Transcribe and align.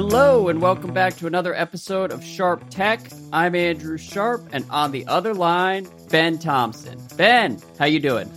Hello 0.00 0.46
and 0.46 0.62
welcome 0.62 0.94
back 0.94 1.16
to 1.16 1.26
another 1.26 1.52
episode 1.52 2.12
of 2.12 2.22
Sharp 2.22 2.62
Tech. 2.70 3.00
I'm 3.32 3.56
Andrew 3.56 3.98
Sharp, 3.98 4.48
and 4.52 4.64
on 4.70 4.92
the 4.92 5.04
other 5.08 5.34
line, 5.34 5.88
Ben 6.08 6.38
Thompson. 6.38 7.02
Ben, 7.16 7.60
how 7.80 7.86
you 7.86 7.98
doing? 7.98 8.30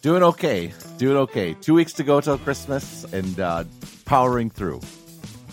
Doing 0.00 0.22
okay. 0.22 0.72
Doing 0.96 1.16
okay. 1.16 1.54
Two 1.54 1.74
weeks 1.74 1.92
to 1.94 2.04
go 2.04 2.20
till 2.20 2.38
Christmas, 2.38 3.02
and 3.12 3.40
uh, 3.40 3.64
powering 4.04 4.48
through. 4.48 4.80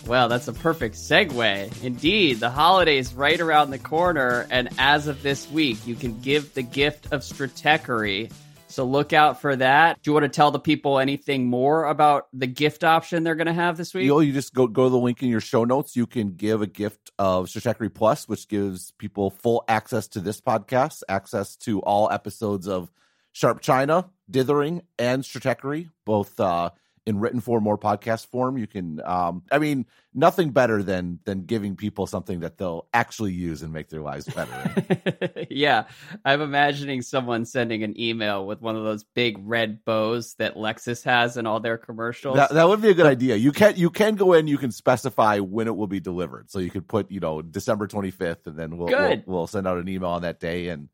Well, 0.06 0.28
that's 0.28 0.46
a 0.46 0.52
perfect 0.52 0.94
segue. 0.94 1.82
Indeed, 1.82 2.38
the 2.38 2.50
holiday's 2.50 3.12
right 3.12 3.40
around 3.40 3.70
the 3.70 3.78
corner, 3.80 4.46
and 4.52 4.68
as 4.78 5.08
of 5.08 5.24
this 5.24 5.50
week, 5.50 5.84
you 5.84 5.96
can 5.96 6.20
give 6.20 6.54
the 6.54 6.62
gift 6.62 7.12
of 7.12 7.22
Stratechery 7.22 8.30
so 8.68 8.84
look 8.84 9.12
out 9.12 9.40
for 9.40 9.56
that. 9.56 10.00
Do 10.02 10.10
you 10.10 10.14
want 10.14 10.24
to 10.24 10.28
tell 10.28 10.50
the 10.50 10.58
people 10.58 10.98
anything 10.98 11.46
more 11.46 11.86
about 11.86 12.28
the 12.32 12.46
gift 12.46 12.84
option 12.84 13.24
they're 13.24 13.34
going 13.34 13.46
to 13.46 13.52
have 13.52 13.76
this 13.76 13.94
week? 13.94 14.04
You, 14.04 14.10
know, 14.10 14.20
you 14.20 14.32
just 14.32 14.54
go 14.54 14.66
go 14.66 14.84
to 14.84 14.90
the 14.90 14.98
link 14.98 15.22
in 15.22 15.28
your 15.28 15.40
show 15.40 15.64
notes. 15.64 15.96
You 15.96 16.06
can 16.06 16.32
give 16.32 16.62
a 16.62 16.66
gift 16.66 17.10
of 17.18 17.46
Stratechery 17.46 17.92
Plus, 17.92 18.28
which 18.28 18.46
gives 18.48 18.92
people 18.92 19.30
full 19.30 19.64
access 19.68 20.08
to 20.08 20.20
this 20.20 20.40
podcast, 20.40 21.02
access 21.08 21.56
to 21.56 21.80
all 21.80 22.10
episodes 22.10 22.68
of 22.68 22.90
Sharp 23.32 23.60
China, 23.60 24.10
Dithering, 24.30 24.82
and 24.98 25.22
Stratechery, 25.22 25.90
both 26.04 26.38
uh, 26.38 26.70
in 27.08 27.18
written 27.18 27.40
form 27.40 27.66
or 27.66 27.78
podcast 27.78 28.26
form. 28.26 28.58
You 28.58 28.66
can, 28.66 29.00
um, 29.02 29.42
I 29.50 29.58
mean, 29.58 29.86
nothing 30.12 30.50
better 30.50 30.82
than 30.82 31.20
than 31.24 31.46
giving 31.46 31.74
people 31.74 32.06
something 32.06 32.40
that 32.40 32.58
they'll 32.58 32.86
actually 32.92 33.32
use 33.32 33.62
and 33.62 33.72
make 33.72 33.88
their 33.88 34.02
lives 34.02 34.26
better. 34.26 35.46
yeah, 35.50 35.84
I'm 36.22 36.42
imagining 36.42 37.00
someone 37.00 37.46
sending 37.46 37.82
an 37.82 37.98
email 37.98 38.46
with 38.46 38.60
one 38.60 38.76
of 38.76 38.84
those 38.84 39.04
big 39.04 39.38
red 39.40 39.86
bows 39.86 40.34
that 40.34 40.56
Lexus 40.56 41.02
has 41.04 41.38
in 41.38 41.46
all 41.46 41.60
their 41.60 41.78
commercials. 41.78 42.36
That, 42.36 42.50
that 42.50 42.68
would 42.68 42.82
be 42.82 42.90
a 42.90 42.94
good 42.94 43.06
idea. 43.06 43.36
You 43.36 43.52
can 43.52 43.76
you 43.76 43.88
can 43.88 44.14
go 44.14 44.34
in, 44.34 44.46
you 44.46 44.58
can 44.58 44.70
specify 44.70 45.38
when 45.38 45.66
it 45.66 45.74
will 45.74 45.86
be 45.86 46.00
delivered. 46.00 46.50
So 46.50 46.58
you 46.58 46.70
could 46.70 46.86
put, 46.86 47.10
you 47.10 47.20
know, 47.20 47.40
December 47.40 47.88
25th, 47.88 48.46
and 48.46 48.56
then 48.58 48.76
we'll 48.76 48.88
we'll, 48.88 49.22
we'll 49.24 49.46
send 49.46 49.66
out 49.66 49.78
an 49.78 49.88
email 49.88 50.10
on 50.10 50.22
that 50.22 50.40
day, 50.40 50.68
and 50.68 50.90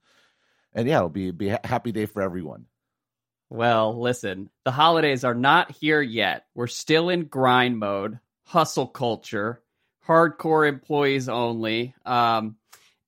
and 0.72 0.86
yeah, 0.86 0.98
it'll 0.98 1.08
be 1.08 1.32
be 1.32 1.48
a 1.48 1.60
happy 1.64 1.90
day 1.90 2.06
for 2.06 2.22
everyone. 2.22 2.66
Well, 3.50 4.00
listen, 4.00 4.50
the 4.64 4.72
holidays 4.72 5.24
are 5.24 5.34
not 5.34 5.70
here 5.72 6.02
yet. 6.02 6.46
We're 6.54 6.66
still 6.66 7.08
in 7.08 7.24
grind 7.24 7.78
mode, 7.78 8.18
hustle 8.44 8.86
culture, 8.86 9.62
hardcore 10.06 10.68
employees 10.68 11.28
only. 11.28 11.94
Um, 12.04 12.56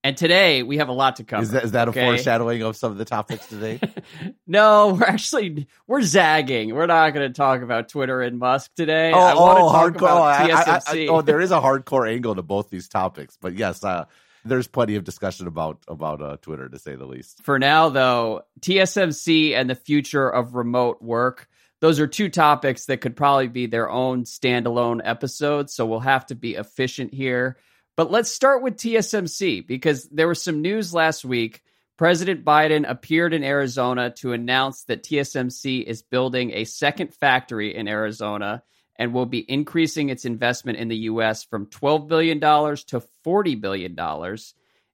and 0.07 0.17
today 0.17 0.63
we 0.63 0.77
have 0.77 0.89
a 0.89 0.93
lot 0.93 1.17
to 1.17 1.25
cover. 1.25 1.43
Is 1.43 1.51
that, 1.51 1.65
is 1.65 1.73
that 1.73 1.89
okay? 1.89 2.01
a 2.01 2.05
foreshadowing 2.05 2.63
of 2.63 2.77
some 2.77 2.93
of 2.93 2.99
the 2.99 3.05
topics 3.05 3.45
today? 3.49 3.81
no, 4.47 4.95
we're 4.95 5.05
actually 5.05 5.67
we're 5.89 6.03
zagging. 6.03 6.73
We're 6.73 6.87
not 6.87 7.13
going 7.13 7.29
to 7.29 7.37
talk 7.37 7.63
about 7.63 7.89
Twitter 7.89 8.23
and 8.23 8.39
Musk 8.39 8.71
today. 8.77 9.11
Oh, 9.13 9.19
I 9.19 9.35
oh 9.35 9.73
hardcore! 9.73 10.09
I, 10.09 10.51
I, 10.53 10.81
I, 10.87 11.07
oh, 11.09 11.23
there 11.23 11.41
is 11.41 11.51
a 11.51 11.61
hardcore 11.61 12.09
angle 12.09 12.37
to 12.37 12.43
both 12.43 12.71
these 12.71 12.89
topics, 12.89 13.37
but 13.41 13.59
yes, 13.59 13.83
uh, 13.83 14.05
there's 14.47 14.67
plenty 14.67 14.97
of 14.97 15.05
discussion 15.05 15.47
about 15.47 15.83
about 15.89 16.23
uh, 16.23 16.37
Twitter 16.41 16.69
to 16.69 16.79
say 16.79 16.97
the 16.97 17.07
least. 17.07 17.43
For 17.43 17.59
now, 17.59 17.89
though, 17.89 18.43
TSMC 18.61 19.55
and 19.55 19.69
the 19.69 19.75
future 19.75 20.29
of 20.29 20.55
remote 20.55 21.03
work. 21.03 21.49
Those 21.81 22.01
are 22.01 22.07
two 22.07 22.31
topics 22.31 22.87
that 22.87 23.03
could 23.03 23.17
probably 23.17 23.49
be 23.49 23.67
their 23.67 23.91
own 23.91 24.25
standalone 24.25 25.03
episodes. 25.05 25.75
So 25.75 25.85
we'll 25.85 26.01
have 26.01 26.25
to 26.27 26.35
be 26.35 26.55
efficient 26.55 27.13
here. 27.13 27.59
But 27.97 28.11
let's 28.11 28.31
start 28.31 28.63
with 28.63 28.77
TSMC 28.77 29.67
because 29.67 30.09
there 30.09 30.29
was 30.29 30.43
some 30.43 30.63
news 30.63 30.95
last 30.95 31.25
week. 31.25 31.63
President 31.99 32.45
Biden 32.45 32.89
appeared 32.89 33.33
in 33.33 33.43
Arizona 33.43 34.11
to 34.19 34.33
announce 34.33 34.85
that 34.85 35.03
TSMC 35.03 35.83
is 35.83 36.03
building 36.03 36.53
a 36.53 36.65
second 36.65 37.15
factory 37.15 37.75
in 37.75 37.89
Arizona 37.89 38.63
and 38.99 39.13
will 39.13 39.27
be 39.27 39.51
increasing 39.51 40.09
its 40.09 40.25
investment 40.25 40.79
in 40.79 40.89
the 40.89 40.97
US 40.97 41.45
from 41.45 41.67
$12 41.67 42.09
billion 42.09 42.41
to 42.41 43.03
$40 43.25 43.61
billion. 43.61 43.97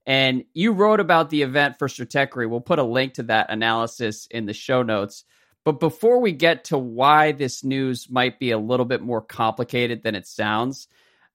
And 0.04 0.44
you 0.52 0.72
wrote 0.72 1.00
about 1.00 1.30
the 1.30 1.42
event 1.42 1.78
for 1.78 1.88
Stratechery. 1.88 2.48
We'll 2.48 2.60
put 2.60 2.78
a 2.78 2.84
link 2.84 3.14
to 3.14 3.24
that 3.24 3.50
analysis 3.50 4.26
in 4.30 4.46
the 4.46 4.52
show 4.52 4.82
notes. 4.82 5.24
But 5.64 5.78
before 5.78 6.20
we 6.20 6.32
get 6.32 6.64
to 6.64 6.78
why 6.78 7.32
this 7.32 7.62
news 7.62 8.10
might 8.10 8.40
be 8.40 8.50
a 8.50 8.58
little 8.58 8.86
bit 8.86 9.00
more 9.00 9.22
complicated 9.22 10.02
than 10.02 10.16
it 10.16 10.26
sounds, 10.26 10.88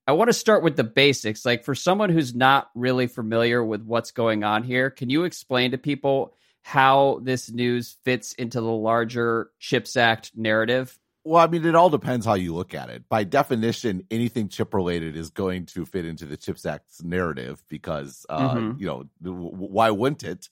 I 0.06 0.14
want 0.14 0.30
to 0.30 0.34
start 0.34 0.64
with 0.64 0.76
the 0.76 0.84
basics. 0.84 1.46
Like 1.46 1.64
for 1.64 1.76
someone 1.76 2.10
who's 2.10 2.36
not 2.36 2.70
really 2.76 3.08
familiar 3.08 3.64
with 3.64 3.84
what's 3.84 4.12
going 4.12 4.44
on 4.44 4.64
here, 4.64 4.90
can 4.90 5.10
you 5.10 5.24
explain 5.24 5.72
to 5.72 5.78
people 5.78 6.34
how 6.62 7.20
this 7.24 7.50
news 7.50 7.98
fits 8.04 8.34
into 8.34 8.60
the 8.60 8.68
larger 8.68 9.50
CHIPS 9.60 9.96
Act 9.96 10.32
narrative? 10.36 10.98
Well, 11.28 11.44
I 11.44 11.48
mean, 11.48 11.66
it 11.66 11.76
all 11.76 11.90
depends 11.90 12.26
how 12.26 12.36
you 12.36 12.56
look 12.56 12.74
at 12.74 12.90
it. 12.90 13.10
By 13.10 13.26
definition, 13.26 14.08
anything 14.10 14.48
chip 14.48 14.74
related 14.74 15.18
is 15.18 15.30
going 15.30 15.66
to 15.68 15.86
fit 15.86 16.06
into 16.06 16.26
the 16.26 16.38
CHIPS 16.38 16.66
Act 16.66 17.04
narrative 17.04 17.62
because, 17.68 18.26
uh, 18.30 18.54
mm-hmm. 18.56 18.80
you 18.80 18.88
know, 18.88 19.04
why 19.20 19.92
wouldn't 19.92 20.24
it? 20.24 20.48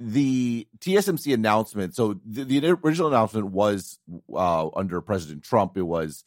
The 0.00 0.66
TSMC 0.80 1.32
announcement. 1.32 1.94
So 1.94 2.18
the, 2.26 2.42
the 2.42 2.66
original 2.84 3.06
announcement 3.06 3.46
was 3.46 4.00
uh, 4.34 4.68
under 4.70 5.00
President 5.00 5.44
Trump. 5.44 5.76
It 5.76 5.82
was 5.82 6.24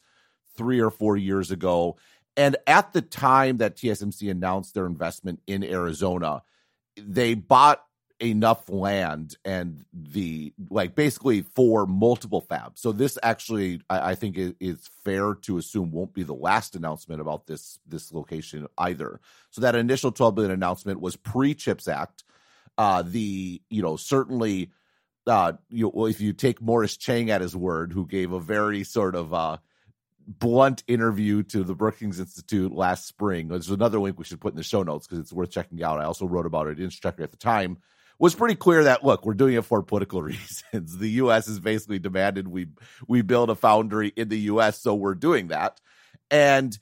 three 0.56 0.80
or 0.80 0.90
four 0.90 1.18
years 1.18 1.50
ago, 1.50 1.98
and 2.34 2.56
at 2.66 2.94
the 2.94 3.02
time 3.02 3.58
that 3.58 3.76
TSMC 3.76 4.30
announced 4.30 4.72
their 4.72 4.86
investment 4.86 5.40
in 5.46 5.62
Arizona, 5.62 6.42
they 6.96 7.34
bought 7.34 7.84
enough 8.22 8.68
land 8.68 9.36
and 9.44 9.84
the 9.92 10.52
like 10.70 10.94
basically 10.94 11.42
for 11.42 11.86
multiple 11.86 12.40
fabs. 12.40 12.78
So 12.78 12.92
this 12.92 13.18
actually 13.22 13.80
I, 13.90 14.10
I 14.10 14.14
think 14.14 14.38
is, 14.38 14.54
is, 14.60 14.90
fair 15.04 15.34
to 15.34 15.58
assume 15.58 15.90
won't 15.90 16.14
be 16.14 16.22
the 16.22 16.32
last 16.32 16.76
announcement 16.76 17.20
about 17.20 17.46
this 17.46 17.80
this 17.86 18.12
location 18.12 18.68
either. 18.78 19.20
So 19.50 19.60
that 19.62 19.74
initial 19.74 20.12
12 20.12 20.34
billion 20.36 20.52
announcement 20.52 21.00
was 21.00 21.16
pre 21.16 21.54
Chips 21.54 21.88
Act. 21.88 22.22
Uh, 22.78 23.02
the 23.02 23.60
you 23.68 23.82
know 23.82 23.96
certainly 23.96 24.70
uh, 25.26 25.54
you 25.68 25.88
well, 25.88 26.06
if 26.06 26.20
you 26.20 26.32
take 26.32 26.62
Morris 26.62 26.96
Chang 26.96 27.30
at 27.30 27.40
his 27.40 27.56
word, 27.56 27.92
who 27.92 28.06
gave 28.06 28.32
a 28.32 28.40
very 28.40 28.84
sort 28.84 29.16
of 29.16 29.34
uh, 29.34 29.56
blunt 30.26 30.84
interview 30.86 31.42
to 31.44 31.64
the 31.64 31.74
Brookings 31.74 32.20
Institute 32.20 32.72
last 32.72 33.06
spring. 33.06 33.48
There's 33.48 33.70
another 33.70 33.98
link 33.98 34.18
we 34.18 34.24
should 34.24 34.40
put 34.40 34.52
in 34.52 34.56
the 34.56 34.62
show 34.62 34.84
notes 34.84 35.06
because 35.06 35.18
it's 35.18 35.32
worth 35.32 35.50
checking 35.50 35.82
out. 35.82 36.00
I 36.00 36.04
also 36.04 36.26
wrote 36.26 36.46
about 36.46 36.68
it 36.68 36.78
in 36.78 36.90
Stratechery 36.90 37.24
at 37.24 37.32
the 37.32 37.36
time 37.36 37.78
was 38.22 38.36
pretty 38.36 38.54
clear 38.54 38.84
that 38.84 39.04
look, 39.04 39.26
we're 39.26 39.34
doing 39.34 39.54
it 39.54 39.64
for 39.64 39.82
political 39.82 40.22
reasons. 40.32 40.96
The 40.96 41.10
U.S. 41.10 41.48
has 41.48 41.58
basically 41.58 41.98
demanded 41.98 42.46
we 42.46 42.68
we 43.08 43.20
build 43.20 43.50
a 43.50 43.56
foundry 43.56 44.12
in 44.14 44.28
the 44.28 44.38
U.S., 44.42 44.80
so 44.80 44.94
we're 44.94 45.16
doing 45.16 45.48
that, 45.48 45.80
and 46.30 46.78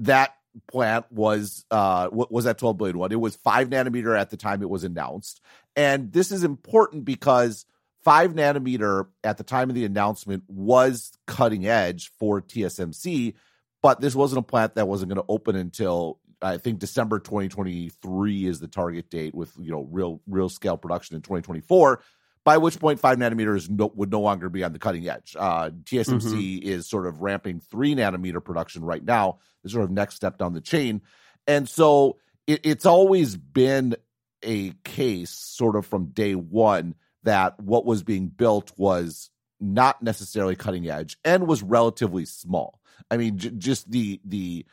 that 0.00 0.34
plant 0.68 1.04
was 1.10 1.64
uh 1.70 2.08
what 2.08 2.30
was 2.30 2.46
at 2.46 2.58
12 2.58 2.76
billion 2.76 2.98
one. 2.98 3.12
It 3.12 3.20
was 3.20 3.36
five 3.36 3.70
nanometer 3.70 4.18
at 4.18 4.30
the 4.30 4.36
time 4.36 4.62
it 4.62 4.68
was 4.68 4.82
announced, 4.82 5.40
and 5.76 6.12
this 6.12 6.32
is 6.32 6.42
important 6.42 7.04
because 7.04 7.66
five 8.02 8.34
nanometer 8.34 9.06
at 9.22 9.38
the 9.38 9.44
time 9.44 9.70
of 9.70 9.76
the 9.76 9.84
announcement 9.84 10.42
was 10.48 11.12
cutting 11.28 11.68
edge 11.68 12.10
for 12.18 12.42
TSMC, 12.42 13.34
but 13.80 14.00
this 14.00 14.16
wasn't 14.16 14.40
a 14.40 14.42
plant 14.42 14.74
that 14.74 14.88
wasn't 14.88 15.08
going 15.08 15.24
to 15.24 15.32
open 15.32 15.54
until 15.54 16.18
I 16.44 16.58
think 16.58 16.78
December 16.78 17.18
2023 17.18 18.46
is 18.46 18.60
the 18.60 18.68
target 18.68 19.10
date 19.10 19.34
with 19.34 19.52
you 19.58 19.70
know 19.70 19.88
real 19.90 20.20
real 20.26 20.48
scale 20.48 20.76
production 20.76 21.16
in 21.16 21.22
2024. 21.22 22.02
By 22.44 22.58
which 22.58 22.78
point, 22.78 23.00
five 23.00 23.16
nanometers 23.16 23.70
no, 23.70 23.90
would 23.94 24.12
no 24.12 24.20
longer 24.20 24.50
be 24.50 24.62
on 24.64 24.74
the 24.74 24.78
cutting 24.78 25.08
edge. 25.08 25.34
Uh, 25.38 25.70
TSMC 25.70 26.20
mm-hmm. 26.20 26.68
is 26.68 26.86
sort 26.86 27.06
of 27.06 27.22
ramping 27.22 27.58
three 27.58 27.94
nanometer 27.94 28.44
production 28.44 28.84
right 28.84 29.02
now. 29.02 29.38
The 29.62 29.70
sort 29.70 29.84
of 29.84 29.90
next 29.90 30.16
step 30.16 30.36
down 30.36 30.52
the 30.52 30.60
chain, 30.60 31.00
and 31.46 31.66
so 31.66 32.18
it, 32.46 32.60
it's 32.64 32.84
always 32.84 33.36
been 33.36 33.96
a 34.42 34.72
case, 34.84 35.30
sort 35.30 35.74
of 35.74 35.86
from 35.86 36.06
day 36.06 36.34
one, 36.34 36.96
that 37.22 37.58
what 37.58 37.86
was 37.86 38.02
being 38.02 38.28
built 38.28 38.72
was 38.76 39.30
not 39.58 40.02
necessarily 40.02 40.54
cutting 40.54 40.88
edge 40.88 41.16
and 41.24 41.46
was 41.46 41.62
relatively 41.62 42.26
small. 42.26 42.80
I 43.10 43.16
mean, 43.16 43.38
j- 43.38 43.50
just 43.50 43.90
the 43.90 44.20
the 44.24 44.66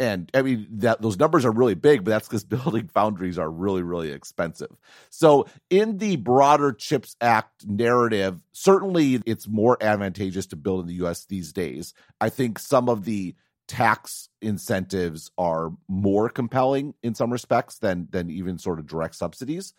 and 0.00 0.30
I 0.34 0.42
mean 0.42 0.66
that 0.78 1.00
those 1.00 1.18
numbers 1.18 1.44
are 1.44 1.52
really 1.52 1.74
big, 1.74 2.04
but 2.04 2.10
that's 2.10 2.28
because 2.28 2.44
building 2.44 2.88
foundries 2.88 3.38
are 3.38 3.50
really, 3.50 3.82
really 3.82 4.10
expensive. 4.10 4.70
So, 5.10 5.46
in 5.70 5.98
the 5.98 6.16
broader 6.16 6.72
CHIPS 6.72 7.16
Act 7.20 7.66
narrative, 7.66 8.40
certainly 8.52 9.22
it's 9.26 9.46
more 9.46 9.76
advantageous 9.80 10.46
to 10.46 10.56
build 10.56 10.80
in 10.80 10.86
the 10.88 10.94
U.S. 10.94 11.26
these 11.26 11.52
days. 11.52 11.94
I 12.20 12.28
think 12.28 12.58
some 12.58 12.88
of 12.88 13.04
the 13.04 13.36
tax 13.66 14.28
incentives 14.42 15.30
are 15.38 15.72
more 15.88 16.28
compelling 16.28 16.94
in 17.02 17.14
some 17.14 17.32
respects 17.32 17.78
than 17.78 18.08
than 18.10 18.30
even 18.30 18.58
sort 18.58 18.78
of 18.78 18.86
direct 18.86 19.14
subsidies. 19.14 19.74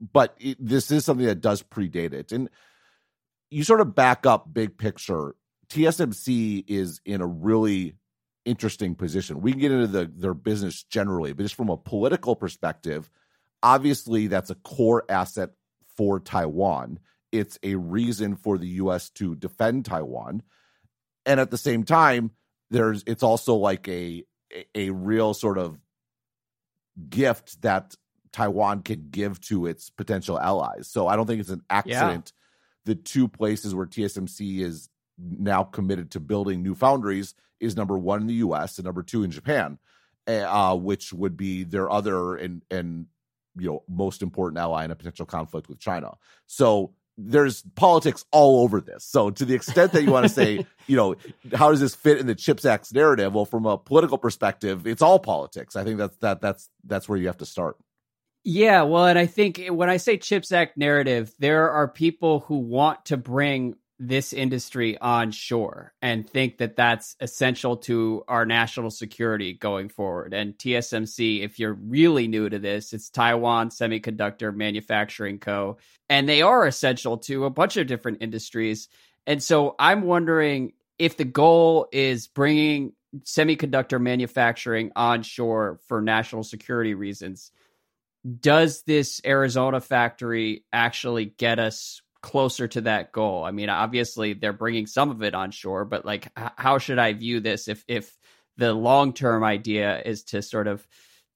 But 0.00 0.34
it, 0.38 0.56
this 0.60 0.90
is 0.90 1.04
something 1.04 1.26
that 1.26 1.40
does 1.40 1.62
predate 1.62 2.14
it, 2.14 2.32
and 2.32 2.48
you 3.50 3.64
sort 3.64 3.80
of 3.80 3.94
back 3.94 4.24
up 4.24 4.52
big 4.52 4.78
picture. 4.78 5.34
TSMC 5.68 6.64
is 6.66 7.00
in 7.04 7.20
a 7.20 7.26
really 7.26 7.94
interesting 8.48 8.94
position. 8.94 9.40
We 9.40 9.52
can 9.52 9.60
get 9.60 9.72
into 9.72 9.86
the, 9.86 10.06
their 10.06 10.34
business 10.34 10.82
generally, 10.84 11.32
but 11.32 11.42
just 11.42 11.54
from 11.54 11.68
a 11.68 11.76
political 11.76 12.34
perspective, 12.34 13.10
obviously 13.62 14.26
that's 14.26 14.50
a 14.50 14.54
core 14.54 15.04
asset 15.08 15.50
for 15.96 16.18
Taiwan. 16.18 16.98
It's 17.30 17.58
a 17.62 17.74
reason 17.74 18.36
for 18.36 18.56
the 18.56 18.68
U.S. 18.68 19.10
to 19.10 19.34
defend 19.34 19.84
Taiwan, 19.84 20.42
and 21.26 21.38
at 21.38 21.50
the 21.50 21.58
same 21.58 21.84
time, 21.84 22.30
there's 22.70 23.04
it's 23.06 23.22
also 23.22 23.54
like 23.54 23.86
a 23.88 24.24
a, 24.74 24.88
real 24.88 25.34
sort 25.34 25.58
of 25.58 25.78
gift 27.10 27.60
that 27.60 27.94
Taiwan 28.32 28.80
can 28.82 29.08
give 29.10 29.38
to 29.42 29.66
its 29.66 29.90
potential 29.90 30.40
allies. 30.40 30.88
So 30.88 31.06
I 31.06 31.16
don't 31.16 31.26
think 31.26 31.40
it's 31.40 31.50
an 31.50 31.64
accident. 31.68 32.32
Yeah. 32.32 32.94
The 32.94 32.94
two 32.94 33.28
places 33.28 33.74
where 33.74 33.84
TSMC 33.84 34.60
is 34.60 34.88
now 35.18 35.64
committed 35.64 36.12
to 36.12 36.20
building 36.20 36.62
new 36.62 36.74
foundries 36.74 37.34
is 37.60 37.76
number 37.76 37.98
one 37.98 38.20
in 38.20 38.26
the 38.26 38.34
U.S. 38.34 38.78
and 38.78 38.84
number 38.84 39.02
two 39.02 39.22
in 39.22 39.30
Japan, 39.30 39.78
eh, 40.26 40.42
uh, 40.42 40.74
which 40.74 41.12
would 41.12 41.36
be 41.36 41.64
their 41.64 41.90
other 41.90 42.36
and 42.36 42.62
and 42.70 43.06
you 43.56 43.68
know 43.68 43.82
most 43.88 44.22
important 44.22 44.58
ally 44.58 44.84
in 44.84 44.90
a 44.90 44.96
potential 44.96 45.26
conflict 45.26 45.68
with 45.68 45.78
China. 45.78 46.14
So 46.46 46.92
there's 47.18 47.62
politics 47.74 48.24
all 48.30 48.62
over 48.62 48.80
this. 48.80 49.04
So 49.04 49.30
to 49.30 49.44
the 49.44 49.54
extent 49.54 49.92
that 49.92 50.04
you 50.04 50.12
want 50.12 50.24
to 50.24 50.28
say, 50.28 50.64
you 50.86 50.96
know, 50.96 51.16
how 51.52 51.70
does 51.70 51.80
this 51.80 51.94
fit 51.94 52.18
in 52.18 52.28
the 52.28 52.34
Chips 52.34 52.64
narrative? 52.92 53.34
Well, 53.34 53.44
from 53.44 53.66
a 53.66 53.76
political 53.76 54.18
perspective, 54.18 54.86
it's 54.86 55.02
all 55.02 55.18
politics. 55.18 55.74
I 55.74 55.84
think 55.84 55.98
that's 55.98 56.16
that 56.18 56.40
that's 56.40 56.68
that's 56.84 57.08
where 57.08 57.18
you 57.18 57.26
have 57.26 57.38
to 57.38 57.46
start. 57.46 57.76
Yeah, 58.44 58.82
well, 58.82 59.06
and 59.06 59.18
I 59.18 59.26
think 59.26 59.66
when 59.68 59.90
I 59.90 59.96
say 59.96 60.16
Chips 60.16 60.52
Act 60.52 60.78
narrative, 60.78 61.34
there 61.38 61.70
are 61.70 61.88
people 61.88 62.40
who 62.40 62.58
want 62.58 63.06
to 63.06 63.16
bring 63.16 63.74
this 63.98 64.32
industry 64.32 64.96
onshore 64.98 65.92
and 66.00 66.28
think 66.28 66.58
that 66.58 66.76
that's 66.76 67.16
essential 67.20 67.76
to 67.76 68.22
our 68.28 68.46
national 68.46 68.90
security 68.90 69.52
going 69.54 69.88
forward. 69.88 70.32
And 70.32 70.56
TSMC, 70.56 71.42
if 71.42 71.58
you're 71.58 71.74
really 71.74 72.28
new 72.28 72.48
to 72.48 72.58
this, 72.58 72.92
it's 72.92 73.10
Taiwan 73.10 73.70
Semiconductor 73.70 74.54
Manufacturing 74.54 75.38
Co. 75.38 75.78
And 76.08 76.28
they 76.28 76.42
are 76.42 76.66
essential 76.66 77.18
to 77.18 77.44
a 77.44 77.50
bunch 77.50 77.76
of 77.76 77.88
different 77.88 78.18
industries. 78.22 78.88
And 79.26 79.42
so 79.42 79.74
I'm 79.78 80.02
wondering 80.02 80.74
if 80.98 81.16
the 81.16 81.24
goal 81.24 81.88
is 81.92 82.28
bringing 82.28 82.92
semiconductor 83.24 84.00
manufacturing 84.00 84.92
onshore 84.94 85.80
for 85.88 86.00
national 86.00 86.44
security 86.44 86.94
reasons. 86.94 87.50
Does 88.40 88.82
this 88.82 89.20
Arizona 89.24 89.80
factory 89.80 90.64
actually 90.72 91.26
get 91.26 91.58
us 91.58 92.02
closer 92.22 92.66
to 92.68 92.80
that 92.82 93.12
goal. 93.12 93.44
I 93.44 93.50
mean, 93.50 93.68
obviously 93.68 94.32
they're 94.32 94.52
bringing 94.52 94.86
some 94.86 95.10
of 95.10 95.22
it 95.22 95.34
on 95.34 95.50
shore, 95.50 95.84
but 95.84 96.04
like, 96.04 96.26
h- 96.38 96.52
how 96.56 96.78
should 96.78 96.98
I 96.98 97.12
view 97.12 97.40
this 97.40 97.68
if 97.68 97.84
if 97.88 98.16
the 98.56 98.74
long 98.74 99.12
term 99.12 99.44
idea 99.44 100.02
is 100.04 100.24
to 100.24 100.42
sort 100.42 100.66
of 100.66 100.86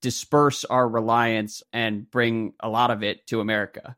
disperse 0.00 0.64
our 0.64 0.88
reliance 0.88 1.62
and 1.72 2.10
bring 2.10 2.54
a 2.60 2.68
lot 2.68 2.90
of 2.90 3.02
it 3.02 3.26
to 3.28 3.40
America? 3.40 3.96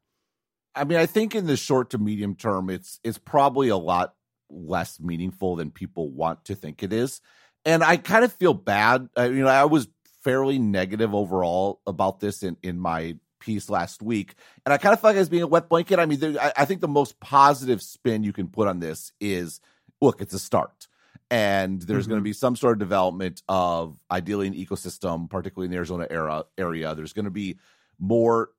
I 0.74 0.84
mean, 0.84 0.98
I 0.98 1.06
think 1.06 1.34
in 1.34 1.46
the 1.46 1.56
short 1.56 1.90
to 1.90 1.98
medium 1.98 2.34
term, 2.34 2.68
it's 2.68 3.00
it's 3.02 3.18
probably 3.18 3.68
a 3.68 3.76
lot 3.76 4.14
less 4.50 5.00
meaningful 5.00 5.56
than 5.56 5.70
people 5.70 6.10
want 6.10 6.44
to 6.46 6.54
think 6.54 6.82
it 6.82 6.92
is. 6.92 7.20
And 7.64 7.82
I 7.82 7.96
kind 7.96 8.24
of 8.24 8.32
feel 8.32 8.54
bad. 8.54 9.08
I, 9.16 9.26
you 9.26 9.42
know, 9.42 9.48
I 9.48 9.64
was 9.64 9.88
fairly 10.22 10.58
negative 10.58 11.14
overall 11.14 11.80
about 11.86 12.20
this 12.20 12.42
in 12.42 12.56
in 12.62 12.78
my 12.78 13.16
piece 13.44 13.68
last 13.68 14.02
week, 14.02 14.34
and 14.64 14.72
I 14.72 14.78
kind 14.78 14.92
of 14.92 15.00
feel 15.00 15.10
like 15.10 15.16
as 15.16 15.28
being 15.28 15.42
a 15.42 15.46
wet 15.46 15.68
blanket. 15.68 15.98
I 15.98 16.06
mean, 16.06 16.18
there, 16.18 16.40
I, 16.40 16.52
I 16.58 16.64
think 16.64 16.80
the 16.80 16.88
most 16.88 17.20
positive 17.20 17.82
spin 17.82 18.24
you 18.24 18.32
can 18.32 18.48
put 18.48 18.68
on 18.68 18.80
this 18.80 19.12
is, 19.20 19.60
look, 20.00 20.20
it's 20.20 20.34
a 20.34 20.38
start 20.38 20.88
and 21.30 21.82
there's 21.82 22.04
mm-hmm. 22.04 22.10
going 22.10 22.20
to 22.20 22.24
be 22.24 22.32
some 22.32 22.56
sort 22.56 22.74
of 22.74 22.78
development 22.78 23.42
of 23.48 23.96
ideally 24.10 24.46
an 24.46 24.54
ecosystem, 24.54 25.28
particularly 25.28 25.66
in 25.66 25.70
the 25.70 25.76
Arizona 25.76 26.06
era 26.10 26.44
area. 26.58 26.94
There's 26.94 27.12
going 27.12 27.24
to 27.24 27.30
be 27.30 27.58
more 27.98 28.50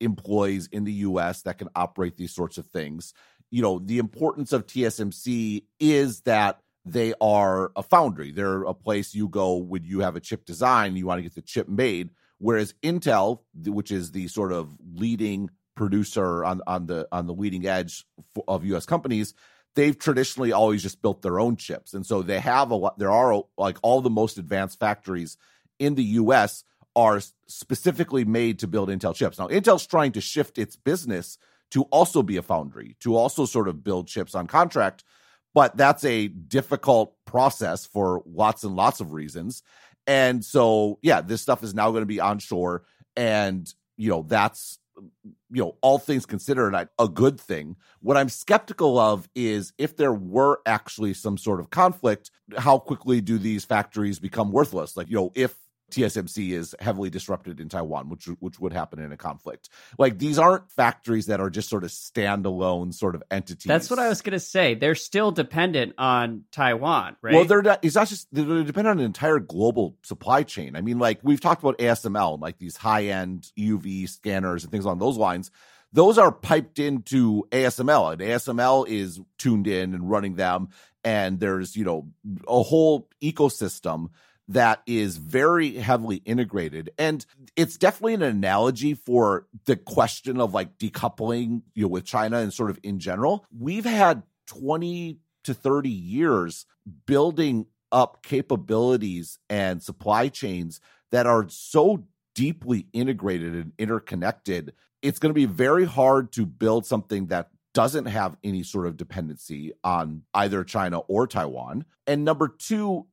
employees 0.00 0.68
in 0.72 0.84
the 0.84 0.92
U.S. 0.92 1.42
that 1.42 1.58
can 1.58 1.68
operate 1.76 2.16
these 2.16 2.34
sorts 2.34 2.58
of 2.58 2.66
things. 2.66 3.12
You 3.50 3.62
know, 3.62 3.78
the 3.78 3.98
importance 3.98 4.52
of 4.52 4.66
TSMC 4.66 5.64
is 5.78 6.22
that 6.22 6.60
they 6.84 7.12
are 7.20 7.72
a 7.76 7.82
foundry. 7.82 8.32
They're 8.32 8.62
a 8.62 8.74
place 8.74 9.14
you 9.14 9.28
go 9.28 9.56
when 9.56 9.84
you 9.84 10.00
have 10.00 10.16
a 10.16 10.20
chip 10.20 10.44
design, 10.46 10.96
you 10.96 11.06
want 11.06 11.18
to 11.18 11.22
get 11.22 11.34
the 11.34 11.42
chip 11.42 11.68
made. 11.68 12.10
Whereas 12.40 12.74
Intel, 12.82 13.40
which 13.54 13.92
is 13.92 14.12
the 14.12 14.26
sort 14.28 14.52
of 14.52 14.74
leading 14.94 15.50
producer 15.76 16.42
on, 16.44 16.62
on 16.66 16.86
the 16.86 17.06
on 17.12 17.26
the 17.26 17.34
leading 17.34 17.66
edge 17.66 18.04
of 18.48 18.64
U.S. 18.64 18.86
companies, 18.86 19.34
they've 19.74 19.98
traditionally 19.98 20.50
always 20.50 20.82
just 20.82 21.02
built 21.02 21.20
their 21.20 21.38
own 21.38 21.56
chips, 21.56 21.92
and 21.92 22.04
so 22.04 22.22
they 22.22 22.40
have 22.40 22.70
a 22.70 22.74
lot. 22.74 22.98
There 22.98 23.12
are 23.12 23.42
like 23.58 23.76
all 23.82 24.00
the 24.00 24.10
most 24.10 24.38
advanced 24.38 24.80
factories 24.80 25.36
in 25.78 25.96
the 25.96 26.04
U.S. 26.04 26.64
are 26.96 27.20
specifically 27.46 28.24
made 28.24 28.58
to 28.60 28.66
build 28.66 28.88
Intel 28.88 29.14
chips. 29.14 29.38
Now, 29.38 29.48
Intel's 29.48 29.86
trying 29.86 30.12
to 30.12 30.20
shift 30.22 30.58
its 30.58 30.76
business 30.76 31.36
to 31.72 31.82
also 31.84 32.22
be 32.22 32.38
a 32.38 32.42
foundry, 32.42 32.96
to 33.00 33.16
also 33.16 33.44
sort 33.44 33.68
of 33.68 33.84
build 33.84 34.08
chips 34.08 34.34
on 34.34 34.46
contract, 34.46 35.04
but 35.54 35.76
that's 35.76 36.04
a 36.04 36.28
difficult 36.28 37.14
process 37.26 37.86
for 37.86 38.22
lots 38.26 38.64
and 38.64 38.74
lots 38.74 39.00
of 39.00 39.12
reasons. 39.12 39.62
And 40.06 40.44
so, 40.44 40.98
yeah, 41.02 41.20
this 41.20 41.40
stuff 41.40 41.62
is 41.62 41.74
now 41.74 41.90
going 41.90 42.02
to 42.02 42.06
be 42.06 42.20
onshore. 42.20 42.84
And, 43.16 43.72
you 43.96 44.10
know, 44.10 44.22
that's, 44.22 44.78
you 45.50 45.62
know, 45.62 45.76
all 45.82 45.98
things 45.98 46.26
considered, 46.26 46.74
a 46.98 47.08
good 47.08 47.40
thing. 47.40 47.76
What 48.00 48.16
I'm 48.16 48.28
skeptical 48.28 48.98
of 48.98 49.28
is 49.34 49.72
if 49.78 49.96
there 49.96 50.12
were 50.12 50.60
actually 50.66 51.14
some 51.14 51.38
sort 51.38 51.60
of 51.60 51.70
conflict, 51.70 52.30
how 52.58 52.78
quickly 52.78 53.20
do 53.20 53.38
these 53.38 53.64
factories 53.64 54.18
become 54.18 54.52
worthless? 54.52 54.96
Like, 54.96 55.08
you 55.08 55.16
know, 55.16 55.32
if 55.34 55.56
TSMC 55.90 56.52
is 56.52 56.74
heavily 56.80 57.10
disrupted 57.10 57.60
in 57.60 57.68
Taiwan, 57.68 58.08
which 58.08 58.26
which 58.38 58.58
would 58.60 58.72
happen 58.72 58.98
in 58.98 59.12
a 59.12 59.16
conflict. 59.16 59.68
Like 59.98 60.18
these 60.18 60.38
aren't 60.38 60.70
factories 60.70 61.26
that 61.26 61.40
are 61.40 61.50
just 61.50 61.68
sort 61.68 61.84
of 61.84 61.90
standalone 61.90 62.94
sort 62.94 63.14
of 63.14 63.22
entities. 63.30 63.66
That's 63.66 63.90
what 63.90 63.98
I 63.98 64.08
was 64.08 64.22
going 64.22 64.32
to 64.32 64.40
say. 64.40 64.74
They're 64.74 64.94
still 64.94 65.32
dependent 65.32 65.94
on 65.98 66.44
Taiwan, 66.52 67.16
right? 67.22 67.34
Well, 67.34 67.44
they're 67.44 67.62
not. 67.62 67.80
It's 67.82 67.94
not 67.94 68.08
just 68.08 68.28
they're 68.32 68.64
dependent 68.64 68.86
on 68.86 68.98
an 68.98 69.04
entire 69.04 69.38
global 69.38 69.96
supply 70.02 70.42
chain. 70.42 70.76
I 70.76 70.80
mean, 70.80 70.98
like 70.98 71.20
we've 71.22 71.40
talked 71.40 71.62
about 71.62 71.78
ASML, 71.78 72.40
like 72.40 72.58
these 72.58 72.76
high 72.76 73.06
end 73.06 73.50
UV 73.58 74.08
scanners 74.08 74.64
and 74.64 74.72
things 74.72 74.84
along 74.84 74.98
those 74.98 75.16
lines. 75.16 75.50
Those 75.92 76.18
are 76.18 76.30
piped 76.30 76.78
into 76.78 77.44
ASML, 77.50 78.12
and 78.12 78.20
ASML 78.20 78.86
is 78.88 79.20
tuned 79.38 79.66
in 79.66 79.94
and 79.94 80.08
running 80.08 80.36
them. 80.36 80.68
And 81.02 81.40
there's 81.40 81.76
you 81.76 81.84
know 81.84 82.08
a 82.46 82.62
whole 82.62 83.08
ecosystem 83.22 84.10
that 84.50 84.82
is 84.84 85.16
very 85.16 85.74
heavily 85.74 86.16
integrated. 86.16 86.90
And 86.98 87.24
it's 87.54 87.78
definitely 87.78 88.14
an 88.14 88.22
analogy 88.22 88.94
for 88.94 89.46
the 89.64 89.76
question 89.76 90.40
of 90.40 90.52
like 90.52 90.76
decoupling, 90.76 91.62
you 91.74 91.82
know, 91.82 91.88
with 91.88 92.04
China 92.04 92.38
and 92.38 92.52
sort 92.52 92.70
of 92.70 92.80
in 92.82 92.98
general. 92.98 93.46
We've 93.56 93.84
had 93.84 94.24
20 94.48 95.20
to 95.44 95.54
30 95.54 95.88
years 95.88 96.66
building 97.06 97.66
up 97.92 98.24
capabilities 98.24 99.38
and 99.48 99.80
supply 99.80 100.26
chains 100.28 100.80
that 101.12 101.26
are 101.26 101.48
so 101.48 102.04
deeply 102.34 102.88
integrated 102.92 103.54
and 103.54 103.72
interconnected. 103.78 104.72
It's 105.00 105.20
going 105.20 105.30
to 105.30 105.34
be 105.34 105.46
very 105.46 105.84
hard 105.84 106.32
to 106.32 106.44
build 106.44 106.86
something 106.86 107.26
that 107.26 107.50
doesn't 107.72 108.06
have 108.06 108.36
any 108.42 108.64
sort 108.64 108.88
of 108.88 108.96
dependency 108.96 109.74
on 109.84 110.22
either 110.34 110.64
China 110.64 110.98
or 110.98 111.28
Taiwan. 111.28 111.84
And 112.08 112.24
number 112.24 112.48
two, 112.48 113.06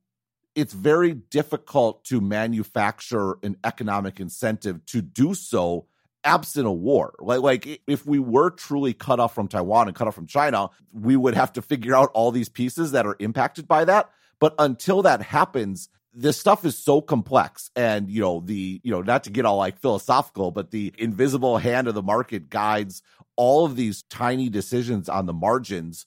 it's 0.58 0.72
very 0.72 1.12
difficult 1.12 2.02
to 2.02 2.20
manufacture 2.20 3.38
an 3.44 3.56
economic 3.62 4.18
incentive 4.18 4.84
to 4.86 5.00
do 5.00 5.32
so 5.32 5.86
absent 6.24 6.66
a 6.66 6.72
war. 6.72 7.14
Like, 7.20 7.42
like 7.42 7.80
if 7.86 8.04
we 8.04 8.18
were 8.18 8.50
truly 8.50 8.92
cut 8.92 9.20
off 9.20 9.36
from 9.36 9.46
Taiwan 9.46 9.86
and 9.86 9.96
cut 9.96 10.08
off 10.08 10.16
from 10.16 10.26
China, 10.26 10.70
we 10.92 11.14
would 11.14 11.36
have 11.36 11.52
to 11.52 11.62
figure 11.62 11.94
out 11.94 12.10
all 12.12 12.32
these 12.32 12.48
pieces 12.48 12.90
that 12.90 13.06
are 13.06 13.14
impacted 13.20 13.68
by 13.68 13.84
that. 13.84 14.10
But 14.40 14.56
until 14.58 15.02
that 15.02 15.22
happens, 15.22 15.88
this 16.12 16.36
stuff 16.36 16.64
is 16.64 16.76
so 16.76 17.00
complex 17.00 17.70
and 17.76 18.10
you 18.10 18.20
know 18.20 18.40
the 18.44 18.80
you 18.82 18.90
know 18.90 19.02
not 19.02 19.22
to 19.24 19.30
get 19.30 19.44
all 19.44 19.58
like 19.58 19.78
philosophical 19.78 20.50
but 20.50 20.72
the 20.72 20.92
invisible 20.98 21.58
hand 21.58 21.86
of 21.86 21.94
the 21.94 22.02
market 22.02 22.48
guides 22.48 23.02
all 23.36 23.64
of 23.64 23.76
these 23.76 24.02
tiny 24.04 24.48
decisions 24.48 25.08
on 25.08 25.26
the 25.26 25.32
margins 25.32 26.06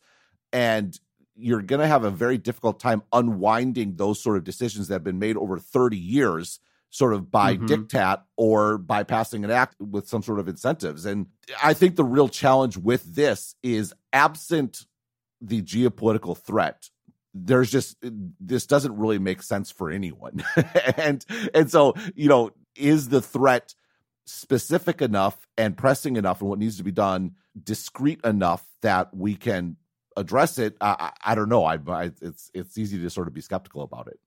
and 0.52 1.00
you're 1.42 1.62
going 1.62 1.80
to 1.80 1.88
have 1.88 2.04
a 2.04 2.12
very 2.12 2.38
difficult 2.38 2.80
time 2.80 3.02
unwinding 3.12 3.96
those 3.96 4.22
sort 4.22 4.38
of 4.38 4.44
decisions 4.44 4.88
that 4.88 4.96
have 4.96 5.04
been 5.04 5.20
made 5.20 5.38
over 5.38 5.58
30 5.58 5.98
years 5.98 6.60
sort 6.90 7.14
of 7.14 7.32
by 7.32 7.56
mm-hmm. 7.56 7.66
diktat 7.66 8.22
or 8.38 8.78
by 8.78 9.04
passing 9.04 9.44
an 9.44 9.52
act 9.52 9.76
with 9.80 10.08
some 10.08 10.22
sort 10.22 10.40
of 10.40 10.48
incentives 10.48 11.06
and 11.06 11.28
i 11.64 11.74
think 11.74 11.96
the 11.96 12.04
real 12.04 12.28
challenge 12.28 12.78
with 12.78 13.16
this 13.16 13.56
is 13.64 13.94
absent 14.14 14.86
the 15.42 15.62
geopolitical 15.62 16.38
threat 16.38 16.90
there's 17.34 17.72
just 17.72 17.96
this 18.02 18.66
doesn't 18.66 18.98
really 18.98 19.20
make 19.20 19.42
sense 19.42 19.72
for 19.72 19.90
anyone 19.90 20.44
and 20.98 21.26
and 21.54 21.72
so 21.72 21.94
you 22.14 22.28
know 22.28 22.52
is 22.76 23.10
the 23.10 23.22
threat 23.22 23.74
specific 24.26 25.02
enough 25.02 25.48
and 25.58 25.78
pressing 25.78 26.18
enough 26.18 26.42
and 26.42 26.50
what 26.50 26.60
needs 26.60 26.78
to 26.78 26.84
be 26.84 26.92
done 26.92 27.32
discreet 27.64 28.20
enough 28.24 28.66
that 28.82 29.16
we 29.16 29.36
can 29.36 29.76
address 30.18 30.58
it, 30.58 30.76
I, 30.82 31.12
I, 31.24 31.36
don't 31.36 31.50
know. 31.50 31.64
I, 31.64 31.78
I, 31.88 32.12
it's 32.22 32.52
it's 32.54 32.78
easy 32.78 33.00
to 33.02 33.10
sort 33.10 33.28
of 33.28 33.34
be 33.34 33.42
skeptical 33.42 33.82
about 33.82 34.08
it. 34.08 34.20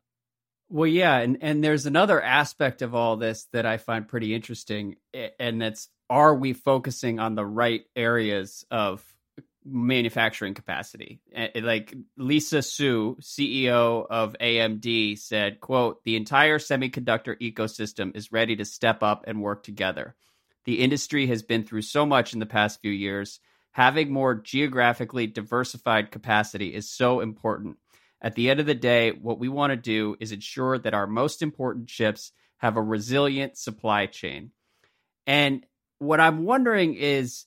Well, 0.69 0.87
yeah, 0.87 1.19
and 1.19 1.39
and 1.41 1.63
there's 1.63 1.87
another 1.87 2.21
aspect 2.21 2.83
of 2.83 2.95
all 2.95 3.17
this 3.17 3.47
that 3.53 3.67
I 3.67 3.77
find 3.77 4.09
pretty 4.09 4.35
interesting, 4.35 4.97
and 5.39 5.61
that's 5.61 5.89
are 6.09 6.35
we 6.35 6.53
focusing 6.53 7.19
on 7.19 7.35
the 7.35 7.45
right 7.45 7.85
areas 7.95 8.65
of 8.71 9.05
manufacturing 9.65 10.55
capacity. 10.55 11.21
Like 11.55 11.95
Lisa 12.17 12.63
Su, 12.63 13.17
CEO 13.21 14.07
of 14.09 14.37
AMD 14.41 15.19
said, 15.19 15.61
quote, 15.61 16.03
"The 16.05 16.17
entire 16.17 16.59
semiconductor 16.59 17.39
ecosystem 17.41 18.17
is 18.17 18.33
ready 18.33 18.57
to 18.57 18.65
step 18.65 19.03
up 19.03 19.25
and 19.27 19.43
work 19.43 19.63
together. 19.63 20.15
The 20.65 20.81
industry 20.81 21.27
has 21.27 21.43
been 21.43 21.65
through 21.65 21.83
so 21.83 22.07
much 22.07 22.33
in 22.33 22.39
the 22.41 22.47
past 22.47 22.81
few 22.81 22.93
years. 22.93 23.41
Having 23.75 24.13
more 24.13 24.37
geographically 24.37 25.27
diversified 25.27 26.11
capacity 26.11 26.73
is 26.75 26.89
so 26.89 27.21
important. 27.21 27.77
At 28.23 28.37
the 28.37 28.49
end 28.49 28.61
of 28.61 28.67
the 28.67 28.75
day, 28.75 29.11
what 29.11 29.39
we 29.39 29.49
want 29.49 29.73
to 29.73 29.77
do 29.77 30.17
is 30.21 30.33
ensure 30.33 30.79
that 30.79 30.95
our 30.95 31.07
most 31.07 31.43
important 31.43 31.89
chips 31.89 32.33
have 32.59 32.77
a 32.77 32.83
resilient 32.83 33.59
supply 33.59 34.07
chain." 34.07 34.53
And 35.27 35.67
what 35.99 36.21
I'm 36.21 36.45
wondering 36.45 36.95
is 36.95 37.47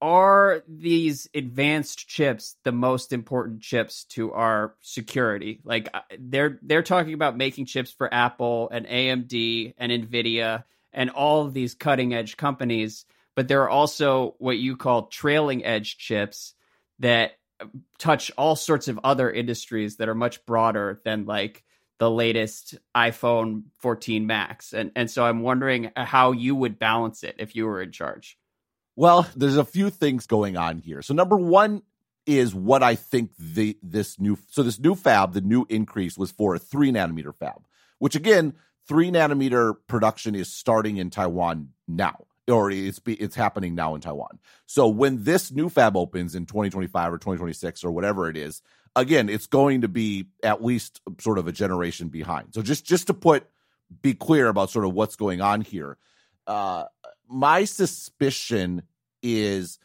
are 0.00 0.62
these 0.68 1.28
advanced 1.34 2.06
chips 2.06 2.56
the 2.62 2.72
most 2.72 3.12
important 3.12 3.62
chips 3.62 4.04
to 4.04 4.32
our 4.32 4.76
security 4.80 5.58
like 5.64 5.88
uh, 5.92 6.00
they're 6.20 6.60
they're 6.62 6.84
talking 6.84 7.14
about 7.14 7.36
making 7.36 7.66
chips 7.66 7.90
for 7.90 8.12
Apple 8.14 8.68
and 8.70 8.86
AMD 8.86 9.74
and 9.76 9.90
Nvidia 9.90 10.62
and 10.92 11.10
all 11.10 11.44
of 11.44 11.52
these 11.52 11.74
cutting 11.74 12.14
edge 12.14 12.36
companies 12.36 13.04
but 13.38 13.46
there 13.46 13.62
are 13.62 13.70
also 13.70 14.34
what 14.38 14.58
you 14.58 14.76
call 14.76 15.06
trailing 15.06 15.64
edge 15.64 15.96
chips 15.96 16.54
that 16.98 17.38
touch 17.96 18.32
all 18.36 18.56
sorts 18.56 18.88
of 18.88 18.98
other 19.04 19.30
industries 19.30 19.98
that 19.98 20.08
are 20.08 20.14
much 20.16 20.44
broader 20.44 21.00
than 21.04 21.24
like 21.24 21.62
the 22.00 22.10
latest 22.10 22.74
iPhone 22.96 23.62
14 23.78 24.26
Max. 24.26 24.72
And 24.72 24.90
and 24.96 25.08
so 25.08 25.24
I'm 25.24 25.42
wondering 25.42 25.92
how 25.94 26.32
you 26.32 26.56
would 26.56 26.80
balance 26.80 27.22
it 27.22 27.36
if 27.38 27.54
you 27.54 27.66
were 27.66 27.80
in 27.80 27.92
charge. 27.92 28.36
Well, 28.96 29.24
there's 29.36 29.56
a 29.56 29.64
few 29.64 29.90
things 29.90 30.26
going 30.26 30.56
on 30.56 30.78
here. 30.78 31.00
So 31.00 31.14
number 31.14 31.36
one 31.36 31.82
is 32.26 32.52
what 32.52 32.82
I 32.82 32.96
think 32.96 33.30
the 33.38 33.78
this 33.84 34.18
new 34.18 34.36
so 34.48 34.64
this 34.64 34.80
new 34.80 34.96
fab, 34.96 35.32
the 35.32 35.42
new 35.42 35.64
increase 35.68 36.18
was 36.18 36.32
for 36.32 36.56
a 36.56 36.58
three 36.58 36.90
nanometer 36.90 37.36
fab, 37.36 37.68
which 38.00 38.16
again, 38.16 38.54
three 38.88 39.12
nanometer 39.12 39.76
production 39.86 40.34
is 40.34 40.52
starting 40.52 40.96
in 40.96 41.10
Taiwan 41.10 41.68
now, 41.86 42.24
or 42.48 42.70
it's 42.70 43.00
it's 43.06 43.36
happening 43.36 43.74
now 43.74 43.94
in 43.94 44.00
Taiwan. 44.00 44.38
So 44.66 44.88
when 44.88 45.24
this 45.24 45.50
new 45.50 45.68
fab 45.68 45.96
opens 45.96 46.34
in 46.34 46.46
2025 46.46 47.12
or 47.12 47.18
2026 47.18 47.84
or 47.84 47.90
whatever 47.90 48.28
it 48.28 48.36
is, 48.36 48.62
again, 48.96 49.28
it's 49.28 49.46
going 49.46 49.82
to 49.82 49.88
be 49.88 50.26
at 50.42 50.64
least 50.64 51.00
sort 51.20 51.38
of 51.38 51.46
a 51.46 51.52
generation 51.52 52.08
behind. 52.08 52.54
So 52.54 52.62
just 52.62 52.84
just 52.84 53.06
to 53.08 53.14
put 53.14 53.46
be 54.02 54.14
clear 54.14 54.48
about 54.48 54.70
sort 54.70 54.84
of 54.84 54.94
what's 54.94 55.16
going 55.16 55.40
on 55.40 55.60
here. 55.60 55.96
Uh, 56.46 56.84
my 57.28 57.64
suspicion 57.64 58.82
is 59.22 59.78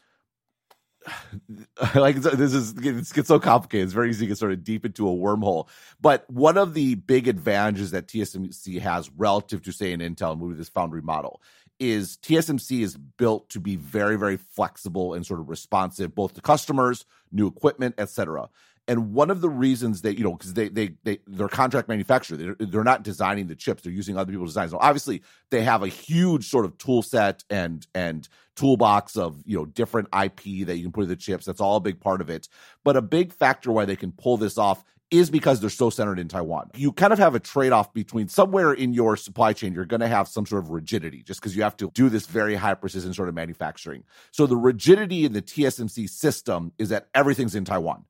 like 1.94 2.16
this 2.16 2.54
is 2.54 2.72
it 2.72 3.12
gets 3.12 3.28
so 3.28 3.38
complicated. 3.38 3.84
It's 3.84 3.92
very 3.92 4.10
easy 4.10 4.26
to 4.26 4.28
get 4.28 4.38
sort 4.38 4.52
of 4.52 4.64
deep 4.64 4.84
into 4.84 5.08
a 5.08 5.12
wormhole. 5.12 5.68
But 6.00 6.28
one 6.30 6.56
of 6.56 6.74
the 6.74 6.94
big 6.94 7.28
advantages 7.28 7.90
that 7.90 8.08
TSMC 8.08 8.80
has 8.80 9.10
relative 9.16 9.62
to 9.62 9.72
say 9.72 9.92
an 9.92 10.00
Intel 10.00 10.32
and 10.32 10.40
moving 10.40 10.58
this 10.58 10.68
foundry 10.68 11.02
model 11.02 11.40
is 11.78 12.18
TSMC 12.18 12.80
is 12.80 12.96
built 12.96 13.48
to 13.50 13.60
be 13.60 13.76
very 13.76 14.16
very 14.16 14.36
flexible 14.36 15.14
and 15.14 15.26
sort 15.26 15.40
of 15.40 15.48
responsive 15.48 16.14
both 16.14 16.34
to 16.34 16.40
customers, 16.40 17.04
new 17.32 17.46
equipment, 17.46 17.94
etc. 17.98 18.48
And 18.86 19.14
one 19.14 19.30
of 19.30 19.40
the 19.40 19.48
reasons 19.48 20.02
that 20.02 20.18
you 20.18 20.24
know 20.24 20.32
because 20.32 20.52
they 20.52 20.68
they 20.68 20.94
they 21.04 21.18
they're 21.26 21.48
contract 21.48 21.88
manufacturer, 21.88 22.36
they're, 22.36 22.56
they're 22.58 22.84
not 22.84 23.02
designing 23.02 23.46
the 23.46 23.54
chips, 23.54 23.82
they're 23.82 23.92
using 23.92 24.18
other 24.18 24.30
people's 24.30 24.50
designs. 24.50 24.74
Obviously 24.74 25.22
they 25.50 25.62
have 25.62 25.82
a 25.82 25.88
huge 25.88 26.48
sort 26.48 26.66
of 26.66 26.76
tool 26.76 27.02
set 27.02 27.44
and 27.48 27.86
and 27.94 28.28
toolbox 28.56 29.16
of 29.16 29.42
you 29.46 29.56
know 29.56 29.64
different 29.64 30.08
IP 30.08 30.66
that 30.66 30.76
you 30.76 30.82
can 30.82 30.92
put 30.92 31.04
in 31.04 31.08
the 31.08 31.16
chips. 31.16 31.46
That's 31.46 31.62
all 31.62 31.76
a 31.76 31.80
big 31.80 31.98
part 31.98 32.20
of 32.20 32.28
it. 32.28 32.48
But 32.84 32.96
a 32.96 33.02
big 33.02 33.32
factor 33.32 33.72
why 33.72 33.86
they 33.86 33.96
can 33.96 34.12
pull 34.12 34.36
this 34.36 34.58
off 34.58 34.84
is 35.10 35.30
because 35.30 35.60
they're 35.60 35.70
so 35.70 35.90
centered 35.90 36.18
in 36.18 36.28
Taiwan. 36.28 36.70
You 36.74 36.92
kind 36.92 37.12
of 37.12 37.18
have 37.18 37.34
a 37.34 37.40
trade 37.40 37.72
off 37.72 37.92
between 37.92 38.28
somewhere 38.28 38.72
in 38.72 38.92
your 38.92 39.16
supply 39.16 39.52
chain, 39.52 39.72
you're 39.72 39.84
going 39.84 40.00
to 40.00 40.08
have 40.08 40.28
some 40.28 40.46
sort 40.46 40.64
of 40.64 40.70
rigidity 40.70 41.22
just 41.22 41.40
because 41.40 41.54
you 41.56 41.62
have 41.62 41.76
to 41.76 41.90
do 41.94 42.08
this 42.08 42.26
very 42.26 42.54
high 42.54 42.74
precision 42.74 43.12
sort 43.14 43.28
of 43.28 43.34
manufacturing. 43.34 44.04
So 44.32 44.46
the 44.46 44.56
rigidity 44.56 45.24
in 45.24 45.32
the 45.32 45.42
TSMC 45.42 46.08
system 46.08 46.72
is 46.78 46.88
that 46.88 47.08
everything's 47.14 47.54
in 47.54 47.64
Taiwan 47.64 48.04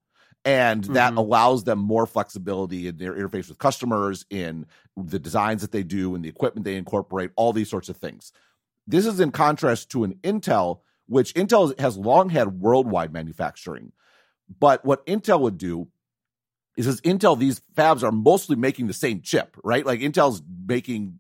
and 0.45 0.83
mm-hmm. 0.83 0.93
that 0.95 1.15
allows 1.15 1.65
them 1.65 1.79
more 1.79 2.07
flexibility 2.07 2.87
in 2.87 2.97
their 2.97 3.15
interface 3.15 3.49
with 3.49 3.59
customers 3.59 4.27
in 4.31 4.67
the 4.97 5.19
designs 5.19 5.63
that 5.63 5.73
they 5.73 5.83
do 5.83 6.15
and 6.15 6.25
the 6.25 6.29
equipment 6.29 6.65
they 6.65 6.77
incorporate 6.77 7.31
all 7.37 7.53
these 7.53 7.71
sorts 7.71 7.89
of 7.89 7.97
things 7.97 8.33
this 8.87 9.07
is 9.07 9.21
in 9.21 9.31
contrast 9.31 9.91
to 9.91 10.05
an 10.05 10.15
intel 10.23 10.81
which 11.07 11.35
intel 11.35 11.79
has 11.79 11.97
long 11.97 12.29
had 12.29 12.61
worldwide 12.61 13.13
manufacturing 13.13 13.93
but 14.61 14.85
what 14.85 15.05
intel 15.07 15.41
would 15.41 15.59
do 15.59 15.89
is 16.77 16.87
as 16.87 17.01
intel 17.03 17.39
these 17.39 17.61
fabs 17.77 18.03
are 18.03 18.13
mostly 18.13 18.57
making 18.57 18.87
the 18.87 18.95
same 18.95 19.21
chip 19.21 19.57
right? 19.63 19.87
Like 19.87 20.01
intel's 20.01 20.43
making 20.67 21.19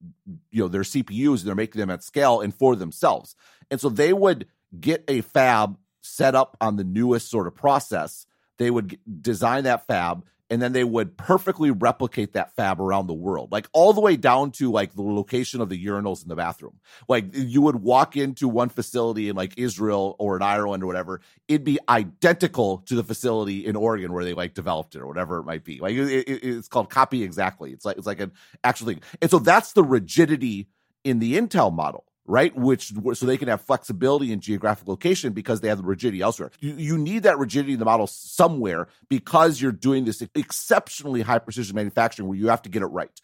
you 0.51 0.63
know 0.63 0.69
their 0.69 0.83
cpus 0.83 1.43
they're 1.43 1.55
making 1.55 1.81
them 1.81 1.91
at 1.91 2.03
scale 2.03 2.41
and 2.41 2.55
for 2.55 2.77
themselves. 2.77 3.35
And 3.71 3.81
so 3.81 3.89
they 3.89 4.13
would 4.13 4.47
get 4.79 5.05
a 5.09 5.21
fab 5.21 5.77
set 6.03 6.35
up 6.35 6.57
on 6.61 6.77
the 6.77 6.85
newest 6.85 7.31
sort 7.31 7.47
of 7.47 7.55
process. 7.55 8.27
They 8.59 8.71
would 8.71 8.99
design 9.21 9.65
that 9.65 9.87
fab 9.87 10.25
and 10.51 10.61
then 10.61 10.73
they 10.73 10.85
would 10.85 11.17
perfectly 11.17 11.71
replicate 11.71 12.35
that 12.35 12.55
fab 12.55 12.81
around 12.81 13.07
the 13.07 13.15
world, 13.15 13.51
like 13.51 13.67
all 13.73 13.93
the 13.93 14.01
way 14.01 14.17
down 14.17 14.51
to 14.53 14.71
like 14.71 14.95
the 14.95 15.03
location 15.03 15.61
of 15.61 15.69
the 15.69 15.87
urinals 15.87 16.23
in 16.23 16.29
the 16.29 16.37
bathroom. 16.37 16.79
Like 17.09 17.27
you 17.33 17.63
would 17.63 17.77
walk 17.77 18.17
into 18.17 18.47
one 18.47 18.69
facility 18.69 19.29
in 19.29 19.37
like 19.37 19.55
Israel 19.57 20.17
or 20.19 20.37
in 20.37 20.43
Ireland 20.43 20.83
or 20.83 20.87
whatever, 20.87 21.21
it'd 21.49 21.65
be 21.65 21.79
identical 21.89 22.79
to 22.87 22.95
the 22.95 23.05
facility 23.05 23.67
in 23.67 23.75
Oregon 23.75 24.13
where 24.13 24.25
they 24.25 24.35
like 24.35 24.55
developed 24.55 24.95
it 24.95 25.01
or 25.01 25.07
whatever 25.07 25.39
it 25.39 25.45
might 25.45 25.65
be. 25.65 25.79
Like 25.81 25.95
it, 25.95 26.29
it, 26.29 26.45
it's 26.45 26.69
called 26.69 26.91
copy 26.91 27.23
exactly. 27.23 27.73
It's 27.73 27.85
like 27.85 27.97
it's 27.97 28.07
like 28.07 28.21
an 28.21 28.33
actual 28.63 28.89
thing, 28.89 29.01
and 29.23 29.31
so 29.31 29.39
that's 29.39 29.73
the 29.73 29.85
rigidity 29.85 30.69
in 31.05 31.19
the 31.19 31.35
Intel 31.35 31.73
model 31.73 32.05
right? 32.27 32.55
Which 32.57 32.93
so 33.15 33.27
they 33.27 33.37
can 33.37 33.49
have 33.49 33.61
flexibility 33.61 34.33
in 34.33 34.41
geographic 34.41 34.89
location 34.89 35.33
because 35.33 35.61
they 35.61 35.69
have 35.69 35.79
the 35.79 35.85
rigidity 35.85 36.23
elsewhere. 36.23 36.51
You, 36.61 36.75
you 36.77 36.99
need 36.99 37.25
that 37.25 37.39
rigidity 37.39 37.75
in 37.75 37.79
the 37.79 37.85
model 37.85 38.07
somewhere 38.07 38.89
because 39.09 39.61
you're 39.61 39.73
doing 39.73 40.05
this 40.05 40.23
exceptionally 40.35 41.21
high 41.21 41.39
precision 41.39 41.77
manufacturing 41.77 42.29
where 42.29 42.39
you 42.39 42.49
have 42.49 42.63
to 42.63 42.71
get 42.71 42.83
it 42.83 42.87
right. 42.87 43.21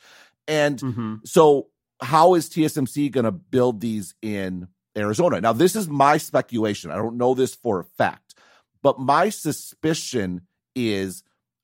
And 0.46 0.78
mm-hmm. 0.78 1.14
so, 1.24 1.68
how 2.02 2.34
is 2.34 2.48
TSMC 2.48 3.10
going 3.10 3.24
to 3.24 3.32
build 3.32 3.80
these 3.80 4.14
in 4.22 4.68
Arizona? 4.96 5.40
Now, 5.40 5.52
this 5.52 5.76
is 5.76 5.88
my 5.88 6.16
speculation. 6.16 6.90
I 6.90 6.96
don't 6.96 7.16
know 7.16 7.34
this 7.34 7.54
for 7.54 7.80
a 7.80 7.84
fact, 7.84 8.34
but 8.82 8.98
my 8.98 9.28
suspicion 9.28 10.42
is 10.74 11.22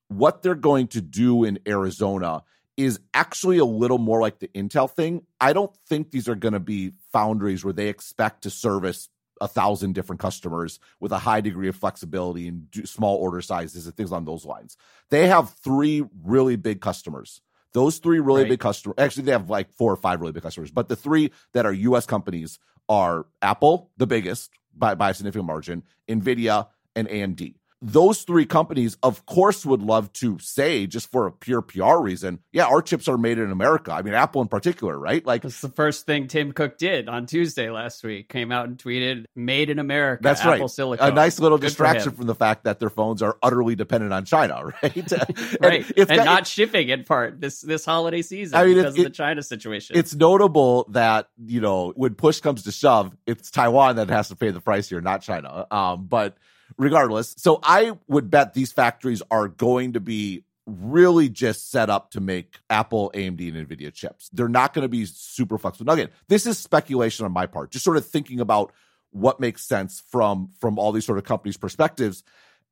what 0.09 0.41
they're 0.41 0.55
going 0.55 0.87
to 0.87 1.01
do 1.01 1.43
in 1.43 1.59
Arizona 1.67 2.43
is 2.77 2.99
actually 3.13 3.57
a 3.57 3.65
little 3.65 3.97
more 3.97 4.21
like 4.21 4.39
the 4.39 4.47
Intel 4.49 4.89
thing. 4.89 5.25
I 5.41 5.51
don't 5.51 5.75
think 5.87 6.11
these 6.11 6.29
are 6.29 6.35
going 6.35 6.53
to 6.53 6.59
be 6.59 6.91
foundries 7.11 7.65
where 7.65 7.73
they 7.73 7.89
expect 7.89 8.43
to 8.43 8.51
service 8.51 9.09
a 9.41 9.47
thousand 9.47 9.93
different 9.93 10.19
customers 10.19 10.79
with 10.99 11.11
a 11.11 11.17
high 11.17 11.41
degree 11.41 11.67
of 11.67 11.75
flexibility 11.75 12.47
and 12.47 12.67
small 12.85 13.17
order 13.17 13.41
sizes 13.41 13.85
and 13.85 13.95
things 13.95 14.11
on 14.11 14.25
those 14.25 14.45
lines. 14.45 14.77
They 15.09 15.27
have 15.27 15.51
three 15.63 16.03
really 16.23 16.55
big 16.55 16.81
customers. 16.81 17.41
Those 17.73 17.97
three 17.97 18.19
really 18.19 18.43
right. 18.43 18.49
big 18.49 18.59
customers, 18.59 18.95
actually, 18.97 19.23
they 19.23 19.31
have 19.31 19.49
like 19.49 19.71
four 19.73 19.91
or 19.91 19.97
five 19.97 20.21
really 20.21 20.33
big 20.33 20.43
customers, 20.43 20.71
but 20.71 20.87
the 20.87 20.95
three 20.95 21.31
that 21.53 21.65
are 21.65 21.73
US 21.73 22.05
companies 22.05 22.59
are 22.89 23.25
Apple, 23.41 23.91
the 23.97 24.07
biggest 24.07 24.51
by, 24.75 24.95
by 24.95 25.09
a 25.09 25.13
significant 25.13 25.45
margin, 25.45 25.83
NVIDIA, 26.07 26.67
and 26.95 27.07
AMD 27.07 27.55
those 27.81 28.23
three 28.23 28.45
companies, 28.45 28.97
of 29.03 29.25
course, 29.25 29.65
would 29.65 29.81
love 29.81 30.11
to 30.13 30.39
say, 30.39 30.87
just 30.87 31.11
for 31.11 31.27
a 31.27 31.31
pure 31.31 31.61
PR 31.61 31.97
reason, 31.97 32.39
yeah, 32.51 32.65
our 32.65 32.81
chips 32.81 33.07
are 33.07 33.17
made 33.17 33.37
in 33.37 33.51
America. 33.51 33.91
I 33.91 34.01
mean, 34.01 34.15
Apple 34.15 34.41
in 34.41 34.47
particular, 34.47 34.97
right? 34.97 35.23
Like, 35.25 35.43
that's 35.43 35.61
the 35.61 35.69
first 35.69 36.05
thing 36.05 36.27
Tim 36.27 36.53
Cook 36.53 36.77
did 36.77 37.07
on 37.07 37.27
Tuesday 37.27 37.69
last 37.69 38.03
week. 38.03 38.29
Came 38.29 38.51
out 38.51 38.67
and 38.67 38.77
tweeted, 38.77 39.25
"Made 39.35 39.69
in 39.69 39.77
America." 39.77 40.23
That's 40.23 40.41
Apple 40.41 40.61
right. 40.61 40.69
Silicon. 40.69 41.11
A 41.11 41.13
nice 41.13 41.39
little 41.39 41.59
Good 41.59 41.67
distraction 41.67 42.11
from 42.13 42.25
the 42.25 42.35
fact 42.35 42.63
that 42.63 42.79
their 42.79 42.89
phones 42.89 43.21
are 43.21 43.37
utterly 43.43 43.75
dependent 43.75 44.11
on 44.11 44.25
China, 44.25 44.65
right? 44.83 45.11
right, 45.61 45.97
and, 45.97 46.11
and 46.11 46.25
not 46.25 46.47
shipping 46.47 46.89
in 46.89 47.03
part 47.03 47.39
this 47.39 47.61
this 47.61 47.85
holiday 47.85 48.23
season 48.23 48.57
I 48.57 48.65
mean, 48.65 48.75
because 48.75 48.95
it, 48.95 48.99
of 48.99 49.03
the 49.05 49.11
China 49.11 49.43
situation. 49.43 49.97
It's 49.97 50.15
notable 50.15 50.85
that 50.89 51.29
you 51.45 51.61
know 51.61 51.93
when 51.95 52.15
push 52.15 52.39
comes 52.39 52.63
to 52.63 52.71
shove, 52.71 53.15
it's 53.27 53.51
Taiwan 53.51 53.97
that 53.97 54.09
has 54.09 54.29
to 54.29 54.35
pay 54.35 54.49
the 54.49 54.61
price 54.61 54.89
here, 54.89 55.01
not 55.01 55.21
China. 55.21 55.67
Um, 55.69 56.05
but 56.07 56.37
regardless. 56.77 57.35
So 57.37 57.59
I 57.63 57.93
would 58.07 58.29
bet 58.29 58.53
these 58.53 58.71
factories 58.71 59.21
are 59.31 59.47
going 59.47 59.93
to 59.93 59.99
be 59.99 60.43
really 60.65 61.29
just 61.29 61.71
set 61.71 61.89
up 61.89 62.11
to 62.11 62.19
make 62.19 62.59
Apple, 62.69 63.11
AMD, 63.15 63.55
and 63.55 63.67
NVIDIA 63.67 63.93
chips. 63.93 64.29
They're 64.33 64.49
not 64.49 64.73
going 64.73 64.83
to 64.83 64.89
be 64.89 65.05
super 65.05 65.57
flexible. 65.57 65.85
Now, 65.85 65.93
again, 65.93 66.09
this 66.27 66.45
is 66.45 66.59
speculation 66.59 67.25
on 67.25 67.31
my 67.31 67.45
part, 67.45 67.71
just 67.71 67.85
sort 67.85 67.97
of 67.97 68.05
thinking 68.05 68.39
about 68.39 68.73
what 69.11 69.39
makes 69.39 69.63
sense 69.63 70.03
from 70.11 70.49
from 70.59 70.77
all 70.77 70.91
these 70.91 71.05
sort 71.05 71.17
of 71.17 71.23
companies' 71.23 71.57
perspectives. 71.57 72.23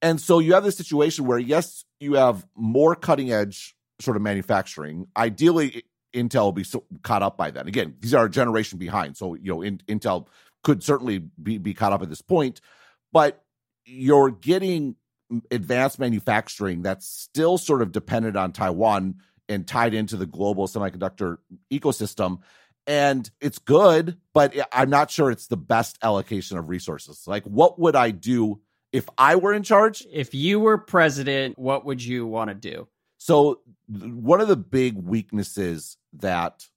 And 0.01 0.19
so 0.19 0.39
you 0.39 0.53
have 0.53 0.63
this 0.63 0.75
situation 0.75 1.25
where, 1.25 1.39
yes, 1.39 1.85
you 1.99 2.15
have 2.15 2.45
more 2.55 2.95
cutting 2.95 3.31
edge 3.31 3.75
sort 4.01 4.17
of 4.17 4.23
manufacturing. 4.23 5.07
Ideally, 5.15 5.83
Intel 6.13 6.43
will 6.43 6.51
be 6.51 6.65
so 6.65 6.83
caught 7.01 7.23
up 7.23 7.37
by 7.37 7.49
then. 7.49 7.67
Again, 7.67 7.95
these 8.01 8.13
are 8.13 8.25
a 8.25 8.29
generation 8.29 8.77
behind. 8.77 9.15
So, 9.15 9.35
you 9.35 9.53
know, 9.53 9.61
in, 9.61 9.77
Intel 9.87 10.27
could 10.63 10.83
certainly 10.83 11.19
be, 11.19 11.57
be 11.57 11.73
caught 11.73 11.93
up 11.93 12.01
at 12.01 12.09
this 12.09 12.21
point. 12.21 12.59
But 13.13 13.44
you're 13.85 14.31
getting 14.31 14.95
advanced 15.51 15.99
manufacturing 15.99 16.81
that's 16.81 17.07
still 17.07 17.57
sort 17.57 17.81
of 17.81 17.91
dependent 17.91 18.37
on 18.37 18.51
Taiwan 18.51 19.15
and 19.47 19.67
tied 19.67 19.93
into 19.93 20.17
the 20.17 20.25
global 20.25 20.67
semiconductor 20.67 21.37
ecosystem. 21.71 22.39
And 22.87 23.29
it's 23.41 23.57
good, 23.57 24.17
but 24.33 24.53
I'm 24.71 24.89
not 24.89 25.09
sure 25.09 25.31
it's 25.31 25.47
the 25.47 25.57
best 25.57 25.97
allocation 26.03 26.57
of 26.57 26.69
resources. 26.69 27.23
Like, 27.27 27.43
what 27.45 27.79
would 27.79 27.95
I 27.95 28.11
do 28.11 28.61
if 28.91 29.09
I 29.17 29.35
were 29.35 29.53
in 29.53 29.63
charge? 29.63 30.05
If 30.11 30.33
you 30.35 30.59
were 30.59 30.77
president, 30.77 31.57
what 31.57 31.85
would 31.85 32.03
you 32.03 32.27
want 32.27 32.49
to 32.49 32.53
do? 32.53 32.87
So, 33.17 33.61
one 33.87 34.39
of 34.39 34.47
the 34.47 34.55
big 34.55 34.97
weaknesses 34.97 35.97
that 36.13 36.67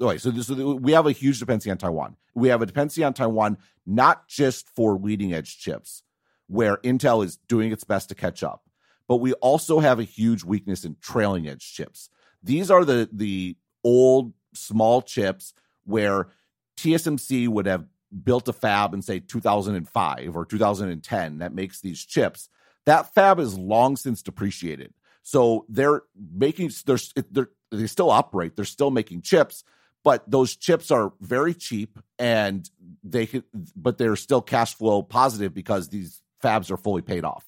okay, 0.00 0.16
so, 0.16 0.30
this, 0.30 0.48
we 0.48 0.92
have 0.92 1.06
a 1.06 1.12
huge 1.12 1.40
dependency 1.40 1.70
on 1.70 1.76
Taiwan. 1.76 2.16
We 2.34 2.48
have 2.48 2.62
a 2.62 2.66
dependency 2.66 3.04
on 3.04 3.12
Taiwan 3.12 3.58
not 3.84 4.28
just 4.28 4.68
for 4.74 4.94
leading 4.94 5.34
edge 5.34 5.58
chips, 5.58 6.02
where 6.48 6.78
Intel 6.78 7.24
is 7.24 7.36
doing 7.48 7.72
its 7.72 7.84
best 7.84 8.08
to 8.08 8.14
catch 8.14 8.42
up, 8.42 8.64
but 9.06 9.16
we 9.16 9.32
also 9.34 9.78
have 9.78 9.98
a 9.98 10.04
huge 10.04 10.44
weakness 10.44 10.84
in 10.84 10.96
trailing 11.00 11.48
edge 11.48 11.72
chips. 11.72 12.10
These 12.42 12.70
are 12.70 12.84
the 12.84 13.08
the 13.12 13.56
old 13.84 14.32
small 14.54 15.02
chips 15.02 15.54
where 15.84 16.28
TSMC 16.76 17.48
would 17.48 17.66
have 17.66 17.86
built 18.24 18.48
a 18.48 18.52
fab 18.52 18.94
in 18.94 19.02
say 19.02 19.20
2005 19.20 20.36
or 20.36 20.44
2010 20.44 21.38
that 21.38 21.54
makes 21.54 21.80
these 21.80 22.04
chips. 22.04 22.48
That 22.86 23.12
fab 23.14 23.38
is 23.38 23.58
long 23.58 23.96
since 23.96 24.22
depreciated. 24.22 24.94
So 25.22 25.66
they're 25.68 26.02
making 26.16 26.70
they're, 26.86 26.98
they're 27.30 27.50
they 27.70 27.86
still 27.86 28.10
operate. 28.10 28.56
They're 28.56 28.64
still 28.64 28.90
making 28.90 29.22
chips, 29.22 29.62
but 30.02 30.28
those 30.30 30.56
chips 30.56 30.90
are 30.90 31.12
very 31.20 31.52
cheap 31.52 31.98
and 32.18 32.68
they 33.04 33.26
can 33.26 33.44
but 33.76 33.98
they're 33.98 34.16
still 34.16 34.40
cash 34.40 34.74
flow 34.74 35.02
positive 35.02 35.52
because 35.52 35.88
these 35.88 36.22
fabs 36.42 36.70
are 36.70 36.76
fully 36.76 37.02
paid 37.02 37.24
off. 37.24 37.44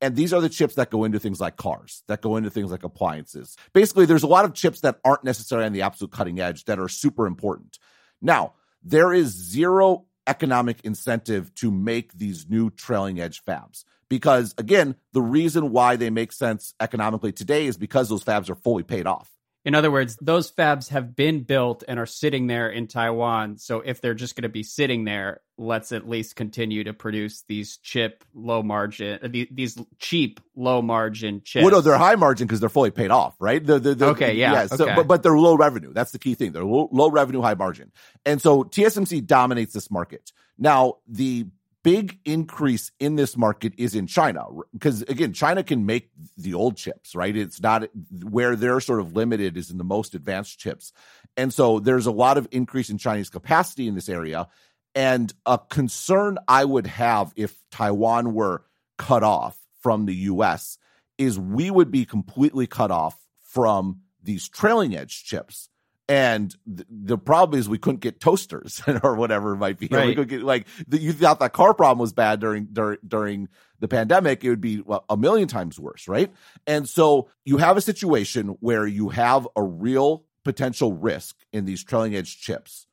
And 0.00 0.16
these 0.16 0.32
are 0.32 0.40
the 0.40 0.48
chips 0.48 0.74
that 0.74 0.90
go 0.90 1.04
into 1.04 1.18
things 1.18 1.40
like 1.40 1.56
cars, 1.56 2.02
that 2.08 2.20
go 2.20 2.36
into 2.36 2.50
things 2.50 2.70
like 2.70 2.82
appliances. 2.82 3.56
Basically, 3.72 4.06
there's 4.06 4.22
a 4.22 4.28
lot 4.28 4.44
of 4.44 4.54
chips 4.54 4.80
that 4.80 4.98
aren't 5.04 5.24
necessarily 5.24 5.66
on 5.66 5.72
the 5.72 5.82
absolute 5.82 6.10
cutting 6.10 6.40
edge 6.40 6.64
that 6.64 6.78
are 6.78 6.88
super 6.88 7.26
important. 7.26 7.78
Now, 8.20 8.54
there 8.82 9.12
is 9.12 9.28
zero 9.28 10.06
economic 10.26 10.80
incentive 10.84 11.54
to 11.54 11.70
make 11.70 12.12
these 12.12 12.48
new 12.48 12.70
trailing 12.70 13.20
edge 13.20 13.44
fabs. 13.44 13.84
Because 14.08 14.54
again, 14.58 14.94
the 15.12 15.22
reason 15.22 15.70
why 15.70 15.96
they 15.96 16.10
make 16.10 16.32
sense 16.32 16.74
economically 16.80 17.32
today 17.32 17.66
is 17.66 17.76
because 17.76 18.08
those 18.08 18.24
fabs 18.24 18.50
are 18.50 18.54
fully 18.54 18.82
paid 18.82 19.06
off. 19.06 19.30
In 19.64 19.74
other 19.74 19.90
words, 19.90 20.18
those 20.20 20.52
fabs 20.52 20.90
have 20.90 21.16
been 21.16 21.42
built 21.42 21.84
and 21.88 21.98
are 21.98 22.06
sitting 22.06 22.48
there 22.48 22.68
in 22.68 22.86
Taiwan. 22.86 23.56
So 23.56 23.80
if 23.80 24.02
they're 24.02 24.14
just 24.14 24.36
going 24.36 24.42
to 24.42 24.50
be 24.50 24.62
sitting 24.62 25.04
there, 25.04 25.40
let's 25.56 25.90
at 25.92 26.06
least 26.06 26.36
continue 26.36 26.84
to 26.84 26.92
produce 26.92 27.44
these 27.48 27.78
chip 27.78 28.24
low 28.34 28.62
margin, 28.62 29.20
uh, 29.22 29.28
these 29.50 29.78
cheap 29.98 30.40
low 30.54 30.82
margin 30.82 31.40
chips. 31.42 31.62
Well, 31.64 31.72
no, 31.72 31.80
they're 31.80 31.96
high 31.96 32.16
margin 32.16 32.46
because 32.46 32.60
they're 32.60 32.68
fully 32.68 32.90
paid 32.90 33.10
off, 33.10 33.34
right? 33.38 33.64
The, 33.64 33.78
the, 33.78 33.94
the, 33.94 34.06
okay, 34.08 34.34
yeah. 34.34 34.52
yeah 34.52 34.66
so, 34.66 34.84
okay. 34.84 34.96
But, 34.96 35.06
but 35.06 35.22
they're 35.22 35.38
low 35.38 35.56
revenue. 35.56 35.94
That's 35.94 36.12
the 36.12 36.18
key 36.18 36.34
thing. 36.34 36.52
They're 36.52 36.64
low, 36.64 36.90
low 36.92 37.10
revenue, 37.10 37.40
high 37.40 37.54
margin. 37.54 37.90
And 38.26 38.42
so 38.42 38.64
TSMC 38.64 39.26
dominates 39.26 39.72
this 39.72 39.90
market. 39.90 40.30
Now, 40.58 40.98
the 41.08 41.46
big 41.84 42.18
increase 42.24 42.90
in 42.98 43.14
this 43.14 43.36
market 43.36 43.74
is 43.76 43.94
in 43.94 44.08
China 44.08 44.46
because 44.72 45.02
again 45.02 45.32
China 45.32 45.62
can 45.62 45.86
make 45.86 46.10
the 46.36 46.54
old 46.54 46.76
chips 46.76 47.14
right? 47.14 47.36
It's 47.36 47.60
not 47.60 47.84
where 48.24 48.56
they're 48.56 48.80
sort 48.80 48.98
of 48.98 49.12
limited 49.14 49.56
is 49.56 49.70
in 49.70 49.78
the 49.78 49.84
most 49.84 50.16
advanced 50.16 50.58
chips. 50.58 50.92
And 51.36 51.52
so 51.54 51.78
there's 51.78 52.06
a 52.06 52.10
lot 52.10 52.38
of 52.38 52.48
increase 52.50 52.90
in 52.90 52.98
Chinese 52.98 53.30
capacity 53.30 53.86
in 53.86 53.94
this 53.94 54.08
area. 54.08 54.48
And 54.94 55.32
a 55.44 55.58
concern 55.58 56.38
I 56.48 56.64
would 56.64 56.86
have 56.86 57.32
if 57.36 57.54
Taiwan 57.70 58.34
were 58.34 58.64
cut 58.96 59.22
off 59.22 59.56
from 59.82 60.06
the 60.06 60.14
US 60.14 60.78
is 61.18 61.38
we 61.38 61.70
would 61.70 61.90
be 61.90 62.06
completely 62.06 62.66
cut 62.66 62.90
off 62.90 63.16
from 63.42 64.00
these 64.22 64.48
trailing 64.48 64.96
edge 64.96 65.24
chips 65.24 65.68
and 66.08 66.54
th- 66.66 66.86
the 66.90 67.16
problem 67.16 67.58
is 67.58 67.68
we 67.68 67.78
couldn't 67.78 68.00
get 68.00 68.20
toasters 68.20 68.82
or 69.02 69.14
whatever 69.14 69.54
it 69.54 69.58
might 69.58 69.78
be. 69.78 69.88
Right. 69.90 70.08
We 70.08 70.14
could 70.14 70.28
get 70.28 70.42
like 70.42 70.66
the, 70.86 70.98
you 70.98 71.12
thought 71.12 71.40
that 71.40 71.52
car 71.52 71.74
problem 71.74 71.98
was 71.98 72.12
bad 72.12 72.40
during 72.40 72.66
during 72.66 72.98
during 73.06 73.48
the 73.80 73.88
pandemic. 73.88 74.44
It 74.44 74.50
would 74.50 74.60
be 74.60 74.80
well, 74.80 75.04
a 75.08 75.16
million 75.16 75.48
times 75.48 75.78
worse, 75.78 76.06
right? 76.08 76.32
And 76.66 76.88
so 76.88 77.28
you 77.44 77.58
have 77.58 77.76
a 77.76 77.80
situation 77.80 78.48
where 78.60 78.86
you 78.86 79.08
have 79.10 79.48
a 79.56 79.62
real 79.62 80.24
potential 80.44 80.92
risk 80.92 81.36
in 81.52 81.64
these 81.64 81.82
trailing 81.82 82.14
edge 82.14 82.40
chips. 82.40 82.86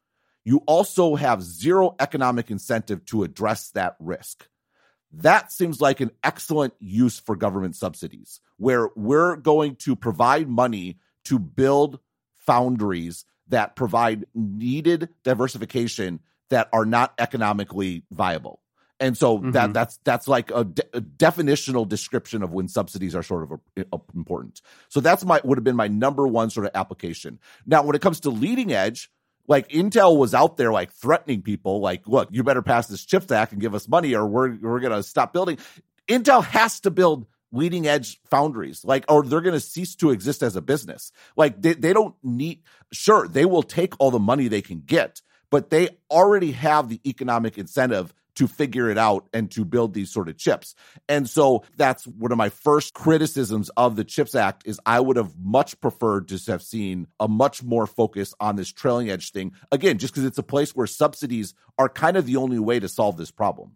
You 0.43 0.63
also 0.65 1.15
have 1.15 1.43
zero 1.43 1.95
economic 2.00 2.50
incentive 2.50 3.06
to 3.08 3.24
address 3.24 3.69
that 3.71 3.95
risk. 4.00 4.47
That 5.13 5.52
seems 5.52 5.82
like 5.82 6.00
an 6.00 6.12
excellent 6.24 6.74
use 6.80 7.19
for 7.19 7.36
government 7.36 7.76
subsidies, 7.76 8.39
where 8.58 8.89
we're 8.95 9.36
going 9.36 9.76
to 9.78 9.95
provide 9.97 10.47
money 10.47 10.97
to 11.26 11.38
build 11.38 12.00
foundries 12.45 13.25
that 13.47 13.75
provide 13.75 14.25
needed 14.34 15.10
diversification 15.23 16.19
that 16.49 16.69
are 16.73 16.86
not 16.86 17.13
economically 17.17 18.04
viable. 18.12 18.62
And 18.99 19.17
so 19.17 19.39
mm-hmm. 19.39 19.51
that 19.51 19.73
that's 19.73 19.99
that's 20.04 20.27
like 20.27 20.51
a, 20.51 20.63
de- 20.63 20.97
a, 20.97 21.01
definitional 21.01 21.89
description 21.89 22.43
of 22.43 22.54
when 22.54 22.67
subsidies 22.67 23.15
are 23.15 23.23
sort 23.23 23.43
of 23.43 23.51
a, 23.51 23.86
a 23.93 23.99
important. 24.15 24.62
So 24.89 24.99
that's 24.99 25.25
my 25.25 25.41
would 25.43 25.58
have 25.58 25.63
been 25.63 25.75
my 25.75 25.88
number 25.88 26.27
one 26.27 26.51
sort 26.51 26.67
of 26.67 26.71
application. 26.75 27.39
Now, 27.65 27.82
when 27.82 27.95
it 27.95 28.01
comes 28.01 28.19
to 28.21 28.30
leading 28.30 28.71
edge, 28.71 29.10
like 29.47 29.69
Intel 29.69 30.17
was 30.17 30.36
out 30.36 30.58
there 30.58 30.71
like 30.71 30.91
threatening 30.93 31.41
people, 31.41 31.80
like, 31.82 32.08
look, 32.08 32.30
you 32.32 32.43
better 32.43 32.62
pass 32.62 32.88
this 32.88 33.04
CHIPS 33.04 33.32
Act 33.32 33.54
and 33.54 33.60
give 33.60 33.73
us 33.73 33.88
money, 33.88 34.13
or 34.13 34.27
we're 34.27 34.56
we're 34.58 34.80
gonna 34.80 35.01
stop 35.01 35.34
building. 35.34 35.58
Intel 36.08 36.43
has 36.43 36.80
to 36.82 36.91
build 36.91 37.25
leading 37.52 37.88
edge 37.88 38.20
foundries 38.30 38.84
like 38.86 39.06
or 39.10 39.24
they're 39.24 39.42
going 39.42 39.54
to 39.54 39.60
cease 39.60 39.96
to 39.96 40.12
exist 40.12 40.42
as 40.44 40.56
a 40.56 40.62
business 40.62 41.12
like 41.36 41.62
they, 41.62 41.74
they 41.74 41.94
don't 41.94 42.16
need 42.24 42.62
sure 42.92 43.28
they 43.28 43.46
will 43.46 43.64
take 43.64 43.94
all 44.00 44.12
the 44.12 44.20
money 44.20 44.48
they 44.48 44.62
can 44.62 44.82
get 44.82 45.22
but 45.50 45.70
they 45.70 45.90
already 46.10 46.52
have 46.52 46.90
the 46.90 47.02
economic 47.06 47.58
incentive 47.58 48.14
to 48.36 48.48
figure 48.48 48.90
it 48.90 48.98
out 48.98 49.28
and 49.34 49.52
to 49.52 49.66
build 49.66 49.94
these 49.94 50.12
sort 50.12 50.30
of 50.30 50.38
chips. 50.38 50.76
And 51.08 51.30
so 51.30 51.64
that's 51.78 52.08
one 52.08 52.32
of 52.32 52.38
my 52.38 52.50
first 52.50 52.94
criticisms 52.94 53.70
of 53.76 53.96
the 53.96 54.04
CHIPS 54.04 54.36
Act 54.36 54.64
is 54.66 54.80
I 54.86 55.00
would 55.00 55.18
have 55.18 55.34
much 55.38 55.80
preferred 55.80 56.30
to 56.30 56.40
have 56.52 56.62
seen 56.62 57.08
a 57.20 57.28
much 57.28 57.64
more 57.64 57.88
focus 57.88 58.34
on 58.40 58.56
this 58.56 58.72
trailing 58.72 59.10
edge 59.10 59.32
thing. 59.32 59.54
Again, 59.72 59.98
just 59.98 60.14
because 60.14 60.26
it's 60.26 60.38
a 60.38 60.44
place 60.44 60.76
where 60.76 60.88
subsidies 60.88 61.54
are 61.78 61.90
kind 61.90 62.18
of 62.18 62.26
the 62.26 62.38
only 62.38 62.60
way 62.60 62.80
to 62.80 62.88
solve 62.88 63.18
this 63.18 63.32
problem. 63.32 63.76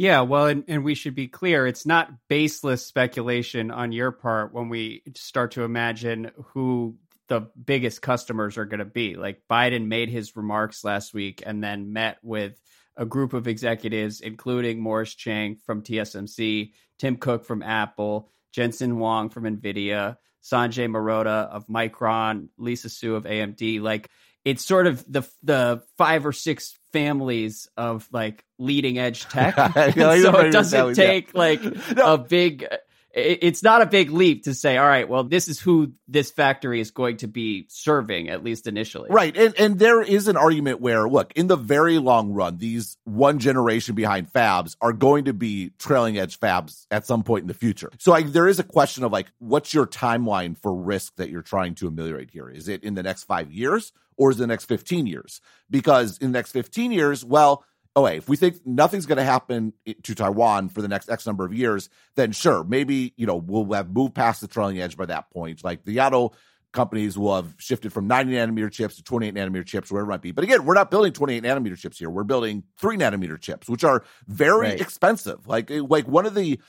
Yeah, 0.00 0.22
well, 0.22 0.46
and, 0.46 0.64
and 0.66 0.82
we 0.82 0.94
should 0.94 1.14
be 1.14 1.28
clear 1.28 1.66
it's 1.66 1.84
not 1.84 2.10
baseless 2.26 2.86
speculation 2.86 3.70
on 3.70 3.92
your 3.92 4.12
part 4.12 4.54
when 4.54 4.70
we 4.70 5.02
start 5.14 5.50
to 5.50 5.62
imagine 5.62 6.30
who 6.54 6.96
the 7.28 7.50
biggest 7.62 8.00
customers 8.00 8.56
are 8.56 8.64
going 8.64 8.78
to 8.78 8.86
be. 8.86 9.16
Like 9.16 9.42
Biden 9.50 9.88
made 9.88 10.08
his 10.08 10.34
remarks 10.36 10.84
last 10.84 11.12
week 11.12 11.42
and 11.44 11.62
then 11.62 11.92
met 11.92 12.16
with 12.22 12.58
a 12.96 13.04
group 13.04 13.34
of 13.34 13.46
executives, 13.46 14.22
including 14.22 14.80
Morris 14.80 15.14
Chang 15.14 15.56
from 15.66 15.82
TSMC, 15.82 16.72
Tim 16.96 17.16
Cook 17.18 17.44
from 17.44 17.62
Apple, 17.62 18.30
Jensen 18.52 18.92
Huang 18.92 19.28
from 19.28 19.44
NVIDIA, 19.44 20.16
Sanjay 20.42 20.88
Mehrotra 20.88 21.46
of 21.50 21.66
Micron, 21.66 22.48
Lisa 22.56 22.88
Su 22.88 23.16
of 23.16 23.24
AMD. 23.24 23.82
Like 23.82 24.08
it's 24.44 24.64
sort 24.64 24.86
of 24.86 25.04
the 25.10 25.22
the 25.42 25.82
five 25.96 26.26
or 26.26 26.32
six 26.32 26.78
families 26.92 27.68
of 27.76 28.08
like 28.12 28.44
leading 28.58 28.98
edge 28.98 29.26
tech. 29.26 29.54
so 29.74 30.12
it 30.12 30.50
doesn't 30.50 30.94
take 30.94 31.34
like 31.34 31.62
no. 31.94 32.14
a 32.14 32.18
big 32.18 32.66
it's 33.12 33.62
not 33.62 33.82
a 33.82 33.86
big 33.86 34.10
leap 34.10 34.44
to 34.44 34.54
say, 34.54 34.76
all 34.76 34.86
right, 34.86 35.08
well, 35.08 35.24
this 35.24 35.48
is 35.48 35.58
who 35.58 35.92
this 36.06 36.30
factory 36.30 36.80
is 36.80 36.92
going 36.92 37.16
to 37.18 37.26
be 37.26 37.66
serving, 37.68 38.28
at 38.28 38.44
least 38.44 38.68
initially. 38.68 39.08
Right. 39.10 39.36
And 39.36 39.54
and 39.58 39.78
there 39.78 40.00
is 40.00 40.28
an 40.28 40.36
argument 40.36 40.80
where, 40.80 41.08
look, 41.08 41.32
in 41.32 41.48
the 41.48 41.56
very 41.56 41.98
long 41.98 42.30
run, 42.32 42.58
these 42.58 42.96
one 43.04 43.40
generation 43.40 43.94
behind 43.96 44.32
fabs 44.32 44.76
are 44.80 44.92
going 44.92 45.24
to 45.24 45.32
be 45.32 45.70
trailing 45.78 46.18
edge 46.18 46.38
fabs 46.38 46.86
at 46.90 47.04
some 47.04 47.24
point 47.24 47.42
in 47.42 47.48
the 47.48 47.54
future. 47.54 47.90
So 47.98 48.12
I, 48.12 48.22
there 48.22 48.46
is 48.46 48.60
a 48.60 48.64
question 48.64 49.02
of 49.02 49.10
like, 49.10 49.26
what's 49.38 49.74
your 49.74 49.86
timeline 49.86 50.56
for 50.56 50.72
risk 50.72 51.16
that 51.16 51.30
you're 51.30 51.42
trying 51.42 51.74
to 51.76 51.88
ameliorate 51.88 52.30
here? 52.30 52.48
Is 52.48 52.68
it 52.68 52.84
in 52.84 52.94
the 52.94 53.02
next 53.02 53.24
five 53.24 53.50
years 53.50 53.92
or 54.16 54.30
is 54.30 54.36
it 54.36 54.40
the 54.40 54.46
next 54.46 54.66
15 54.66 55.06
years? 55.06 55.40
Because 55.68 56.18
in 56.18 56.30
the 56.30 56.38
next 56.38 56.52
15 56.52 56.92
years, 56.92 57.24
well, 57.24 57.64
if 58.06 58.28
we 58.28 58.36
think 58.36 58.66
nothing's 58.66 59.06
going 59.06 59.18
to 59.18 59.24
happen 59.24 59.72
to 60.02 60.14
Taiwan 60.14 60.68
for 60.68 60.82
the 60.82 60.88
next 60.88 61.10
X 61.10 61.26
number 61.26 61.44
of 61.44 61.52
years, 61.52 61.88
then 62.14 62.32
sure, 62.32 62.64
maybe, 62.64 63.12
you 63.16 63.26
know, 63.26 63.36
we'll 63.36 63.72
have 63.72 63.90
moved 63.90 64.14
past 64.14 64.40
the 64.40 64.48
trailing 64.48 64.80
edge 64.80 64.96
by 64.96 65.06
that 65.06 65.30
point. 65.30 65.64
Like 65.64 65.84
the 65.84 66.00
auto 66.00 66.32
companies 66.72 67.18
will 67.18 67.34
have 67.34 67.54
shifted 67.58 67.92
from 67.92 68.06
90 68.06 68.32
nanometer 68.32 68.70
chips 68.70 68.96
to 68.96 69.02
28 69.02 69.34
nanometer 69.34 69.66
chips, 69.66 69.90
wherever 69.90 70.08
it 70.08 70.12
might 70.12 70.22
be. 70.22 70.30
But 70.30 70.44
again, 70.44 70.64
we're 70.64 70.74
not 70.74 70.90
building 70.90 71.12
28 71.12 71.42
nanometer 71.42 71.76
chips 71.76 71.98
here. 71.98 72.10
We're 72.10 72.24
building 72.24 72.64
three 72.78 72.96
nanometer 72.96 73.40
chips, 73.40 73.68
which 73.68 73.84
are 73.84 74.04
very 74.26 74.68
right. 74.68 74.80
expensive. 74.80 75.46
Like, 75.46 75.70
eh, 75.70 75.82
like 75.86 76.06
one 76.06 76.26
of 76.26 76.34
the, 76.34 76.60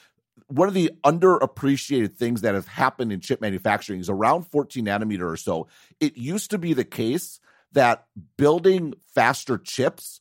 one 0.48 0.68
of 0.68 0.74
the 0.74 0.92
underappreciated 1.04 2.16
things 2.16 2.42
that 2.42 2.56
has 2.56 2.66
happened 2.66 3.12
in 3.12 3.20
chip 3.20 3.42
manufacturing 3.42 4.00
is 4.00 4.10
around 4.10 4.44
14 4.44 4.86
nanometer 4.86 5.32
or 5.32 5.38
so. 5.38 5.68
It 6.00 6.18
used 6.18 6.52
to 6.52 6.58
be 6.58 6.74
the 6.74 6.84
case 6.84 7.40
that 7.74 8.06
building 8.38 8.94
faster 9.14 9.58
chips 9.58 10.21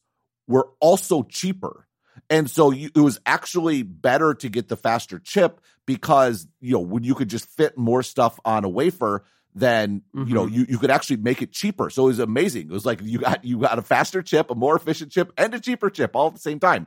were 0.51 0.69
also 0.81 1.23
cheaper. 1.23 1.87
And 2.29 2.51
so 2.51 2.71
you, 2.71 2.91
it 2.95 3.01
was 3.01 3.21
actually 3.25 3.83
better 3.83 4.35
to 4.35 4.49
get 4.49 4.69
the 4.69 4.77
faster 4.77 5.19
chip 5.19 5.61
because, 5.87 6.47
you 6.61 6.73
know, 6.73 6.81
when 6.81 7.05
you 7.05 7.15
could 7.15 7.29
just 7.29 7.47
fit 7.47 7.79
more 7.79 8.03
stuff 8.03 8.39
on 8.45 8.65
a 8.65 8.69
wafer, 8.69 9.25
then 9.55 10.03
mm-hmm. 10.15 10.29
you 10.29 10.35
know 10.35 10.47
mm-hmm. 10.47 10.55
you, 10.55 10.67
you 10.69 10.79
could 10.79 10.91
actually 10.91 11.17
make 11.17 11.43
it 11.43 11.53
cheaper. 11.53 11.91
So 11.91 12.05
it 12.05 12.09
was 12.09 12.19
amazing. 12.19 12.69
It 12.69 12.73
was 12.73 12.87
like 12.87 13.01
you 13.03 13.19
got 13.19 13.45
you 13.45 13.59
got 13.59 13.79
a 13.79 13.83
faster 13.83 14.23
chip, 14.23 14.51
a 14.51 14.55
more 14.55 14.77
efficient 14.77 15.11
chip, 15.11 15.33
and 15.37 15.53
a 15.55 15.61
cheaper 15.61 15.91
chip 15.91 16.15
all 16.15 16.29
at 16.29 16.35
the 16.35 16.41
same 16.41 16.61
time. 16.61 16.87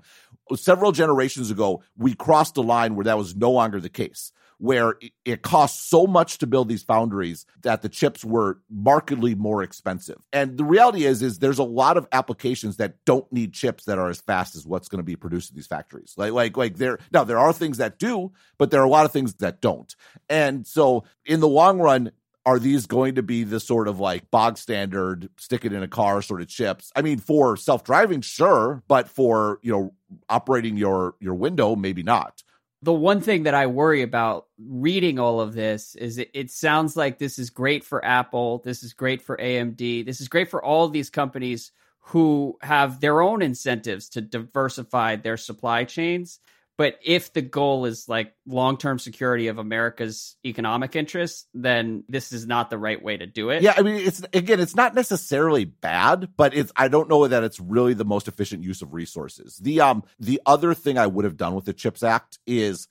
Several 0.55 0.91
generations 0.91 1.51
ago, 1.51 1.83
we 1.97 2.13
crossed 2.13 2.55
a 2.57 2.61
line 2.61 2.95
where 2.95 3.05
that 3.05 3.17
was 3.17 3.35
no 3.35 3.51
longer 3.51 3.81
the 3.81 3.89
case 3.89 4.31
where 4.57 4.95
it 5.25 5.41
costs 5.41 5.89
so 5.89 6.07
much 6.07 6.37
to 6.39 6.47
build 6.47 6.69
these 6.69 6.83
foundries 6.83 7.45
that 7.61 7.81
the 7.81 7.89
chips 7.89 8.23
were 8.23 8.59
markedly 8.69 9.35
more 9.35 9.63
expensive. 9.63 10.17
And 10.31 10.57
the 10.57 10.63
reality 10.63 11.05
is, 11.05 11.21
is 11.21 11.39
there's 11.39 11.59
a 11.59 11.63
lot 11.63 11.97
of 11.97 12.07
applications 12.11 12.77
that 12.77 12.95
don't 13.05 13.31
need 13.31 13.53
chips 13.53 13.85
that 13.85 13.99
are 13.99 14.09
as 14.09 14.21
fast 14.21 14.55
as 14.55 14.65
what's 14.65 14.87
going 14.87 14.99
to 14.99 15.03
be 15.03 15.15
produced 15.15 15.51
in 15.51 15.55
these 15.55 15.67
factories. 15.67 16.13
Like, 16.17 16.33
like, 16.33 16.57
like 16.57 16.77
there, 16.77 16.99
now 17.11 17.23
there 17.23 17.39
are 17.39 17.53
things 17.53 17.77
that 17.77 17.99
do, 17.99 18.31
but 18.57 18.71
there 18.71 18.81
are 18.81 18.85
a 18.85 18.89
lot 18.89 19.05
of 19.05 19.11
things 19.11 19.35
that 19.35 19.61
don't. 19.61 19.93
And 20.29 20.65
so 20.65 21.03
in 21.25 21.39
the 21.39 21.47
long 21.47 21.79
run, 21.79 22.11
are 22.45 22.59
these 22.59 22.85
going 22.85 23.15
to 23.15 23.23
be 23.23 23.43
the 23.43 23.59
sort 23.59 23.87
of 23.87 23.99
like 23.99 24.29
bog 24.29 24.57
standard 24.57 25.29
stick 25.37 25.65
it 25.65 25.73
in 25.73 25.83
a 25.83 25.87
car 25.87 26.21
sort 26.21 26.41
of 26.41 26.47
chips 26.47 26.91
i 26.95 27.01
mean 27.01 27.19
for 27.19 27.55
self-driving 27.55 28.21
sure 28.21 28.83
but 28.87 29.09
for 29.09 29.59
you 29.61 29.71
know 29.71 29.93
operating 30.29 30.77
your 30.77 31.15
your 31.19 31.33
window 31.33 31.75
maybe 31.75 32.03
not 32.03 32.43
the 32.83 32.93
one 32.93 33.21
thing 33.21 33.43
that 33.43 33.53
I 33.53 33.67
worry 33.67 34.01
about 34.01 34.47
reading 34.59 35.17
all 35.17 35.39
of 35.39 35.53
this 35.53 35.95
is 35.95 36.17
it, 36.17 36.29
it, 36.33 36.51
sounds 36.51 36.97
like 36.97 37.17
this 37.17 37.39
is 37.39 37.49
great 37.49 37.83
for 37.85 38.03
Apple. 38.03 38.61
This 38.65 38.83
is 38.83 38.91
great 38.91 39.21
for 39.21 39.37
AMD. 39.37 40.05
This 40.05 40.19
is 40.19 40.27
great 40.27 40.49
for 40.49 40.61
all 40.61 40.89
these 40.89 41.09
companies 41.09 41.71
who 42.07 42.57
have 42.61 42.99
their 42.99 43.21
own 43.21 43.41
incentives 43.41 44.09
to 44.09 44.21
diversify 44.21 45.15
their 45.15 45.37
supply 45.37 45.85
chains. 45.85 46.39
But 46.75 46.97
if 47.03 47.33
the 47.33 47.43
goal 47.43 47.85
is 47.85 48.09
like 48.09 48.33
long 48.47 48.77
term 48.77 48.97
security 48.97 49.47
of 49.47 49.59
America's 49.59 50.35
economic 50.43 50.95
interests, 50.95 51.47
then 51.53 52.03
this 52.09 52.31
is 52.31 52.47
not 52.47 52.71
the 52.71 52.79
right 52.79 53.01
way 53.01 53.15
to 53.15 53.27
do 53.27 53.51
it. 53.51 53.61
Yeah, 53.61 53.75
I 53.77 53.83
mean, 53.83 53.95
it's 53.95 54.23
again, 54.33 54.59
it's 54.59 54.75
not 54.75 54.95
necessarily 54.95 55.65
bad, 55.65 56.29
but 56.35 56.55
it's 56.55 56.71
I 56.75 56.87
don't 56.87 57.09
know 57.09 57.27
that 57.27 57.43
it's 57.43 57.59
really 57.59 57.93
the 57.93 58.05
most 58.05 58.27
efficient 58.27 58.63
use 58.63 58.81
of 58.81 58.93
resources. 58.93 59.57
The 59.57 59.81
um 59.81 60.03
the 60.19 60.41
other 60.47 60.73
thing 60.73 60.97
I 60.97 61.05
would 61.05 61.25
have 61.25 61.37
done 61.37 61.53
with 61.53 61.65
the 61.65 61.73
Chips 61.73 62.01
Act 62.01 62.39
is 62.47 62.87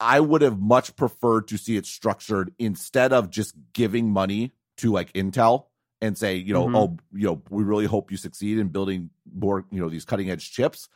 I 0.00 0.18
would 0.18 0.40
have 0.40 0.58
much 0.58 0.96
preferred 0.96 1.48
to 1.48 1.58
see 1.58 1.76
it 1.76 1.84
structured 1.84 2.54
instead 2.58 3.12
of 3.12 3.28
just 3.28 3.54
giving 3.74 4.10
money 4.10 4.54
to 4.78 4.90
like 4.90 5.12
Intel 5.12 5.66
and 6.00 6.16
say, 6.16 6.36
you 6.36 6.54
know, 6.54 6.64
mm-hmm. 6.64 6.76
oh, 6.76 6.96
you 7.12 7.26
know, 7.26 7.42
we 7.50 7.64
really 7.64 7.84
hope 7.84 8.10
you 8.10 8.16
succeed 8.16 8.58
in 8.58 8.68
building 8.68 9.10
more, 9.30 9.66
you 9.70 9.80
know, 9.80 9.90
these 9.90 10.06
cutting 10.06 10.30
edge 10.30 10.50
chips. 10.50 10.88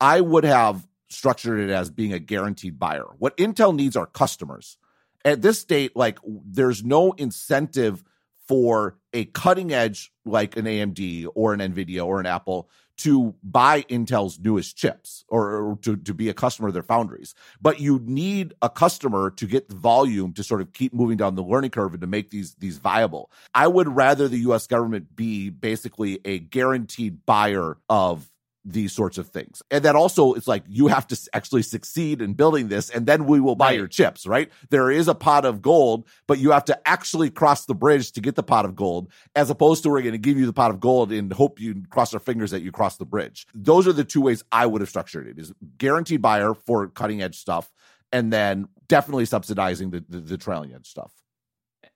I 0.00 0.22
would 0.22 0.44
have 0.44 0.86
structured 1.08 1.60
it 1.60 1.72
as 1.72 1.90
being 1.90 2.12
a 2.12 2.18
guaranteed 2.18 2.78
buyer. 2.78 3.06
What 3.18 3.36
Intel 3.36 3.74
needs 3.74 3.96
are 3.96 4.06
customers. 4.06 4.76
At 5.24 5.42
this 5.42 5.64
date, 5.64 5.96
like 5.96 6.18
there's 6.24 6.84
no 6.84 7.12
incentive 7.12 8.04
for 8.46 8.96
a 9.12 9.24
cutting 9.24 9.72
edge 9.72 10.12
like 10.24 10.56
an 10.56 10.66
AMD 10.66 11.26
or 11.34 11.52
an 11.52 11.60
Nvidia 11.60 12.04
or 12.04 12.20
an 12.20 12.26
Apple 12.26 12.70
to 12.98 13.34
buy 13.42 13.82
Intel's 13.82 14.38
newest 14.38 14.76
chips 14.76 15.24
or, 15.28 15.54
or, 15.54 15.78
to, 15.82 15.96
to 15.96 16.14
be 16.14 16.28
a 16.28 16.34
customer 16.34 16.68
of 16.68 16.74
their 16.74 16.82
foundries. 16.82 17.34
But 17.60 17.78
you 17.78 18.00
need 18.02 18.54
a 18.62 18.70
customer 18.70 19.30
to 19.32 19.46
get 19.46 19.68
the 19.68 19.74
volume 19.74 20.32
to 20.34 20.42
sort 20.42 20.62
of 20.62 20.72
keep 20.72 20.94
moving 20.94 21.18
down 21.18 21.34
the 21.34 21.42
learning 21.42 21.70
curve 21.70 21.92
and 21.92 22.00
to 22.00 22.06
make 22.06 22.30
these 22.30 22.54
these 22.54 22.78
viable. 22.78 23.30
I 23.54 23.66
would 23.66 23.88
rather 23.88 24.28
the 24.28 24.38
US 24.50 24.66
government 24.66 25.14
be 25.14 25.50
basically 25.50 26.20
a 26.24 26.38
guaranteed 26.38 27.26
buyer 27.26 27.76
of 27.90 28.30
these 28.66 28.92
sorts 28.92 29.16
of 29.16 29.28
things. 29.28 29.62
And 29.70 29.84
that 29.84 29.94
also 29.94 30.34
it's 30.34 30.48
like 30.48 30.64
you 30.66 30.88
have 30.88 31.06
to 31.06 31.28
actually 31.32 31.62
succeed 31.62 32.20
in 32.20 32.34
building 32.34 32.68
this 32.68 32.90
and 32.90 33.06
then 33.06 33.26
we 33.26 33.40
will 33.40 33.54
buy 33.54 33.66
right. 33.66 33.78
your 33.78 33.86
chips, 33.86 34.26
right? 34.26 34.50
There 34.70 34.90
is 34.90 35.06
a 35.06 35.14
pot 35.14 35.44
of 35.44 35.62
gold, 35.62 36.06
but 36.26 36.38
you 36.38 36.50
have 36.50 36.64
to 36.66 36.88
actually 36.88 37.30
cross 37.30 37.66
the 37.66 37.74
bridge 37.74 38.10
to 38.12 38.20
get 38.20 38.34
the 38.34 38.42
pot 38.42 38.64
of 38.64 38.74
gold 38.74 39.08
as 39.36 39.50
opposed 39.50 39.84
to 39.84 39.90
we're 39.90 40.02
going 40.02 40.12
to 40.12 40.18
give 40.18 40.36
you 40.36 40.46
the 40.46 40.52
pot 40.52 40.72
of 40.72 40.80
gold 40.80 41.12
and 41.12 41.32
hope 41.32 41.60
you 41.60 41.84
cross 41.90 42.12
our 42.12 42.20
fingers 42.20 42.50
that 42.50 42.62
you 42.62 42.72
cross 42.72 42.96
the 42.96 43.06
bridge. 43.06 43.46
Those 43.54 43.86
are 43.86 43.92
the 43.92 44.04
two 44.04 44.20
ways 44.20 44.42
I 44.50 44.66
would 44.66 44.80
have 44.80 44.90
structured 44.90 45.28
it 45.28 45.38
is 45.38 45.52
guaranteed 45.78 46.20
buyer 46.20 46.52
for 46.52 46.88
cutting 46.88 47.22
edge 47.22 47.38
stuff 47.38 47.72
and 48.10 48.32
then 48.32 48.68
definitely 48.88 49.26
subsidizing 49.26 49.90
the, 49.90 50.04
the, 50.08 50.18
the 50.18 50.36
trailing 50.36 50.74
edge 50.74 50.88
stuff. 50.88 51.12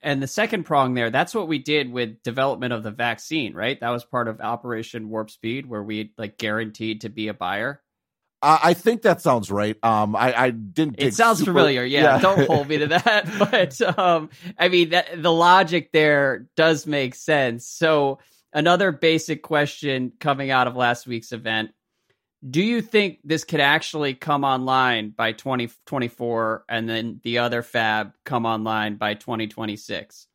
And 0.03 0.23
the 0.23 0.27
second 0.27 0.65
prong 0.65 0.95
there, 0.95 1.11
that's 1.11 1.35
what 1.35 1.47
we 1.49 1.59
did 1.59 1.93
with 1.93 2.23
development 2.23 2.73
of 2.73 2.83
the 2.83 2.91
vaccine, 2.91 3.53
right? 3.53 3.79
That 3.81 3.91
was 3.91 4.05
part 4.05 4.29
of 4.29 4.41
Operation 4.41 5.11
Warp 5.11 5.31
Speed, 5.31 5.67
where 5.67 5.83
we 5.83 6.13
like 6.17 6.39
guaranteed 6.39 7.03
to 7.03 7.11
be 7.11 7.29
a 7.29 7.35
buyer. 7.35 7.83
I 8.43 8.73
think 8.73 9.03
that 9.03 9.21
sounds 9.21 9.51
right. 9.51 9.77
Um, 9.85 10.17
I, 10.17 10.35
I 10.35 10.51
didn't. 10.51 10.97
It 10.99 11.13
sounds 11.13 11.41
super, 11.41 11.51
familiar. 11.51 11.85
Yeah, 11.85 12.15
yeah. 12.15 12.19
don't 12.21 12.47
hold 12.47 12.69
me 12.69 12.79
to 12.79 12.87
that. 12.89 13.27
But 13.39 13.99
um, 13.99 14.31
I 14.59 14.69
mean, 14.69 14.91
that, 14.91 15.23
the 15.23 15.33
logic 15.33 15.93
there 15.93 16.47
does 16.57 16.87
make 16.87 17.15
sense. 17.15 17.69
So 17.69 18.19
another 18.53 18.93
basic 18.93 19.43
question 19.43 20.13
coming 20.19 20.51
out 20.51 20.69
of 20.69 20.75
last 20.77 21.07
week's 21.07 21.33
event 21.33 21.73
do 22.49 22.63
you 22.63 22.81
think 22.81 23.19
this 23.23 23.45
could 23.45 23.61
actually 23.61 24.15
come 24.15 24.45
online 24.45 25.11
by 25.11 25.33
2024 25.33 26.65
and 26.69 26.89
then 26.89 27.21
the 27.23 27.39
other 27.39 27.63
fab 27.63 28.13
come 28.25 28.47
online 28.47 28.97
by 28.97 29.15
2026? 29.15 30.27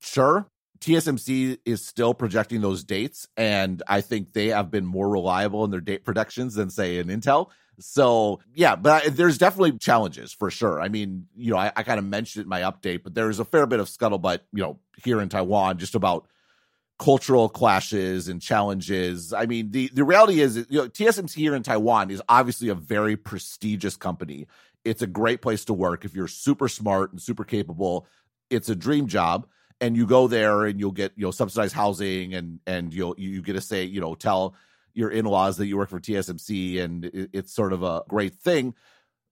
Sure. 0.00 0.46
TSMC 0.80 1.58
is 1.64 1.86
still 1.86 2.12
projecting 2.12 2.60
those 2.60 2.82
dates, 2.82 3.28
and 3.36 3.82
I 3.86 4.00
think 4.00 4.32
they 4.32 4.48
have 4.48 4.68
been 4.68 4.84
more 4.84 5.08
reliable 5.08 5.64
in 5.64 5.70
their 5.70 5.80
date 5.80 6.04
predictions 6.04 6.54
than, 6.54 6.70
say, 6.70 6.98
an 6.98 7.06
Intel. 7.06 7.50
So, 7.78 8.40
yeah, 8.52 8.74
but 8.74 9.06
I, 9.06 9.08
there's 9.08 9.38
definitely 9.38 9.78
challenges 9.78 10.32
for 10.32 10.50
sure. 10.50 10.80
I 10.80 10.88
mean, 10.88 11.28
you 11.36 11.52
know, 11.52 11.56
I, 11.56 11.70
I 11.76 11.84
kind 11.84 12.00
of 12.00 12.04
mentioned 12.04 12.42
it 12.42 12.46
in 12.46 12.48
my 12.48 12.62
update, 12.62 13.04
but 13.04 13.14
there's 13.14 13.38
a 13.38 13.44
fair 13.44 13.64
bit 13.66 13.78
of 13.78 13.86
scuttlebutt, 13.86 14.40
you 14.52 14.62
know, 14.62 14.80
here 15.04 15.20
in 15.20 15.28
Taiwan 15.28 15.78
just 15.78 15.94
about 15.94 16.26
cultural 17.02 17.48
clashes 17.48 18.28
and 18.28 18.40
challenges. 18.40 19.32
I 19.32 19.46
mean, 19.46 19.72
the, 19.72 19.90
the 19.92 20.04
reality 20.04 20.40
is, 20.40 20.56
you 20.56 20.78
know, 20.78 20.88
TSMC 20.88 21.34
here 21.34 21.56
in 21.56 21.64
Taiwan 21.64 22.12
is 22.12 22.22
obviously 22.28 22.68
a 22.68 22.76
very 22.76 23.16
prestigious 23.16 23.96
company. 23.96 24.46
It's 24.84 25.02
a 25.02 25.08
great 25.08 25.42
place 25.42 25.64
to 25.64 25.72
work. 25.72 26.04
If 26.04 26.14
you're 26.14 26.28
super 26.28 26.68
smart 26.68 27.10
and 27.10 27.20
super 27.20 27.42
capable, 27.42 28.06
it's 28.50 28.68
a 28.68 28.76
dream 28.76 29.08
job. 29.08 29.48
And 29.80 29.96
you 29.96 30.06
go 30.06 30.28
there 30.28 30.64
and 30.64 30.78
you'll 30.78 30.92
get, 30.92 31.10
you 31.16 31.24
know, 31.24 31.32
subsidized 31.32 31.74
housing 31.74 32.34
and, 32.34 32.60
and 32.68 32.94
you'll, 32.94 33.16
you 33.18 33.42
get 33.42 33.54
to 33.54 33.60
say, 33.60 33.82
you 33.82 34.00
know, 34.00 34.14
tell 34.14 34.54
your 34.94 35.10
in-laws 35.10 35.56
that 35.56 35.66
you 35.66 35.76
work 35.76 35.88
for 35.88 35.98
TSMC 35.98 36.80
and 36.80 37.06
it, 37.06 37.30
it's 37.32 37.52
sort 37.52 37.72
of 37.72 37.82
a 37.82 38.04
great 38.08 38.36
thing 38.36 38.76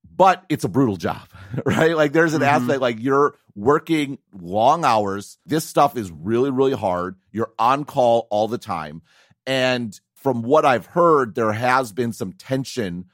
but 0.04 0.44
it's 0.48 0.64
a 0.64 0.68
brutal 0.68 0.96
job, 0.96 1.28
right? 1.64 1.96
Like 1.96 2.12
there's 2.12 2.34
an 2.34 2.40
mm-hmm. 2.40 2.62
aspect 2.62 2.80
like 2.80 3.00
you're 3.00 3.34
working 3.54 4.18
long 4.32 4.84
hours. 4.84 5.38
This 5.46 5.64
stuff 5.64 5.96
is 5.96 6.10
really, 6.10 6.50
really 6.50 6.74
hard. 6.74 7.16
You're 7.32 7.52
on 7.58 7.84
call 7.84 8.26
all 8.30 8.48
the 8.48 8.58
time. 8.58 9.02
And 9.46 9.98
from 10.14 10.42
what 10.42 10.64
I've 10.64 10.86
heard, 10.86 11.34
there 11.34 11.52
has 11.52 11.92
been 11.92 12.12
some 12.12 12.32
tension 12.32 13.06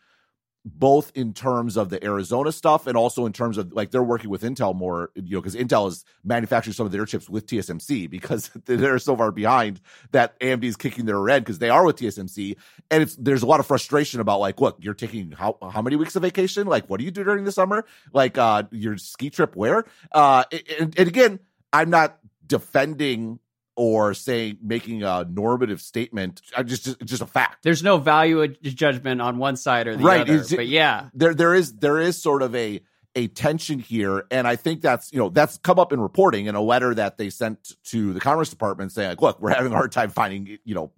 both 0.66 1.12
in 1.14 1.32
terms 1.32 1.76
of 1.76 1.90
the 1.90 2.04
Arizona 2.04 2.50
stuff 2.50 2.88
and 2.88 2.96
also 2.96 3.24
in 3.24 3.32
terms 3.32 3.56
of 3.56 3.72
like 3.72 3.92
they're 3.92 4.02
working 4.02 4.30
with 4.30 4.42
Intel 4.42 4.74
more, 4.74 5.10
you 5.14 5.36
know, 5.36 5.40
because 5.40 5.54
Intel 5.54 5.88
is 5.88 6.04
manufacturing 6.24 6.74
some 6.74 6.84
of 6.84 6.90
their 6.90 7.06
chips 7.06 7.30
with 7.30 7.46
TSMC 7.46 8.10
because 8.10 8.50
they're 8.64 8.98
so 8.98 9.16
far 9.16 9.30
behind 9.30 9.80
that 10.10 10.38
AMD 10.40 10.64
is 10.64 10.76
kicking 10.76 11.04
their 11.04 11.20
red 11.20 11.44
because 11.44 11.60
they 11.60 11.70
are 11.70 11.84
with 11.84 11.96
TSMC. 11.96 12.56
And 12.90 13.04
it's 13.04 13.14
there's 13.14 13.42
a 13.42 13.46
lot 13.46 13.60
of 13.60 13.66
frustration 13.66 14.20
about 14.20 14.40
like, 14.40 14.60
look, 14.60 14.76
you're 14.80 14.94
taking 14.94 15.30
how 15.30 15.56
how 15.62 15.82
many 15.82 15.94
weeks 15.94 16.16
of 16.16 16.22
vacation? 16.22 16.66
Like, 16.66 16.90
what 16.90 16.98
do 16.98 17.04
you 17.04 17.12
do 17.12 17.22
during 17.22 17.44
the 17.44 17.52
summer? 17.52 17.84
Like, 18.12 18.36
uh, 18.36 18.64
your 18.72 18.98
ski 18.98 19.30
trip 19.30 19.54
where? 19.54 19.84
Uh, 20.10 20.44
and, 20.80 20.98
and 20.98 21.08
again, 21.08 21.38
I'm 21.72 21.90
not 21.90 22.18
defending 22.44 23.38
or 23.76 24.14
saying 24.14 24.58
making 24.62 25.02
a 25.02 25.24
normative 25.24 25.80
statement. 25.80 26.40
I 26.56 26.62
just, 26.62 26.84
just 26.84 27.04
just 27.04 27.22
a 27.22 27.26
fact. 27.26 27.62
There's 27.62 27.82
no 27.82 27.98
value 27.98 28.48
judgment 28.48 29.20
on 29.20 29.38
one 29.38 29.56
side 29.56 29.86
or 29.86 29.96
the 29.96 30.02
right. 30.02 30.22
other. 30.22 30.36
It's, 30.38 30.54
but 30.54 30.66
yeah, 30.66 31.10
there 31.14 31.34
there 31.34 31.54
is 31.54 31.74
there 31.74 32.00
is 32.00 32.20
sort 32.20 32.42
of 32.42 32.54
a 32.56 32.80
a 33.14 33.28
tension 33.28 33.78
here, 33.78 34.26
and 34.30 34.46
I 34.46 34.56
think 34.56 34.80
that's 34.80 35.12
you 35.12 35.18
know 35.18 35.28
that's 35.28 35.58
come 35.58 35.78
up 35.78 35.92
in 35.92 36.00
reporting 36.00 36.46
in 36.46 36.54
a 36.54 36.62
letter 36.62 36.94
that 36.94 37.18
they 37.18 37.30
sent 37.30 37.72
to 37.84 38.12
the 38.12 38.20
Commerce 38.20 38.50
Department 38.50 38.92
saying 38.92 39.10
like, 39.10 39.22
look, 39.22 39.40
we're 39.40 39.54
having 39.54 39.72
a 39.72 39.74
hard 39.74 39.92
time 39.92 40.10
finding 40.10 40.58
you 40.64 40.74
know 40.74 40.90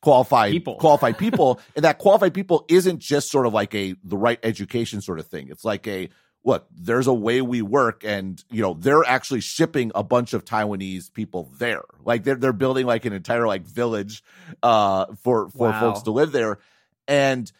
qualified 0.00 0.52
people. 0.52 0.76
qualified 0.76 1.18
people, 1.18 1.60
and 1.74 1.84
that 1.84 1.98
qualified 1.98 2.32
people 2.34 2.64
isn't 2.68 3.00
just 3.00 3.30
sort 3.30 3.46
of 3.46 3.52
like 3.52 3.74
a 3.74 3.96
the 4.04 4.16
right 4.16 4.38
education 4.42 5.00
sort 5.00 5.18
of 5.18 5.26
thing. 5.26 5.48
It's 5.48 5.64
like 5.64 5.86
a 5.88 6.10
look, 6.44 6.66
there's 6.76 7.06
a 7.06 7.14
way 7.14 7.40
we 7.40 7.62
work, 7.62 8.04
and 8.04 8.42
you 8.50 8.62
know 8.62 8.74
they're 8.74 9.04
actually 9.04 9.40
shipping 9.40 9.90
a 9.94 10.02
bunch 10.02 10.34
of 10.34 10.44
Taiwanese 10.44 11.12
people 11.12 11.50
there. 11.58 11.82
Like 12.04 12.24
they're 12.24 12.36
they're 12.36 12.52
building 12.52 12.86
like 12.86 13.04
an 13.04 13.12
entire 13.12 13.46
like 13.46 13.66
village 13.66 14.22
uh, 14.62 15.06
for 15.22 15.48
for 15.48 15.68
wow. 15.68 15.80
folks 15.80 16.02
to 16.02 16.10
live 16.10 16.32
there, 16.32 16.58
and 17.08 17.50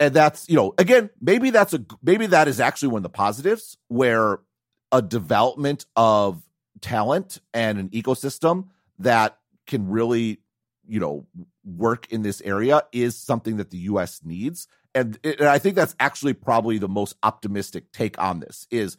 and 0.00 0.14
that's 0.14 0.48
you 0.48 0.56
know 0.56 0.74
again 0.78 1.10
maybe 1.20 1.50
that's 1.50 1.74
a 1.74 1.84
maybe 2.02 2.26
that 2.26 2.48
is 2.48 2.60
actually 2.60 2.88
one 2.88 3.00
of 3.00 3.04
the 3.04 3.08
positives 3.10 3.76
where 3.88 4.40
a 4.90 5.02
development 5.02 5.86
of 5.96 6.42
talent 6.80 7.40
and 7.52 7.78
an 7.78 7.88
ecosystem 7.90 8.68
that 8.98 9.38
can 9.66 9.88
really 9.88 10.40
you 10.86 11.00
know 11.00 11.26
work 11.64 12.06
in 12.10 12.22
this 12.22 12.40
area 12.42 12.82
is 12.92 13.16
something 13.16 13.56
that 13.56 13.70
the 13.70 13.78
U.S. 13.78 14.20
needs. 14.24 14.68
And, 14.94 15.18
and 15.24 15.48
I 15.48 15.58
think 15.58 15.74
that's 15.74 15.96
actually 15.98 16.34
probably 16.34 16.78
the 16.78 16.88
most 16.88 17.16
optimistic 17.22 17.90
take 17.92 18.20
on 18.20 18.40
this 18.40 18.66
is, 18.70 18.96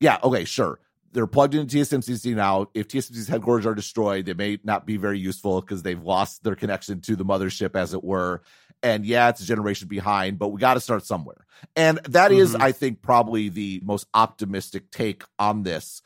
yeah, 0.00 0.18
okay, 0.22 0.44
sure. 0.44 0.80
They're 1.12 1.26
plugged 1.26 1.54
into 1.54 1.78
TSMC 1.78 2.34
now. 2.34 2.68
If 2.74 2.88
TSMC's 2.88 3.28
headquarters 3.28 3.64
are 3.64 3.74
destroyed, 3.74 4.26
they 4.26 4.34
may 4.34 4.58
not 4.62 4.84
be 4.84 4.98
very 4.98 5.18
useful 5.18 5.62
because 5.62 5.82
they've 5.82 6.02
lost 6.02 6.44
their 6.44 6.54
connection 6.54 7.00
to 7.02 7.16
the 7.16 7.24
mothership, 7.24 7.74
as 7.74 7.94
it 7.94 8.04
were. 8.04 8.42
And 8.82 9.06
yeah, 9.06 9.30
it's 9.30 9.40
a 9.40 9.46
generation 9.46 9.88
behind, 9.88 10.38
but 10.38 10.48
we 10.48 10.60
got 10.60 10.74
to 10.74 10.80
start 10.80 11.06
somewhere. 11.06 11.46
And 11.74 11.98
that 12.04 12.30
mm-hmm. 12.30 12.40
is, 12.40 12.54
I 12.54 12.72
think, 12.72 13.00
probably 13.00 13.48
the 13.48 13.80
most 13.82 14.06
optimistic 14.12 14.90
take 14.90 15.24
on 15.38 15.62
this. 15.62 16.02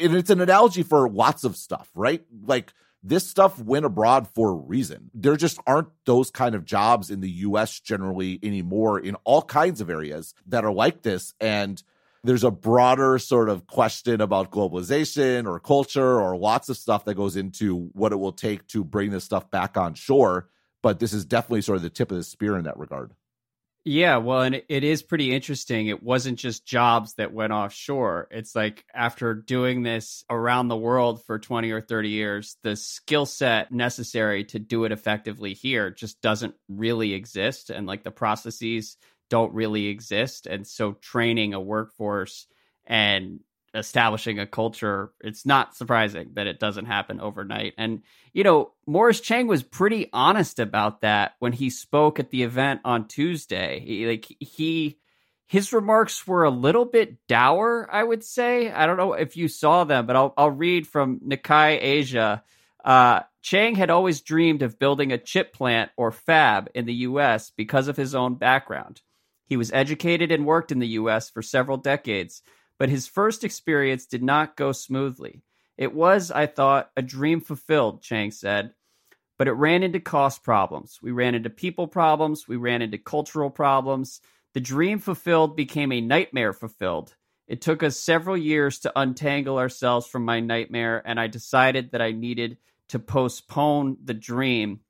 And 0.00 0.14
it's 0.14 0.30
an 0.30 0.40
analogy 0.40 0.82
for 0.82 1.08
lots 1.10 1.44
of 1.44 1.56
stuff, 1.56 1.90
right? 1.94 2.24
Like, 2.44 2.72
this 3.02 3.28
stuff 3.28 3.60
went 3.60 3.84
abroad 3.84 4.28
for 4.34 4.50
a 4.50 4.54
reason. 4.54 5.10
There 5.14 5.36
just 5.36 5.60
aren't 5.66 5.88
those 6.04 6.30
kind 6.30 6.54
of 6.54 6.64
jobs 6.64 7.10
in 7.10 7.20
the 7.20 7.30
US 7.30 7.78
generally 7.80 8.38
anymore 8.42 8.98
in 8.98 9.14
all 9.24 9.42
kinds 9.42 9.80
of 9.80 9.88
areas 9.88 10.34
that 10.46 10.64
are 10.64 10.72
like 10.72 11.02
this. 11.02 11.34
And 11.40 11.82
there's 12.24 12.44
a 12.44 12.50
broader 12.50 13.18
sort 13.18 13.48
of 13.48 13.66
question 13.66 14.20
about 14.20 14.50
globalization 14.50 15.46
or 15.46 15.60
culture 15.60 16.20
or 16.20 16.36
lots 16.36 16.68
of 16.68 16.76
stuff 16.76 17.04
that 17.04 17.14
goes 17.14 17.36
into 17.36 17.90
what 17.92 18.12
it 18.12 18.16
will 18.16 18.32
take 18.32 18.66
to 18.68 18.82
bring 18.82 19.10
this 19.10 19.24
stuff 19.24 19.50
back 19.50 19.76
on 19.76 19.94
shore. 19.94 20.48
But 20.82 20.98
this 20.98 21.12
is 21.12 21.24
definitely 21.24 21.62
sort 21.62 21.76
of 21.76 21.82
the 21.82 21.90
tip 21.90 22.10
of 22.10 22.16
the 22.16 22.24
spear 22.24 22.56
in 22.56 22.64
that 22.64 22.78
regard. 22.78 23.12
Yeah, 23.90 24.18
well, 24.18 24.42
and 24.42 24.62
it 24.68 24.84
is 24.84 25.02
pretty 25.02 25.34
interesting. 25.34 25.86
It 25.86 26.02
wasn't 26.02 26.38
just 26.38 26.66
jobs 26.66 27.14
that 27.14 27.32
went 27.32 27.54
offshore. 27.54 28.28
It's 28.30 28.54
like 28.54 28.84
after 28.94 29.32
doing 29.32 29.82
this 29.82 30.26
around 30.28 30.68
the 30.68 30.76
world 30.76 31.24
for 31.24 31.38
20 31.38 31.70
or 31.70 31.80
30 31.80 32.10
years, 32.10 32.58
the 32.62 32.76
skill 32.76 33.24
set 33.24 33.72
necessary 33.72 34.44
to 34.44 34.58
do 34.58 34.84
it 34.84 34.92
effectively 34.92 35.54
here 35.54 35.90
just 35.90 36.20
doesn't 36.20 36.54
really 36.68 37.14
exist. 37.14 37.70
And 37.70 37.86
like 37.86 38.02
the 38.02 38.10
processes 38.10 38.98
don't 39.30 39.54
really 39.54 39.86
exist. 39.86 40.46
And 40.46 40.66
so 40.66 40.92
training 40.92 41.54
a 41.54 41.60
workforce 41.60 42.46
and 42.84 43.40
establishing 43.74 44.38
a 44.38 44.46
culture, 44.46 45.12
it's 45.20 45.44
not 45.44 45.76
surprising 45.76 46.30
that 46.34 46.46
it 46.46 46.58
doesn't 46.58 46.86
happen 46.86 47.20
overnight. 47.20 47.74
And, 47.76 48.02
you 48.32 48.44
know, 48.44 48.72
Morris 48.86 49.20
Chang 49.20 49.46
was 49.46 49.62
pretty 49.62 50.08
honest 50.12 50.58
about 50.58 51.02
that 51.02 51.34
when 51.38 51.52
he 51.52 51.70
spoke 51.70 52.18
at 52.18 52.30
the 52.30 52.42
event 52.42 52.80
on 52.84 53.08
Tuesday. 53.08 53.80
He, 53.80 54.06
like, 54.06 54.26
he, 54.40 54.98
his 55.46 55.72
remarks 55.72 56.26
were 56.26 56.44
a 56.44 56.50
little 56.50 56.84
bit 56.84 57.26
dour, 57.26 57.88
I 57.90 58.02
would 58.02 58.24
say. 58.24 58.70
I 58.70 58.86
don't 58.86 58.96
know 58.96 59.14
if 59.14 59.36
you 59.36 59.48
saw 59.48 59.84
them, 59.84 60.06
but 60.06 60.16
I'll, 60.16 60.34
I'll 60.36 60.50
read 60.50 60.86
from 60.86 61.20
Nikkei 61.20 61.78
Asia. 61.80 62.42
Uh, 62.84 63.20
Chang 63.42 63.74
had 63.74 63.90
always 63.90 64.20
dreamed 64.20 64.62
of 64.62 64.78
building 64.78 65.12
a 65.12 65.18
chip 65.18 65.52
plant 65.52 65.90
or 65.96 66.12
fab 66.12 66.68
in 66.74 66.84
the 66.84 66.94
US 66.94 67.50
because 67.50 67.88
of 67.88 67.96
his 67.96 68.14
own 68.14 68.34
background. 68.34 69.00
He 69.46 69.56
was 69.56 69.72
educated 69.72 70.30
and 70.30 70.44
worked 70.44 70.70
in 70.70 70.78
the 70.78 70.88
US 70.88 71.30
for 71.30 71.40
several 71.40 71.78
decades 71.78 72.42
but 72.78 72.88
his 72.88 73.06
first 73.06 73.44
experience 73.44 74.06
did 74.06 74.22
not 74.22 74.56
go 74.56 74.72
smoothly. 74.72 75.42
It 75.76 75.94
was, 75.94 76.30
I 76.30 76.46
thought, 76.46 76.90
a 76.96 77.02
dream 77.02 77.40
fulfilled, 77.40 78.02
Chang 78.02 78.30
said, 78.30 78.72
but 79.36 79.48
it 79.48 79.52
ran 79.52 79.82
into 79.82 80.00
cost 80.00 80.42
problems. 80.42 80.98
We 81.00 81.12
ran 81.12 81.34
into 81.34 81.50
people 81.50 81.86
problems. 81.86 82.48
We 82.48 82.56
ran 82.56 82.82
into 82.82 82.98
cultural 82.98 83.50
problems. 83.50 84.20
The 84.54 84.60
dream 84.60 84.98
fulfilled 84.98 85.56
became 85.56 85.92
a 85.92 86.00
nightmare 86.00 86.52
fulfilled. 86.52 87.14
It 87.46 87.60
took 87.60 87.82
us 87.82 87.98
several 87.98 88.36
years 88.36 88.80
to 88.80 88.92
untangle 88.98 89.58
ourselves 89.58 90.06
from 90.06 90.24
my 90.24 90.40
nightmare, 90.40 91.02
and 91.04 91.18
I 91.18 91.28
decided 91.28 91.92
that 91.92 92.02
I 92.02 92.12
needed 92.12 92.58
to 92.88 92.98
postpone 92.98 93.98
the 94.04 94.14
dream. 94.14 94.80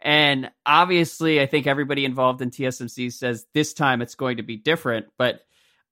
And 0.00 0.50
obviously, 0.64 1.40
I 1.40 1.46
think 1.46 1.66
everybody 1.66 2.04
involved 2.04 2.40
in 2.40 2.50
TSMC 2.50 3.12
says 3.12 3.46
this 3.52 3.74
time 3.74 4.00
it's 4.00 4.14
going 4.14 4.38
to 4.38 4.42
be 4.42 4.56
different, 4.56 5.06
but 5.18 5.40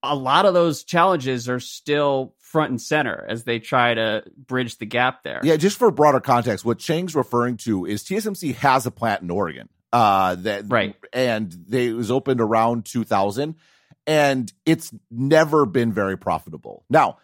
a 0.02 0.14
lot 0.14 0.46
of 0.46 0.54
those 0.54 0.84
challenges 0.84 1.48
are 1.48 1.60
still 1.60 2.34
front 2.38 2.70
and 2.70 2.80
center 2.80 3.26
as 3.28 3.44
they 3.44 3.58
try 3.58 3.94
to 3.94 4.22
bridge 4.36 4.78
the 4.78 4.86
gap 4.86 5.22
there. 5.22 5.40
Yeah, 5.42 5.56
just 5.56 5.78
for 5.78 5.90
broader 5.90 6.20
context, 6.20 6.64
what 6.64 6.78
Chang's 6.78 7.14
referring 7.14 7.56
to 7.58 7.84
is 7.84 8.04
TSMC 8.04 8.54
has 8.56 8.86
a 8.86 8.90
plant 8.90 9.22
in 9.22 9.30
Oregon. 9.30 9.68
Uh 9.90 10.34
that 10.34 10.64
right. 10.68 10.94
and 11.14 11.50
they 11.50 11.86
it 11.86 11.94
was 11.94 12.10
opened 12.10 12.42
around 12.42 12.84
2000 12.84 13.54
and 14.06 14.52
it's 14.66 14.92
never 15.10 15.64
been 15.64 15.92
very 15.92 16.18
profitable. 16.18 16.84
Now, 16.90 17.18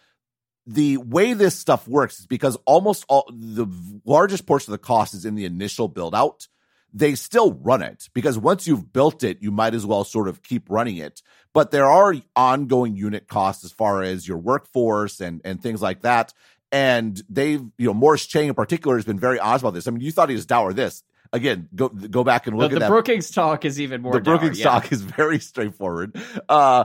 the 0.67 0.97
way 0.97 1.35
this 1.35 1.59
stuff 1.59 1.87
works 1.87 2.21
is 2.21 2.27
because 2.27 2.57
almost 2.65 3.05
all 3.09 3.29
the 3.31 3.67
largest 4.07 4.47
portion 4.47 4.73
of 4.73 4.81
the 4.81 4.87
cost 4.87 5.13
is 5.13 5.27
in 5.27 5.35
the 5.35 5.45
initial 5.45 5.89
build 5.89 6.15
out 6.15 6.49
they 6.94 7.16
still 7.16 7.52
run 7.54 7.83
it 7.83 8.09
because 8.14 8.38
once 8.38 8.68
you've 8.68 8.92
built 8.92 9.24
it, 9.24 9.42
you 9.42 9.50
might 9.50 9.74
as 9.74 9.85
well 9.85 10.04
sort 10.04 10.28
of 10.28 10.42
keep 10.42 10.70
running 10.70 10.96
it. 10.96 11.22
But 11.52 11.72
there 11.72 11.87
are 11.87 12.14
ongoing 12.37 12.96
unit 12.96 13.26
costs 13.26 13.64
as 13.64 13.72
far 13.72 14.02
as 14.02 14.26
your 14.26 14.38
workforce 14.38 15.20
and, 15.20 15.40
and 15.44 15.61
things 15.61 15.83
like 15.83 16.02
that. 16.02 16.33
And 16.70 17.20
they've, 17.28 17.62
you 17.78 17.87
know, 17.87 17.94
Morris 17.94 18.26
Chang 18.26 18.48
in 18.48 18.54
particular 18.54 18.96
has 18.96 19.04
been 19.04 19.18
very 19.18 19.40
honest 19.40 19.62
about 19.62 19.74
this. 19.74 19.87
I 19.87 19.90
mean, 19.90 20.00
you 20.00 20.12
thought 20.12 20.28
he 20.28 20.35
was 20.37 20.46
dour 20.46 20.72
this. 20.72 21.02
Again, 21.33 21.68
go 21.74 21.88
go 21.88 22.22
back 22.22 22.46
and 22.46 22.57
look 22.57 22.70
the, 22.70 22.76
at 22.76 22.78
the 22.78 22.80
that. 22.87 22.90
Brookings 22.90 23.30
talk 23.30 23.64
is 23.64 23.80
even 23.80 24.02
more. 24.02 24.12
The 24.12 24.20
dour, 24.20 24.38
Brookings 24.38 24.61
yeah. 24.61 24.66
talk 24.66 24.92
is 24.92 25.02
very 25.02 25.40
straightforward. 25.40 26.16
Uh, 26.48 26.85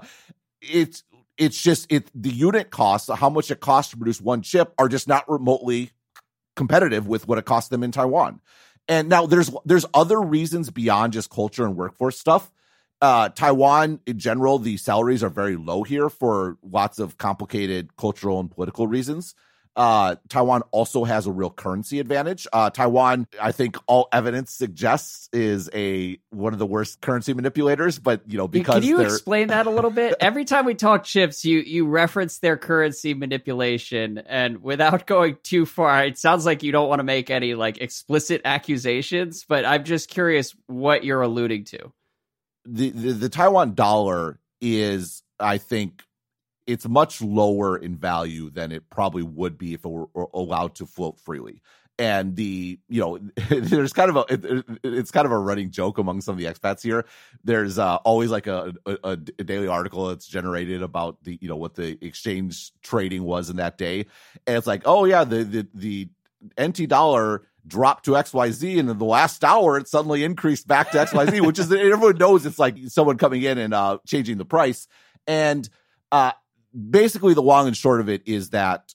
it's 0.61 1.03
it's 1.37 1.61
just 1.61 1.91
it 1.91 2.09
the 2.15 2.31
unit 2.31 2.71
costs, 2.71 3.09
how 3.13 3.29
much 3.29 3.51
it 3.51 3.59
costs 3.59 3.91
to 3.91 3.97
produce 3.97 4.19
one 4.19 4.41
chip, 4.41 4.73
are 4.79 4.89
just 4.89 5.07
not 5.07 5.29
remotely 5.29 5.91
competitive 6.55 7.07
with 7.07 7.27
what 7.27 7.37
it 7.37 7.45
costs 7.45 7.69
them 7.69 7.83
in 7.83 7.91
Taiwan. 7.91 8.41
And 8.89 9.07
now 9.07 9.27
there's 9.27 9.51
there's 9.65 9.85
other 9.93 10.19
reasons 10.19 10.71
beyond 10.71 11.13
just 11.13 11.29
culture 11.29 11.63
and 11.63 11.77
workforce 11.77 12.19
stuff. 12.19 12.51
Uh, 13.01 13.29
Taiwan 13.29 14.01
in 14.05 14.19
general, 14.19 14.59
the 14.59 14.75
salaries 14.75 15.23
are 15.23 15.29
very 15.29 15.55
low 15.55 15.83
here 15.83 16.09
for 16.09 16.57
lots 16.63 16.99
of 16.99 17.17
complicated 17.17 17.95
cultural 17.95 18.39
and 18.39 18.51
political 18.51 18.87
reasons. 18.87 19.35
Uh, 19.75 20.15
Taiwan 20.27 20.61
also 20.71 21.03
has 21.03 21.25
a 21.25 21.31
real 21.31 21.49
currency 21.49 21.99
advantage. 21.99 22.47
Uh, 22.51 22.69
Taiwan, 22.69 23.27
I 23.39 23.51
think 23.51 23.77
all 23.87 24.09
evidence 24.11 24.51
suggests, 24.51 25.29
is 25.31 25.69
a 25.73 26.19
one 26.31 26.53
of 26.53 26.59
the 26.59 26.65
worst 26.65 27.01
currency 27.01 27.33
manipulators. 27.33 27.97
But 27.97 28.21
you 28.27 28.37
know, 28.37 28.47
because 28.47 28.75
can 28.75 28.83
you 28.83 28.99
explain 28.99 29.47
that 29.47 29.67
a 29.67 29.69
little 29.69 29.91
bit? 29.91 30.15
Every 30.19 30.43
time 30.43 30.65
we 30.65 30.75
talk 30.75 31.03
chips, 31.03 31.45
you 31.45 31.59
you 31.59 31.87
reference 31.87 32.39
their 32.39 32.57
currency 32.57 33.13
manipulation, 33.13 34.17
and 34.17 34.61
without 34.61 35.05
going 35.05 35.37
too 35.43 35.65
far, 35.65 36.03
it 36.03 36.17
sounds 36.17 36.45
like 36.45 36.63
you 36.63 36.71
don't 36.71 36.89
want 36.89 36.99
to 36.99 37.05
make 37.05 37.29
any 37.29 37.53
like 37.53 37.77
explicit 37.77 38.41
accusations. 38.43 39.45
But 39.47 39.65
I'm 39.65 39.85
just 39.85 40.09
curious 40.09 40.55
what 40.67 41.03
you're 41.03 41.21
alluding 41.21 41.65
to. 41.65 41.93
The 42.65 42.89
the, 42.89 43.13
the 43.13 43.29
Taiwan 43.29 43.75
dollar 43.75 44.39
is, 44.61 45.23
I 45.39 45.57
think, 45.57 46.03
it's 46.69 46.87
much 46.87 47.19
lower 47.19 47.77
in 47.77 47.97
value 47.97 48.51
than 48.51 48.71
it 48.71 48.87
probably 48.91 49.23
would 49.23 49.57
be 49.57 49.73
if 49.73 49.83
it 49.83 49.89
were 49.89 50.07
allowed 50.35 50.75
to 50.75 50.85
float 50.85 51.19
freely. 51.19 51.63
And 51.97 52.35
the 52.35 52.79
you 52.87 53.01
know 53.01 53.19
there's 53.49 53.91
kind 53.91 54.09
of 54.09 54.17
a 54.17 54.25
it, 54.29 54.65
it's 54.83 55.09
kind 55.09 55.25
of 55.25 55.31
a 55.31 55.37
running 55.37 55.71
joke 55.71 55.97
among 55.97 56.21
some 56.21 56.33
of 56.33 56.37
the 56.37 56.45
expats 56.45 56.83
here. 56.83 57.05
There's 57.43 57.79
uh, 57.79 57.95
always 58.05 58.29
like 58.29 58.45
a, 58.45 58.73
a, 58.85 58.97
a 59.03 59.17
daily 59.17 59.67
article 59.67 60.07
that's 60.07 60.27
generated 60.27 60.83
about 60.83 61.23
the 61.23 61.39
you 61.41 61.49
know 61.49 61.57
what 61.57 61.73
the 61.73 61.97
exchange 62.05 62.71
trading 62.83 63.23
was 63.23 63.49
in 63.49 63.55
that 63.57 63.77
day, 63.77 64.05
and 64.45 64.55
it's 64.55 64.67
like 64.67 64.83
oh 64.85 65.05
yeah 65.05 65.23
the 65.23 65.43
the 65.43 65.67
the 65.73 66.09
NT 66.61 66.87
dollar 66.87 67.47
dropped 67.67 68.05
to 68.05 68.11
XYZ 68.11 68.79
and 68.79 68.89
in 68.89 68.97
the 68.97 69.05
last 69.05 69.43
hour 69.43 69.77
it 69.77 69.87
suddenly 69.87 70.23
increased 70.23 70.67
back 70.67 70.91
to 70.91 70.97
XYZ, 70.99 71.45
which 71.45 71.59
is 71.59 71.71
everyone 71.71 72.17
knows 72.17 72.45
it's 72.45 72.59
like 72.59 72.77
someone 72.87 73.17
coming 73.17 73.41
in 73.41 73.57
and 73.57 73.73
uh, 73.73 73.97
changing 74.07 74.37
the 74.37 74.45
price. 74.45 74.87
And 75.27 75.67
uh, 76.11 76.31
basically 76.73 77.33
the 77.33 77.41
long 77.41 77.67
and 77.67 77.75
short 77.75 77.99
of 78.01 78.09
it 78.09 78.23
is 78.27 78.51
that 78.51 78.93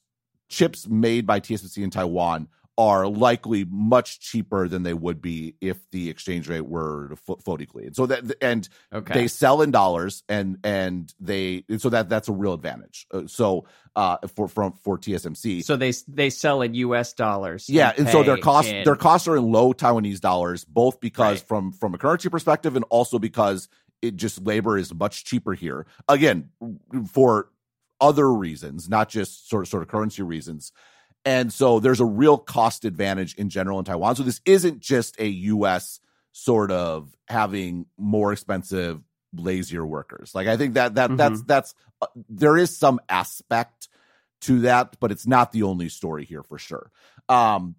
chips 0.49 0.89
made 0.89 1.27
by 1.27 1.41
TSMC 1.41 1.83
in 1.83 1.91
Taiwan 1.91 2.49
are 2.77 3.07
likely 3.07 3.65
much 3.71 4.19
cheaper 4.19 4.67
than 4.69 4.83
they 4.83 4.95
would 4.95 5.23
be 5.23 5.55
if 5.61 5.79
the 5.91 6.11
exchange 6.11 6.49
rate 6.49 6.67
were 6.67 7.09
to 7.09 7.37
float 7.37 7.61
equally. 7.61 7.87
And 7.87 7.95
so 7.95 8.07
that 8.07 8.25
and 8.43 8.69
okay. 8.93 9.15
they 9.15 9.29
sell 9.29 9.63
in 9.63 9.71
dollars 9.71 10.25
and 10.29 10.59
and 10.65 11.13
they 11.21 11.65
and 11.69 11.81
so 11.81 11.89
that 11.91 12.09
that's 12.09 12.29
a 12.29 12.33
real 12.33 12.53
advantage. 12.53 13.07
Uh, 13.13 13.23
so 13.27 13.67
uh 13.95 14.17
for 14.35 14.49
from 14.49 14.73
for 14.83 14.99
TSMC. 14.99 15.63
So 15.63 15.77
they 15.77 15.93
they 16.09 16.31
sell 16.31 16.63
in 16.63 16.75
US 16.75 17.13
dollars. 17.13 17.69
Yeah, 17.69 17.91
and, 17.91 18.01
and 18.01 18.09
so 18.09 18.25
their 18.25 18.39
costs 18.39 18.73
in... 18.73 18.83
their 18.83 18.97
costs 18.97 19.29
are 19.29 19.37
in 19.37 19.53
low 19.53 19.73
Taiwanese 19.73 20.21
dollars 20.21 20.65
both 20.65 21.01
because 21.01 21.39
right. 21.39 21.49
from 21.49 21.73
from 21.73 21.95
a 21.95 21.99
currency 21.99 22.29
perspective 22.29 22.75
and 22.75 22.85
also 22.91 23.21
because 23.21 23.69
it 24.03 24.17
just 24.17 24.45
labor 24.45 24.77
is 24.77 24.93
much 24.93 25.25
cheaper 25.25 25.55
here. 25.55 25.87
Again, 26.09 26.51
for 27.11 27.49
other 28.01 28.33
reasons, 28.33 28.89
not 28.89 29.09
just 29.09 29.49
sort 29.49 29.63
of 29.63 29.69
sort 29.69 29.83
of 29.83 29.89
currency 29.89 30.23
reasons. 30.23 30.73
And 31.25 31.53
so 31.53 31.81
there's 31.81 32.01
a 32.01 32.05
real 32.05 32.37
cost 32.37 32.85
advantage 32.85 33.35
in 33.35 33.49
general 33.49 33.79
in 33.79 33.85
Taiwan. 33.85 34.17
So 34.17 34.23
this 34.23 34.41
isn't 34.45 34.81
just 34.81 35.19
a 35.19 35.27
US 35.27 36.01
sort 36.33 36.71
of 36.71 37.15
having 37.29 37.87
more 37.97 38.33
expensive, 38.33 39.01
lazier 39.35 39.87
workers. 39.87 40.35
Like 40.35 40.47
I 40.47 40.57
think 40.57 40.75
that 40.75 40.97
that 40.97 41.09
mm-hmm. 41.09 41.17
that's 41.17 41.43
that's 41.43 41.75
uh, 42.03 42.07
there 42.29 42.57
is 42.57 42.77
some 42.77 43.01
aspect 43.09 43.89
to 44.43 44.61
that, 44.61 44.97
but 45.01 45.11
it's 45.11 45.27
not 45.27 45.53
the 45.53 45.63
only 45.63 45.89
story 45.89 46.25
here 46.25 46.43
for 46.43 46.59
sure. 46.59 46.91
Um 47.29 47.77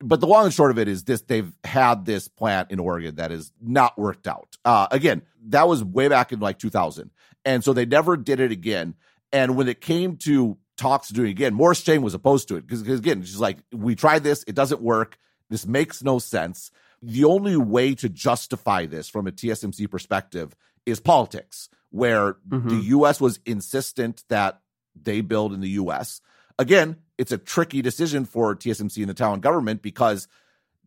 but 0.00 0.20
the 0.20 0.26
long 0.26 0.44
and 0.44 0.54
short 0.54 0.70
of 0.70 0.78
it 0.78 0.88
is 0.88 1.04
this 1.04 1.22
they've 1.22 1.52
had 1.64 2.04
this 2.04 2.28
plant 2.28 2.70
in 2.70 2.78
Oregon 2.78 3.16
that 3.16 3.32
is 3.32 3.50
not 3.60 3.98
worked 3.98 4.28
out. 4.28 4.56
Uh, 4.64 4.86
again, 4.90 5.22
that 5.46 5.68
was 5.68 5.82
way 5.82 6.08
back 6.08 6.32
in 6.32 6.40
like 6.40 6.58
2000. 6.58 7.10
And 7.44 7.64
so 7.64 7.72
they 7.72 7.86
never 7.86 8.16
did 8.16 8.40
it 8.40 8.52
again. 8.52 8.94
And 9.32 9.56
when 9.56 9.68
it 9.68 9.80
came 9.80 10.16
to 10.18 10.56
talks 10.76 11.08
to 11.08 11.14
doing 11.14 11.30
again, 11.30 11.54
Morris 11.54 11.82
Chang 11.82 12.02
was 12.02 12.14
opposed 12.14 12.48
to 12.48 12.56
it 12.56 12.66
because 12.66 12.82
again, 12.82 13.22
she's 13.22 13.40
like, 13.40 13.58
we 13.72 13.94
tried 13.94 14.22
this, 14.22 14.44
it 14.46 14.54
doesn't 14.54 14.80
work. 14.80 15.18
This 15.48 15.66
makes 15.66 16.02
no 16.02 16.18
sense. 16.18 16.70
The 17.02 17.24
only 17.24 17.56
way 17.56 17.94
to 17.96 18.08
justify 18.08 18.86
this 18.86 19.08
from 19.08 19.26
a 19.26 19.32
TSMC 19.32 19.90
perspective 19.90 20.54
is 20.84 21.00
politics, 21.00 21.68
where 21.90 22.34
mm-hmm. 22.48 22.68
the 22.68 22.82
US 22.96 23.20
was 23.20 23.40
insistent 23.46 24.24
that 24.28 24.60
they 25.00 25.20
build 25.20 25.52
in 25.52 25.60
the 25.60 25.70
US. 25.70 26.20
Again, 26.58 26.96
it's 27.18 27.32
a 27.32 27.38
tricky 27.38 27.82
decision 27.82 28.24
for 28.24 28.54
TSMC 28.54 28.98
and 28.98 29.08
the 29.08 29.14
Taiwan 29.14 29.40
government 29.40 29.82
because 29.82 30.28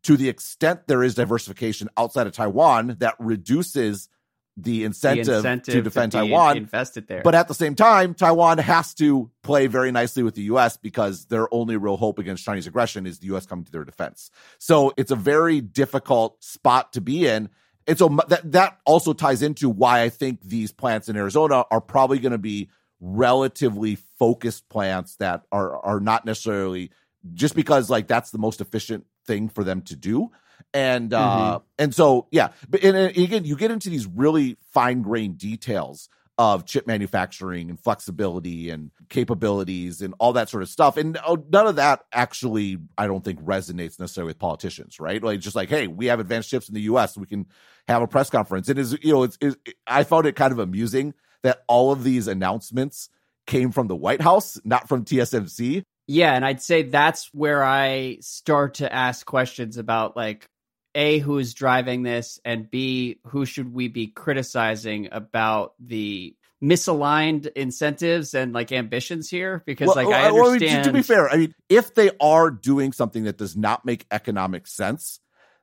to 0.04 0.17
the 0.17 0.30
extent 0.30 0.88
there 0.88 1.04
is 1.04 1.15
diversification 1.15 1.89
outside 1.97 2.28
of 2.28 2.34
Taiwan, 2.34 2.97
that 2.99 3.15
reduces 3.19 4.10
the 4.58 4.84
incentive, 4.84 5.26
the 5.26 5.38
incentive 5.38 5.74
to 5.74 5.82
defend 5.82 6.12
to 6.12 6.20
Taiwan. 6.20 6.58
Invested 6.58 7.08
there. 7.08 7.22
But 7.24 7.36
at 7.36 7.48
the 7.48 7.54
same 7.54 7.76
time, 7.76 8.14
Taiwan 8.14 8.58
has 8.58 8.94
to 8.96 9.32
play 9.44 9.68
very 9.68 9.92
nicely 9.92 10.24
with 10.24 10.36
the 10.36 10.44
US 10.44 10.78
because 10.78 11.26
their 11.26 11.54
only 11.54 11.78
real 11.78 11.98
hope 11.98 12.20
against 12.20 12.44
Chinese 12.44 12.68
aggression 12.68 13.06
is 13.06 13.20
the 13.20 13.36
US 13.36 13.46
coming 13.46 13.66
to 13.66 13.72
their 13.72 13.86
defense. 13.86 14.32
So 14.58 14.94
it's 14.98 15.12
a 15.12 15.16
very 15.16 15.62
difficult 15.62 16.44
spot 16.44 16.94
to 16.94 17.02
be 17.02 17.28
in. 17.28 17.50
And 17.88 17.98
so 17.98 18.10
that 18.28 18.52
that 18.52 18.78
also 18.86 19.14
ties 19.14 19.42
into 19.42 19.70
why 19.70 20.02
I 20.04 20.10
think 20.10 20.42
these 20.42 20.72
plants 20.72 21.10
in 21.10 21.16
Arizona 21.16 21.64
are 21.72 21.82
probably 21.82 22.20
going 22.20 22.34
to 22.34 22.38
be 22.38 22.70
relatively 23.00 23.96
focused 24.18 24.68
plants 24.70 25.16
that 25.16 25.44
are 25.52 25.78
are 25.78 26.00
not 26.00 26.26
necessarily 26.26 26.92
just 27.34 27.56
because 27.56 27.90
like 27.90 28.08
that's 28.08 28.32
the 28.32 28.38
most 28.38 28.62
efficient 28.62 29.06
thing 29.26 29.50
for 29.50 29.64
them 29.64 29.82
to 29.84 29.96
do 29.96 30.30
and 30.74 31.13
uh 31.13 31.60
mm-hmm. 31.60 31.63
and 31.78 31.95
so 31.95 32.28
yeah 32.32 32.50
but 32.69 32.84
and, 32.84 32.95
and 32.95 33.17
again 33.17 33.45
you 33.45 33.56
get 33.56 33.72
into 33.72 33.89
these 33.89 34.06
really 34.06 34.58
fine 34.72 35.02
grained 35.02 35.38
details 35.38 36.10
of 36.39 36.65
chip 36.65 36.88
manufacturing 36.88 37.69
and 37.69 37.78
flexibility 37.78 38.69
and 38.69 38.91
capabilities 39.10 40.02
and 40.02 40.13
all 40.19 40.32
that 40.32 40.48
sort 40.48 40.63
of 40.63 40.69
stuff. 40.69 40.95
And 40.95 41.19
oh, 41.28 41.43
none 41.52 41.67
of 41.67 41.76
that 41.76 42.06
actually, 42.13 42.78
I 42.98 43.08
don't 43.08 43.26
think, 43.26 43.41
resonates 43.43 44.00
necessarily 44.00 44.30
with 44.30 44.39
politicians, 44.39 45.02
right? 45.02 45.22
Like 45.22 45.41
just 45.41 45.58
like, 45.58 45.67
hey, 45.67 45.88
we 45.88 46.06
have 46.06 46.22
advanced 46.22 46.50
chips 46.50 46.69
in 46.69 46.76
the 46.76 46.82
U.S. 46.84 47.17
We 47.17 47.26
can 47.26 47.45
have 47.89 48.02
a 48.02 48.08
press 48.08 48.30
conference. 48.30 48.69
and 48.69 48.80
It 48.80 48.82
is, 48.82 48.98
you 49.02 49.12
know, 49.12 49.24
it's, 49.24 49.38
it's 49.41 49.58
I 49.86 50.06
found 50.06 50.28
it 50.28 50.38
kind 50.38 50.54
of 50.54 50.60
amusing 50.60 51.13
that 51.43 51.63
all 51.67 51.91
of 51.91 52.06
these 52.06 52.30
announcements 52.30 53.10
came 53.45 53.74
from 53.74 53.88
the 53.88 53.95
White 53.98 54.22
House, 54.22 54.58
not 54.63 54.88
from 54.88 55.04
TSMC. 55.04 55.84
Yeah, 56.10 56.34
and 56.34 56.43
I'd 56.43 56.60
say 56.60 56.82
that's 56.82 57.30
where 57.36 57.63
I 57.63 58.17
start 58.22 58.76
to 58.76 58.91
ask 58.91 59.24
questions 59.24 59.78
about 59.78 60.17
like 60.17 60.50
a 60.95 61.19
who 61.19 61.38
is 61.38 61.54
driving 61.54 62.02
this 62.02 62.39
and 62.43 62.67
b 62.67 63.19
who 63.28 63.45
should 63.45 63.72
we 63.72 63.89
be 63.89 64.08
criticizing 64.08 65.10
about 65.12 65.76
the 65.80 66.36
misaligned 66.63 67.48
incentives 67.56 68.34
and 68.34 68.54
like 68.54 68.72
ambitions 68.72 69.30
here 69.30 69.62
because 69.67 69.89
well, 69.89 69.98
like 69.98 70.08
I 70.08 70.30
understand. 70.30 70.34
Well, 70.36 70.50
I 70.50 70.58
mean, 70.58 70.84
to 70.84 70.93
be 70.93 71.02
fair, 71.04 71.30
I 71.30 71.38
mean, 71.38 71.54
if 71.69 71.93
they 71.93 72.10
are 72.19 72.50
doing 72.50 72.91
something 72.91 73.26
that 73.26 73.38
does 73.38 73.56
not 73.56 73.86
make 73.86 74.08
economic 74.10 74.65
sense, 74.65 75.19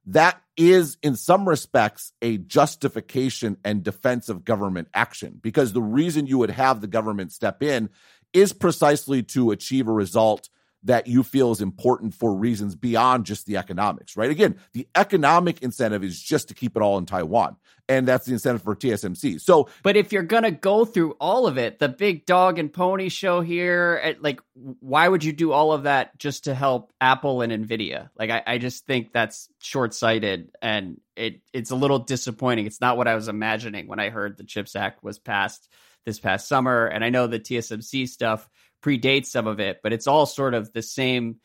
that 0.07 0.41
is 0.57 0.97
in 1.03 1.17
some 1.17 1.49
respects 1.49 2.13
a 2.23 2.39
justification 2.39 3.57
and 3.65 3.83
defense 3.83 4.29
of 4.29 4.45
government 4.45 4.87
action 4.95 5.41
because 5.43 5.73
the 5.73 5.83
reason 5.83 6.29
you 6.29 6.39
would 6.39 6.51
have 6.51 6.81
the 6.81 6.87
government 6.87 7.33
step 7.33 7.65
in 7.65 7.91
is 8.33 8.53
precisely 8.53 9.23
to 9.23 9.51
achieve 9.51 9.89
a 9.89 9.93
result 9.93 10.49
that 10.87 11.09
you 11.09 11.25
feel 11.25 11.51
is 11.51 11.61
important 11.61 12.15
for 12.15 12.33
reasons 12.33 12.77
beyond 12.77 13.27
just 13.27 13.45
the 13.47 13.57
economics, 13.57 14.17
right? 14.17 14.31
Again, 14.31 14.57
the 14.73 14.87
economic 14.95 15.61
incentive 15.63 16.05
is 16.05 16.21
just 16.21 16.49
to 16.49 16.55
keep 16.55 16.77
it 16.77 16.83
all 16.83 16.97
in 16.97 17.07
Taiwan. 17.07 17.57
And 17.89 18.07
that's 18.07 18.27
the 18.27 18.33
incentive 18.33 18.63
for 18.63 18.75
TSMC. 18.75 19.41
So, 19.41 19.69
but 19.83 19.97
if 19.97 20.13
you're 20.13 20.23
going 20.23 20.43
to 20.45 20.51
go 20.51 20.85
through 20.85 21.13
all 21.21 21.47
of 21.47 21.59
it, 21.59 21.79
the 21.79 21.89
big 21.89 22.25
dog 22.25 22.59
and 22.59 22.73
pony 22.73 23.09
show 23.09 23.41
here, 23.41 24.01
eh, 24.03 24.15
like, 24.21 24.41
why 24.55 25.07
would 25.09 25.25
you 25.25 25.33
do 25.33 25.53
all 25.53 25.73
of 25.73 25.85
that 25.85 26.17
just 26.19 26.45
to 26.45 26.55
help 26.55 26.93
Apple 27.01 27.43
and 27.43 27.53
Nvidia? 27.53 28.11
Like, 28.17 28.31
I, 28.31 28.43
I 28.47 28.59
just 28.59 28.87
think 28.87 29.13
that's 29.13 29.49
short 29.61 29.93
sighted 29.93 30.51
and 30.63 31.01
it, 31.17 31.41
it's 31.53 31.71
a 31.71 31.77
little 31.77 32.01
disappointing. 32.01 32.67
It's 32.67 32.81
not 32.81 32.97
what 32.97 33.09
I 33.09 33.15
was 33.15 33.29
imagining 33.29 33.89
when 33.89 34.01
I 34.01 34.11
heard 34.11 34.37
the 34.37 34.45
CHIPS 34.45 34.77
Act 34.77 35.03
was 35.03 35.19
passed 35.19 35.69
this 36.07 36.19
past 36.21 36.49
summer. 36.49 36.87
And 36.87 37.05
I 37.05 37.11
know 37.11 37.27
the 37.27 37.41
TSMC 37.41 38.09
stuff 38.09 38.49
predates 38.83 39.27
some 39.27 39.47
of 39.47 39.61
it, 39.61 39.81
but 39.83 39.93
it's 39.93 40.07
all 40.07 40.25
sort 40.25 40.55
of 40.55 40.73
the 40.73 40.83
same 40.83 41.37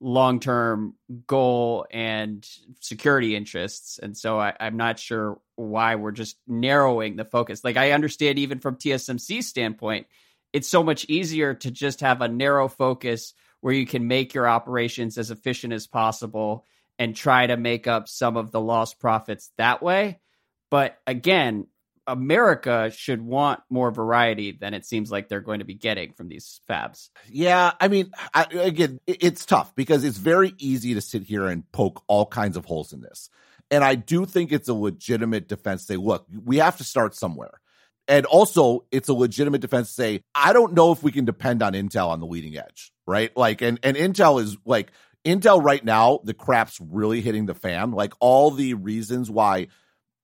long 0.00 0.40
term 0.40 0.94
goal 1.26 1.86
and 1.90 2.46
security 2.80 3.34
interests. 3.34 3.98
And 3.98 4.16
so 4.16 4.38
I, 4.38 4.54
am 4.60 4.76
not 4.76 4.98
sure 4.98 5.40
why 5.56 5.94
we're 5.94 6.12
just 6.12 6.36
narrowing 6.46 7.16
the 7.16 7.24
focus. 7.24 7.64
Like 7.64 7.76
I 7.76 7.92
understand 7.92 8.38
even 8.38 8.58
from 8.58 8.76
TSMC's 8.76 9.46
standpoint, 9.46 10.06
it's 10.52 10.68
so 10.68 10.82
much 10.82 11.06
easier 11.08 11.54
to 11.54 11.70
just 11.70 12.00
have 12.00 12.20
a 12.20 12.28
narrow 12.28 12.68
focus 12.68 13.32
where 13.60 13.72
you 13.72 13.86
can 13.86 14.08
make 14.08 14.34
your 14.34 14.48
operations 14.48 15.16
as 15.16 15.30
efficient 15.30 15.72
as 15.72 15.86
possible 15.86 16.66
and 16.98 17.16
try 17.16 17.46
to 17.46 17.56
make 17.56 17.86
up 17.86 18.08
some 18.08 18.36
of 18.36 18.50
the 18.50 18.60
lost 18.60 18.98
profits 18.98 19.50
that 19.56 19.82
way. 19.82 20.20
But 20.70 20.98
again, 21.06 21.68
America 22.06 22.90
should 22.94 23.22
want 23.22 23.60
more 23.70 23.90
variety 23.90 24.52
than 24.52 24.74
it 24.74 24.84
seems 24.84 25.10
like 25.10 25.28
they're 25.28 25.40
going 25.40 25.60
to 25.60 25.64
be 25.64 25.74
getting 25.74 26.12
from 26.12 26.28
these 26.28 26.60
fabs. 26.68 27.10
Yeah, 27.28 27.72
I 27.80 27.88
mean, 27.88 28.10
I, 28.34 28.44
again, 28.44 28.98
it's 29.06 29.46
tough 29.46 29.74
because 29.74 30.04
it's 30.04 30.18
very 30.18 30.54
easy 30.58 30.94
to 30.94 31.00
sit 31.00 31.22
here 31.22 31.46
and 31.46 31.70
poke 31.72 32.02
all 32.08 32.26
kinds 32.26 32.56
of 32.56 32.64
holes 32.64 32.92
in 32.92 33.00
this. 33.00 33.30
And 33.70 33.84
I 33.84 33.94
do 33.94 34.26
think 34.26 34.52
it's 34.52 34.68
a 34.68 34.74
legitimate 34.74 35.48
defense 35.48 35.82
to 35.82 35.94
say, 35.94 35.96
look, 35.96 36.26
we 36.44 36.58
have 36.58 36.76
to 36.78 36.84
start 36.84 37.14
somewhere. 37.14 37.60
And 38.08 38.26
also, 38.26 38.84
it's 38.90 39.08
a 39.08 39.14
legitimate 39.14 39.60
defense 39.60 39.88
to 39.88 39.94
say, 39.94 40.24
I 40.34 40.52
don't 40.52 40.74
know 40.74 40.92
if 40.92 41.02
we 41.02 41.12
can 41.12 41.24
depend 41.24 41.62
on 41.62 41.72
Intel 41.72 42.08
on 42.08 42.20
the 42.20 42.26
leading 42.26 42.56
edge, 42.58 42.92
right? 43.06 43.34
Like, 43.36 43.62
and, 43.62 43.78
and 43.82 43.96
Intel 43.96 44.42
is 44.42 44.56
like, 44.66 44.90
Intel 45.24 45.62
right 45.62 45.84
now, 45.84 46.18
the 46.24 46.34
crap's 46.34 46.80
really 46.80 47.20
hitting 47.20 47.46
the 47.46 47.54
fan. 47.54 47.92
Like, 47.92 48.12
all 48.18 48.50
the 48.50 48.74
reasons 48.74 49.30
why 49.30 49.68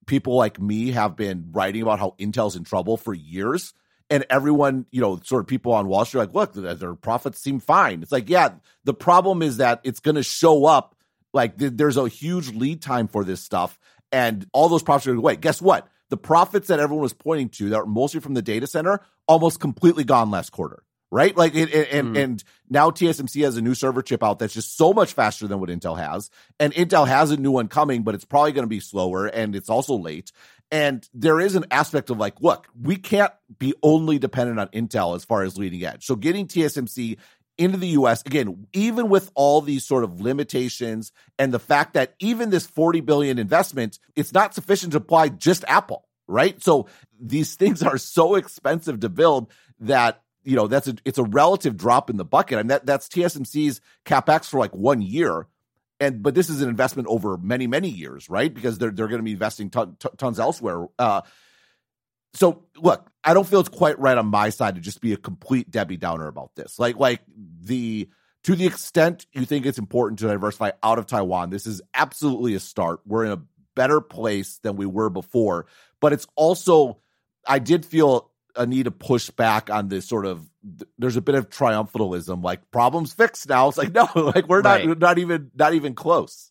people 0.08 0.34
like 0.34 0.60
me 0.60 0.90
have 0.90 1.14
been 1.14 1.50
writing 1.52 1.82
about 1.82 2.00
how 2.00 2.16
Intel's 2.18 2.56
in 2.56 2.64
trouble 2.64 2.96
for 2.96 3.14
years. 3.14 3.74
And 4.10 4.24
everyone, 4.30 4.86
you 4.90 5.00
know, 5.02 5.20
sort 5.22 5.42
of 5.42 5.46
people 5.46 5.72
on 5.72 5.86
Wall 5.86 6.04
Street, 6.04 6.20
like, 6.20 6.34
look, 6.34 6.54
their 6.54 6.94
profits 6.94 7.40
seem 7.40 7.60
fine. 7.60 8.02
It's 8.02 8.10
like, 8.10 8.30
yeah, 8.30 8.54
the 8.84 8.94
problem 8.94 9.42
is 9.42 9.58
that 9.58 9.80
it's 9.84 10.00
going 10.00 10.14
to 10.14 10.22
show 10.22 10.64
up. 10.64 10.96
Like, 11.34 11.58
th- 11.58 11.72
there's 11.74 11.98
a 11.98 12.08
huge 12.08 12.50
lead 12.50 12.80
time 12.80 13.06
for 13.06 13.22
this 13.22 13.42
stuff, 13.42 13.78
and 14.10 14.46
all 14.54 14.70
those 14.70 14.82
profits 14.82 15.06
are 15.06 15.10
going 15.10 15.22
wait. 15.22 15.40
Guess 15.42 15.60
what? 15.60 15.86
The 16.08 16.16
profits 16.16 16.68
that 16.68 16.80
everyone 16.80 17.02
was 17.02 17.12
pointing 17.12 17.50
to 17.50 17.68
that 17.68 17.80
were 17.80 17.86
mostly 17.86 18.20
from 18.20 18.32
the 18.32 18.40
data 18.40 18.66
center 18.66 19.00
almost 19.26 19.60
completely 19.60 20.04
gone 20.04 20.30
last 20.30 20.50
quarter 20.50 20.82
right? 21.10 21.36
Like, 21.36 21.54
it, 21.54 21.74
it, 21.74 21.92
and 21.92 22.14
mm. 22.14 22.22
and 22.22 22.44
now 22.68 22.90
TSMC 22.90 23.44
has 23.44 23.56
a 23.56 23.62
new 23.62 23.74
server 23.74 24.02
chip 24.02 24.22
out 24.22 24.38
that's 24.38 24.54
just 24.54 24.76
so 24.76 24.92
much 24.92 25.12
faster 25.12 25.46
than 25.46 25.60
what 25.60 25.70
Intel 25.70 25.98
has, 25.98 26.30
and 26.60 26.72
Intel 26.74 27.06
has 27.06 27.30
a 27.30 27.36
new 27.36 27.50
one 27.50 27.68
coming, 27.68 28.02
but 28.02 28.14
it's 28.14 28.24
probably 28.24 28.52
going 28.52 28.64
to 28.64 28.68
be 28.68 28.80
slower, 28.80 29.26
and 29.26 29.56
it's 29.56 29.70
also 29.70 29.94
late. 29.94 30.32
And 30.70 31.08
there 31.14 31.40
is 31.40 31.54
an 31.54 31.64
aspect 31.70 32.10
of 32.10 32.18
like, 32.18 32.40
look, 32.40 32.68
we 32.78 32.96
can't 32.96 33.32
be 33.58 33.74
only 33.82 34.18
dependent 34.18 34.60
on 34.60 34.68
Intel 34.68 35.16
as 35.16 35.24
far 35.24 35.42
as 35.42 35.56
leading 35.56 35.82
edge. 35.84 36.04
So 36.04 36.14
getting 36.14 36.46
TSMC 36.46 37.16
into 37.56 37.78
the 37.78 37.88
US, 37.88 38.22
again, 38.24 38.66
even 38.72 39.08
with 39.08 39.30
all 39.34 39.60
these 39.60 39.84
sort 39.84 40.04
of 40.04 40.20
limitations 40.20 41.12
and 41.38 41.52
the 41.52 41.58
fact 41.58 41.94
that 41.94 42.14
even 42.20 42.50
this 42.50 42.66
40 42.66 43.00
billion 43.00 43.38
investment, 43.38 43.98
it's 44.14 44.32
not 44.32 44.54
sufficient 44.54 44.92
to 44.92 44.98
apply 44.98 45.30
just 45.30 45.64
Apple, 45.66 46.06
right? 46.26 46.62
So 46.62 46.86
these 47.18 47.54
things 47.56 47.82
are 47.82 47.98
so 47.98 48.36
expensive 48.36 49.00
to 49.00 49.08
build 49.08 49.50
that 49.80 50.22
you 50.44 50.56
know 50.56 50.66
that's 50.66 50.88
a 50.88 50.94
it's 51.04 51.18
a 51.18 51.24
relative 51.24 51.76
drop 51.76 52.10
in 52.10 52.16
the 52.16 52.24
bucket. 52.24 52.58
I 52.58 52.62
mean 52.62 52.68
that 52.68 52.86
that's 52.86 53.08
TSMC's 53.08 53.80
capex 54.04 54.46
for 54.46 54.58
like 54.58 54.74
one 54.74 55.02
year, 55.02 55.46
and 56.00 56.22
but 56.22 56.34
this 56.34 56.48
is 56.48 56.62
an 56.62 56.68
investment 56.68 57.08
over 57.08 57.36
many 57.36 57.66
many 57.66 57.88
years, 57.88 58.30
right? 58.30 58.52
Because 58.52 58.78
they're 58.78 58.90
they're 58.90 59.08
going 59.08 59.20
to 59.20 59.24
be 59.24 59.32
investing 59.32 59.70
ton, 59.70 59.96
ton, 59.98 60.12
tons 60.16 60.40
elsewhere. 60.40 60.86
Uh, 60.98 61.22
so 62.34 62.64
look, 62.76 63.10
I 63.24 63.34
don't 63.34 63.46
feel 63.46 63.60
it's 63.60 63.68
quite 63.68 63.98
right 63.98 64.16
on 64.16 64.26
my 64.26 64.50
side 64.50 64.76
to 64.76 64.80
just 64.80 65.00
be 65.00 65.12
a 65.12 65.16
complete 65.16 65.70
Debbie 65.70 65.96
Downer 65.96 66.28
about 66.28 66.54
this. 66.54 66.78
Like 66.78 66.96
like 66.96 67.20
the 67.60 68.08
to 68.44 68.54
the 68.54 68.66
extent 68.66 69.26
you 69.32 69.44
think 69.44 69.66
it's 69.66 69.78
important 69.78 70.20
to 70.20 70.28
diversify 70.28 70.70
out 70.82 70.98
of 70.98 71.06
Taiwan, 71.06 71.50
this 71.50 71.66
is 71.66 71.82
absolutely 71.94 72.54
a 72.54 72.60
start. 72.60 73.00
We're 73.04 73.24
in 73.24 73.32
a 73.32 73.42
better 73.74 74.00
place 74.00 74.58
than 74.62 74.76
we 74.76 74.86
were 74.86 75.10
before, 75.10 75.66
but 76.00 76.12
it's 76.12 76.26
also 76.36 77.00
I 77.46 77.58
did 77.58 77.84
feel 77.84 78.27
a 78.58 78.66
need 78.66 78.84
to 78.84 78.90
push 78.90 79.30
back 79.30 79.70
on 79.70 79.88
this 79.88 80.06
sort 80.06 80.26
of 80.26 80.46
there's 80.98 81.16
a 81.16 81.22
bit 81.22 81.34
of 81.34 81.48
triumphalism 81.48 82.42
like 82.42 82.70
problems 82.70 83.12
fixed 83.12 83.48
now 83.48 83.68
it's 83.68 83.78
like 83.78 83.92
no 83.94 84.08
like 84.14 84.48
we're 84.48 84.62
not 84.62 84.84
right. 84.84 84.98
not 84.98 85.18
even 85.18 85.50
not 85.54 85.74
even 85.74 85.94
close 85.94 86.50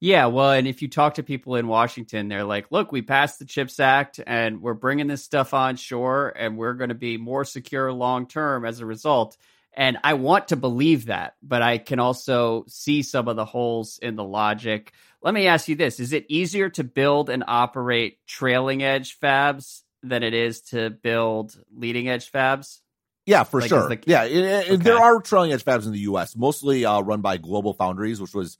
yeah 0.00 0.26
well 0.26 0.50
and 0.50 0.66
if 0.66 0.82
you 0.82 0.88
talk 0.88 1.14
to 1.14 1.22
people 1.22 1.56
in 1.56 1.68
washington 1.68 2.28
they're 2.28 2.44
like 2.44 2.72
look 2.72 2.90
we 2.90 3.02
passed 3.02 3.38
the 3.38 3.44
chips 3.44 3.78
act 3.78 4.18
and 4.26 4.62
we're 4.62 4.74
bringing 4.74 5.06
this 5.06 5.22
stuff 5.22 5.54
on 5.54 5.76
shore 5.76 6.32
and 6.34 6.56
we're 6.56 6.74
going 6.74 6.88
to 6.88 6.94
be 6.94 7.16
more 7.18 7.44
secure 7.44 7.92
long 7.92 8.26
term 8.26 8.64
as 8.64 8.80
a 8.80 8.86
result 8.86 9.36
And 9.72 9.98
I 10.02 10.14
want 10.14 10.48
to 10.48 10.56
believe 10.56 11.06
that, 11.06 11.34
but 11.42 11.62
I 11.62 11.78
can 11.78 12.00
also 12.00 12.64
see 12.66 13.02
some 13.02 13.28
of 13.28 13.36
the 13.36 13.44
holes 13.44 13.98
in 14.02 14.16
the 14.16 14.24
logic. 14.24 14.92
Let 15.22 15.32
me 15.32 15.46
ask 15.46 15.68
you 15.68 15.76
this 15.76 16.00
Is 16.00 16.12
it 16.12 16.26
easier 16.28 16.70
to 16.70 16.84
build 16.84 17.30
and 17.30 17.44
operate 17.46 18.18
trailing 18.26 18.82
edge 18.82 19.18
fabs 19.20 19.82
than 20.02 20.22
it 20.22 20.34
is 20.34 20.60
to 20.62 20.90
build 20.90 21.58
leading 21.74 22.08
edge 22.08 22.30
fabs? 22.30 22.80
Yeah, 23.26 23.44
for 23.44 23.60
like, 23.60 23.68
sure. 23.68 23.88
The... 23.88 24.00
yeah, 24.06 24.24
and, 24.24 24.34
and 24.34 24.64
okay. 24.64 24.76
there 24.76 24.98
are 24.98 25.20
trailing 25.20 25.52
edge 25.52 25.64
fabs 25.64 25.86
in 25.86 25.92
the 25.92 26.00
U.S., 26.00 26.36
mostly 26.36 26.84
uh, 26.84 27.00
run 27.00 27.20
by 27.20 27.36
Global 27.36 27.74
Foundries, 27.74 28.20
which 28.20 28.34
was 28.34 28.58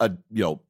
a 0.00 0.12
you 0.30 0.42
know 0.42 0.62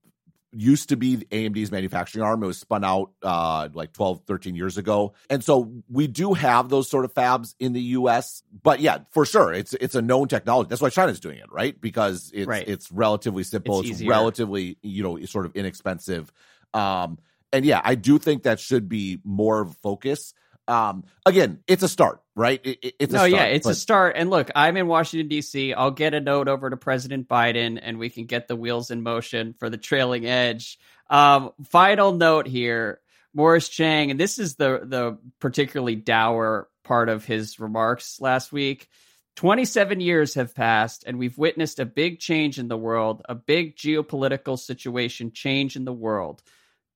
used 0.57 0.89
to 0.89 0.97
be 0.97 1.19
AMD's 1.19 1.71
manufacturing 1.71 2.25
arm. 2.25 2.43
It 2.43 2.47
was 2.47 2.59
spun 2.59 2.83
out 2.83 3.11
uh, 3.23 3.69
like 3.73 3.93
12, 3.93 4.23
13 4.27 4.55
years 4.55 4.79
ago. 4.79 5.13
And 5.29 5.45
so 5.45 5.71
we 5.89 6.07
do 6.07 6.33
have 6.33 6.69
those 6.69 6.89
sort 6.89 7.05
of 7.05 7.13
fabs 7.13 7.55
in 7.61 7.73
the 7.73 7.81
US. 7.81 8.43
But 8.63 8.81
yeah, 8.81 8.99
for 9.11 9.27
sure, 9.27 9.53
it's 9.53 9.75
it's 9.75 9.95
a 9.95 10.03
known 10.03 10.29
technology. 10.29 10.69
That's 10.69 10.81
why 10.81 10.91
China's 10.91 11.21
doing 11.21 11.39
it, 11.39 11.51
right? 11.53 11.79
Because 11.79 12.31
it's 12.35 12.47
right. 12.47 12.67
it's 12.67 12.91
relatively 12.91 13.43
simple, 13.43 13.81
it's, 13.81 13.91
it's 13.91 14.03
relatively, 14.03 14.79
you 14.83 15.03
know, 15.03 15.23
sort 15.25 15.47
of 15.47 15.55
inexpensive. 15.55 16.33
Um, 16.73 17.19
and 17.53 17.65
yeah, 17.65 17.81
I 17.83 17.95
do 17.95 18.19
think 18.19 18.45
that 18.45 18.61
should 18.61 18.89
be 18.89 19.21
more 19.25 19.67
focus. 19.83 20.35
Um, 20.69 21.05
again, 21.25 21.61
it's 21.67 21.83
a 21.83 21.89
start, 21.89 22.21
right? 22.35 22.61
It, 22.65 22.95
it's 22.99 23.13
no, 23.13 23.19
start, 23.19 23.31
yeah, 23.31 23.45
it's 23.45 23.67
but... 23.67 23.71
a 23.71 23.75
start. 23.75 24.17
And 24.17 24.31
look, 24.31 24.51
I'm 24.55 24.77
in 24.77 24.87
Washington 24.89 25.29
D.C. 25.29 25.73
I'll 25.73 25.93
get 25.93 26.15
a 26.15 26.21
note 26.21 26.49
over 26.49 26.69
to 26.69 26.77
President 26.77 27.29
Biden, 27.29 27.79
and 27.81 27.99
we 27.99 28.11
can 28.11 28.27
get 28.27 28.49
the 28.49 28.57
wheels 28.57 28.91
in 28.91 29.03
motion 29.03 29.55
for 29.59 29.71
the 29.71 29.79
trailing 29.79 30.27
edge. 30.27 30.79
Um, 31.09 31.53
final 31.65 32.13
note 32.13 32.49
here, 32.49 33.01
Morris 33.33 33.69
Chang, 33.69 34.11
and 34.11 34.19
this 34.19 34.39
is 34.39 34.57
the 34.57 34.81
the 34.83 35.19
particularly 35.41 35.95
dour 35.95 36.69
part 36.83 37.09
of 37.09 37.25
his 37.25 37.61
remarks 37.61 38.21
last 38.21 38.53
week. 38.53 38.89
27 39.37 40.01
years 40.01 40.35
have 40.35 40.55
passed, 40.55 41.05
and 41.07 41.19
we've 41.19 41.37
witnessed 41.37 41.79
a 41.79 41.85
big 41.85 42.19
change 42.19 42.59
in 42.59 42.69
the 42.69 42.77
world, 42.77 43.23
a 43.29 43.35
big 43.35 43.77
geopolitical 43.77 44.59
situation 44.59 45.31
change 45.31 45.77
in 45.77 45.85
the 45.85 45.93
world. 45.93 46.43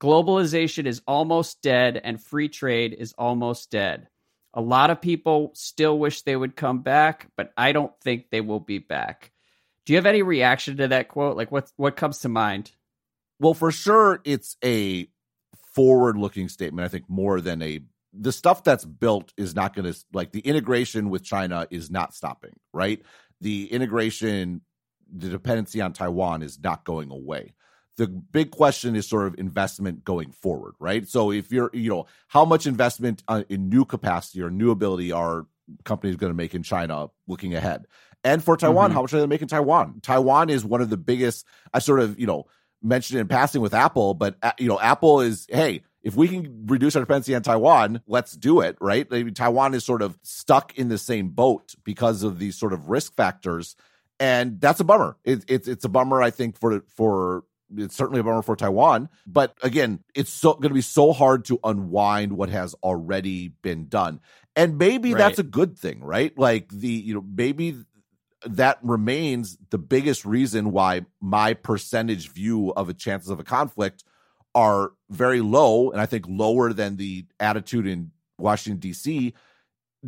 Globalization 0.01 0.86
is 0.86 1.03
almost 1.07 1.61
dead 1.62 2.01
and 2.03 2.22
free 2.22 2.48
trade 2.48 2.96
is 2.98 3.12
almost 3.18 3.70
dead. 3.70 4.09
A 4.55 4.61
lot 4.61 4.90
of 4.90 5.01
people 5.01 5.53
still 5.55 5.98
wish 5.98 6.22
they 6.22 6.34
would 6.34 6.57
come 6.57 6.82
back, 6.82 7.28
but 7.36 7.53
I 7.57 7.72
don't 7.72 7.92
think 8.01 8.30
they 8.30 8.40
will 8.40 8.61
be 8.61 8.78
back. 8.78 9.30
Do 9.84 9.92
you 9.92 9.98
have 9.98 10.07
any 10.07 10.22
reaction 10.22 10.78
to 10.78 10.88
that 10.88 11.09
quote? 11.09 11.36
Like 11.36 11.53
what 11.53 11.70
what 11.76 11.96
comes 11.96 12.20
to 12.20 12.28
mind? 12.28 12.72
Well, 13.38 13.55
for 13.55 13.70
sure 13.70 14.20
it's 14.24 14.57
a 14.64 15.09
forward-looking 15.74 16.48
statement, 16.48 16.84
I 16.84 16.88
think 16.88 17.09
more 17.09 17.40
than 17.40 17.62
a 17.62 17.80
the 18.12 18.32
stuff 18.32 18.64
that's 18.64 18.84
built 18.84 19.32
is 19.36 19.55
not 19.55 19.74
going 19.74 19.92
to 19.92 19.98
like 20.12 20.32
the 20.32 20.40
integration 20.40 21.11
with 21.11 21.22
China 21.22 21.66
is 21.70 21.90
not 21.90 22.14
stopping, 22.14 22.55
right? 22.72 23.03
The 23.40 23.70
integration 23.70 24.62
the 25.12 25.28
dependency 25.28 25.80
on 25.80 25.92
Taiwan 25.92 26.42
is 26.42 26.59
not 26.59 26.84
going 26.84 27.11
away 27.11 27.55
the 28.01 28.07
big 28.07 28.51
question 28.51 28.96
is 28.96 29.07
sort 29.07 29.26
of 29.26 29.38
investment 29.38 30.07
going 30.07 30.32
forward, 30.32 30.72
right? 30.78 31.07
So 31.07 31.30
if 31.30 31.53
you're, 31.53 31.68
you 31.74 31.90
know, 31.90 32.07
how 32.28 32.46
much 32.46 32.66
investment 32.66 33.22
uh, 33.28 33.42
in 33.51 33.68
new 33.68 33.84
capacity 33.84 34.40
or 34.40 34.48
new 34.48 34.70
ability 34.70 35.12
are 35.12 35.46
companies 35.84 36.16
going 36.16 36.30
to 36.30 36.36
make 36.36 36.55
in 36.55 36.62
China 36.62 37.11
looking 37.28 37.55
ahead? 37.55 37.86
And 38.24 38.42
for 38.42 38.57
Taiwan, 38.57 38.88
mm-hmm. 38.88 38.94
how 38.94 39.03
much 39.03 39.12
are 39.12 39.20
they 39.20 39.26
making 39.26 39.48
Taiwan? 39.48 40.01
Taiwan 40.01 40.48
is 40.48 40.64
one 40.64 40.80
of 40.80 40.88
the 40.88 40.96
biggest. 40.96 41.44
I 41.74 41.78
sort 41.78 42.01
of, 42.01 42.18
you 42.18 42.26
know, 42.26 42.46
mentioned 42.82 43.20
in 43.20 43.28
passing 43.28 43.61
with 43.61 43.74
Apple, 43.74 44.14
but 44.14 44.36
uh, 44.42 44.53
you 44.59 44.68
know, 44.68 44.80
Apple 44.80 45.20
is, 45.20 45.46
hey, 45.51 45.82
if 46.03 46.16
we 46.16 46.26
can 46.26 46.64
reduce 46.64 46.96
our 46.96 47.03
dependency 47.03 47.34
on 47.34 47.42
Taiwan, 47.42 48.01
let's 48.07 48.32
do 48.32 48.61
it, 48.61 48.78
right? 48.80 49.07
I 49.11 49.24
mean, 49.24 49.34
Taiwan 49.34 49.74
is 49.74 49.84
sort 49.84 50.01
of 50.01 50.18
stuck 50.22 50.74
in 50.78 50.88
the 50.88 50.96
same 50.96 51.28
boat 51.28 51.74
because 51.84 52.22
of 52.22 52.38
these 52.38 52.57
sort 52.57 52.72
of 52.72 52.88
risk 52.88 53.14
factors, 53.14 53.76
and 54.18 54.59
that's 54.59 54.80
a 54.80 54.84
bummer. 54.84 55.18
It, 55.22 55.44
it's 55.48 55.68
it's 55.68 55.84
a 55.84 55.90
bummer, 55.90 56.22
I 56.22 56.30
think, 56.30 56.59
for 56.59 56.82
for 56.96 57.44
it's 57.77 57.97
certainly 57.97 58.21
a 58.21 58.25
bummer 58.25 58.43
for 58.43 58.57
Taiwan. 58.57 59.09
But 59.27 59.57
again, 59.62 60.03
it's 60.14 60.33
so 60.33 60.55
going 60.55 60.71
to 60.71 60.75
be 60.75 60.81
so 60.81 61.12
hard 61.12 61.45
to 61.47 61.59
unwind 61.62 62.33
what 62.33 62.51
has 62.51 62.75
already 62.83 63.49
been 63.49 63.89
done. 63.89 64.21
And 64.57 64.79
maybe 64.79 65.12
right. 65.12 65.18
that's 65.18 65.39
a 65.39 65.45
good 65.45 65.79
thing, 65.79 66.03
right? 66.03 66.37
Like 66.39 66.68
the, 66.68 66.89
you 66.89 67.14
know, 67.14 67.25
maybe 67.27 67.77
that 68.47 68.79
remains 68.83 69.59
the 69.71 69.79
biggest 69.79 70.25
reason 70.25 70.73
why 70.73 71.07
my 71.21 71.55
percentage 71.55 72.31
view 72.33 72.73
of 72.75 72.87
the 72.87 72.95
chances 72.95 73.31
of 73.31 73.39
a 73.39 73.45
conflict 73.45 74.05
are 74.55 74.93
very 75.09 75.41
low. 75.41 75.91
And 75.91 76.01
I 76.01 76.07
think 76.07 76.27
lower 76.29 76.73
than 76.73 76.97
the 76.97 77.27
attitude 77.39 77.87
in 77.87 78.11
Washington, 78.39 78.81
D.C., 78.81 79.35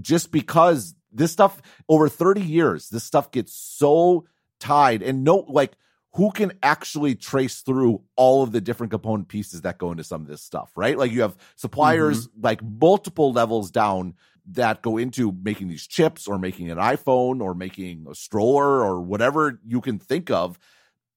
just 0.00 0.32
because 0.32 0.94
this 1.12 1.30
stuff 1.30 1.60
over 1.88 2.08
30 2.08 2.40
years, 2.40 2.88
this 2.88 3.04
stuff 3.04 3.30
gets 3.30 3.54
so 3.54 4.26
tied 4.58 5.02
and 5.02 5.22
no, 5.22 5.44
like, 5.48 5.72
who 6.14 6.30
can 6.30 6.52
actually 6.62 7.14
trace 7.14 7.60
through 7.60 8.02
all 8.16 8.42
of 8.42 8.52
the 8.52 8.60
different 8.60 8.90
component 8.90 9.28
pieces 9.28 9.62
that 9.62 9.78
go 9.78 9.90
into 9.90 10.04
some 10.04 10.20
of 10.20 10.26
this 10.26 10.42
stuff, 10.42 10.70
right? 10.76 10.98
Like 10.98 11.10
you 11.10 11.22
have 11.22 11.36
suppliers 11.56 12.28
mm-hmm. 12.28 12.42
like 12.42 12.62
multiple 12.62 13.32
levels 13.32 13.70
down 13.70 14.14
that 14.52 14.82
go 14.82 14.98
into 14.98 15.32
making 15.42 15.68
these 15.68 15.86
chips 15.86 16.26
or 16.26 16.38
making 16.38 16.70
an 16.70 16.78
iPhone 16.78 17.40
or 17.40 17.54
making 17.54 18.06
a 18.10 18.14
stroller 18.14 18.82
or 18.82 19.00
whatever 19.00 19.60
you 19.64 19.80
can 19.80 19.98
think 19.98 20.30
of 20.30 20.58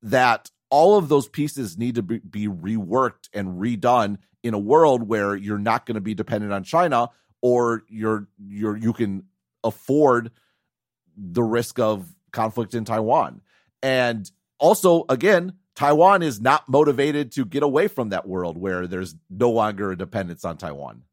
that 0.01 0.49
all 0.69 0.97
of 0.97 1.09
those 1.09 1.27
pieces 1.27 1.77
need 1.77 1.95
to 1.95 2.03
be, 2.03 2.19
be 2.19 2.47
reworked 2.47 3.29
and 3.33 3.59
redone 3.59 4.17
in 4.43 4.53
a 4.53 4.59
world 4.59 5.03
where 5.03 5.35
you're 5.35 5.57
not 5.57 5.85
going 5.85 5.95
to 5.95 6.01
be 6.01 6.13
dependent 6.13 6.53
on 6.53 6.63
China 6.63 7.09
or 7.41 7.83
you're 7.89 8.27
you're 8.37 8.77
you 8.77 8.93
can 8.93 9.23
afford 9.63 10.31
the 11.17 11.43
risk 11.43 11.79
of 11.79 12.07
conflict 12.31 12.73
in 12.73 12.85
Taiwan. 12.85 13.41
And 13.81 14.29
also, 14.59 15.05
again, 15.09 15.53
Taiwan 15.75 16.23
is 16.23 16.39
not 16.39 16.69
motivated 16.69 17.33
to 17.33 17.45
get 17.45 17.63
away 17.63 17.87
from 17.87 18.09
that 18.09 18.27
world 18.27 18.57
where 18.57 18.87
there's 18.87 19.15
no 19.29 19.51
longer 19.51 19.91
a 19.91 19.97
dependence 19.97 20.45
on 20.45 20.57
Taiwan. 20.57 21.03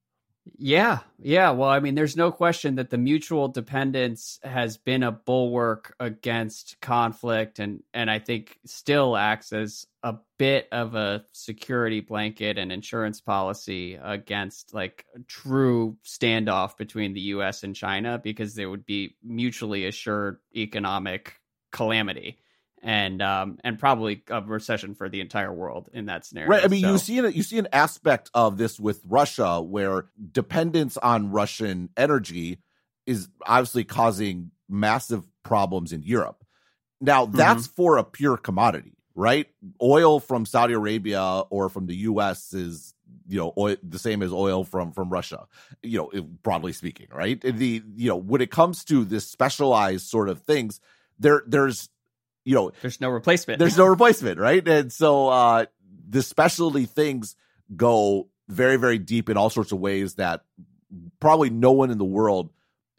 Yeah, 0.58 1.00
yeah. 1.20 1.50
Well, 1.50 1.68
I 1.68 1.78
mean, 1.78 1.94
there's 1.94 2.16
no 2.16 2.32
question 2.32 2.74
that 2.76 2.90
the 2.90 2.98
mutual 2.98 3.48
dependence 3.48 4.40
has 4.42 4.76
been 4.76 5.04
a 5.04 5.12
bulwark 5.12 5.94
against 6.00 6.80
conflict, 6.80 7.60
and 7.60 7.82
and 7.94 8.10
I 8.10 8.18
think 8.18 8.58
still 8.66 9.16
acts 9.16 9.52
as 9.52 9.86
a 10.02 10.16
bit 10.38 10.66
of 10.72 10.96
a 10.96 11.24
security 11.30 12.00
blanket 12.00 12.58
and 12.58 12.72
insurance 12.72 13.20
policy 13.20 13.94
against 14.02 14.74
like 14.74 15.06
true 15.28 15.96
standoff 16.04 16.76
between 16.76 17.14
the 17.14 17.20
U.S. 17.20 17.62
and 17.62 17.74
China, 17.76 18.18
because 18.18 18.56
there 18.56 18.68
would 18.68 18.84
be 18.84 19.14
mutually 19.22 19.86
assured 19.86 20.38
economic 20.56 21.40
calamity 21.70 22.41
and 22.82 23.22
um 23.22 23.58
and 23.62 23.78
probably 23.78 24.22
a 24.28 24.42
recession 24.42 24.94
for 24.94 25.08
the 25.08 25.20
entire 25.20 25.52
world 25.52 25.88
in 25.92 26.06
that 26.06 26.24
scenario. 26.24 26.50
Right. 26.50 26.64
I 26.64 26.68
mean, 26.68 26.82
so. 26.82 26.92
you 26.92 26.98
see 26.98 27.18
an, 27.18 27.32
you 27.32 27.42
see 27.42 27.58
an 27.58 27.68
aspect 27.72 28.30
of 28.34 28.58
this 28.58 28.80
with 28.80 29.00
Russia 29.06 29.60
where 29.62 30.06
dependence 30.32 30.96
on 30.96 31.30
Russian 31.30 31.90
energy 31.96 32.58
is 33.06 33.28
obviously 33.46 33.84
causing 33.84 34.50
massive 34.68 35.24
problems 35.42 35.92
in 35.92 36.02
Europe. 36.02 36.44
Now, 37.00 37.26
that's 37.26 37.66
mm-hmm. 37.66 37.74
for 37.74 37.96
a 37.98 38.04
pure 38.04 38.36
commodity, 38.36 38.96
right? 39.14 39.48
Oil 39.82 40.20
from 40.20 40.46
Saudi 40.46 40.74
Arabia 40.74 41.42
or 41.50 41.68
from 41.68 41.86
the 41.86 41.96
US 41.96 42.52
is 42.52 42.94
you 43.28 43.38
know 43.38 43.52
oil, 43.56 43.76
the 43.82 43.98
same 43.98 44.22
as 44.22 44.32
oil 44.32 44.64
from 44.64 44.92
from 44.92 45.08
Russia 45.08 45.46
you 45.82 45.98
know 45.98 46.22
broadly 46.42 46.72
speaking 46.72 47.06
right 47.12 47.40
the 47.40 47.82
you 47.94 48.08
know 48.08 48.16
when 48.16 48.40
it 48.40 48.50
comes 48.50 48.84
to 48.84 49.04
this 49.04 49.26
specialized 49.26 50.06
sort 50.06 50.28
of 50.28 50.40
things 50.42 50.80
there 51.18 51.42
there's 51.46 51.88
you 52.44 52.54
know 52.54 52.72
there's 52.82 53.00
no 53.00 53.08
replacement 53.08 53.58
there's 53.58 53.76
no 53.76 53.86
replacement 53.86 54.38
right 54.38 54.66
and 54.66 54.92
so 54.92 55.28
uh 55.28 55.64
the 56.08 56.22
specialty 56.22 56.86
things 56.86 57.36
go 57.74 58.28
very 58.48 58.76
very 58.76 58.98
deep 58.98 59.28
in 59.28 59.36
all 59.36 59.50
sorts 59.50 59.72
of 59.72 59.78
ways 59.78 60.14
that 60.14 60.44
probably 61.20 61.50
no 61.50 61.72
one 61.72 61.90
in 61.90 61.98
the 61.98 62.04
world 62.04 62.50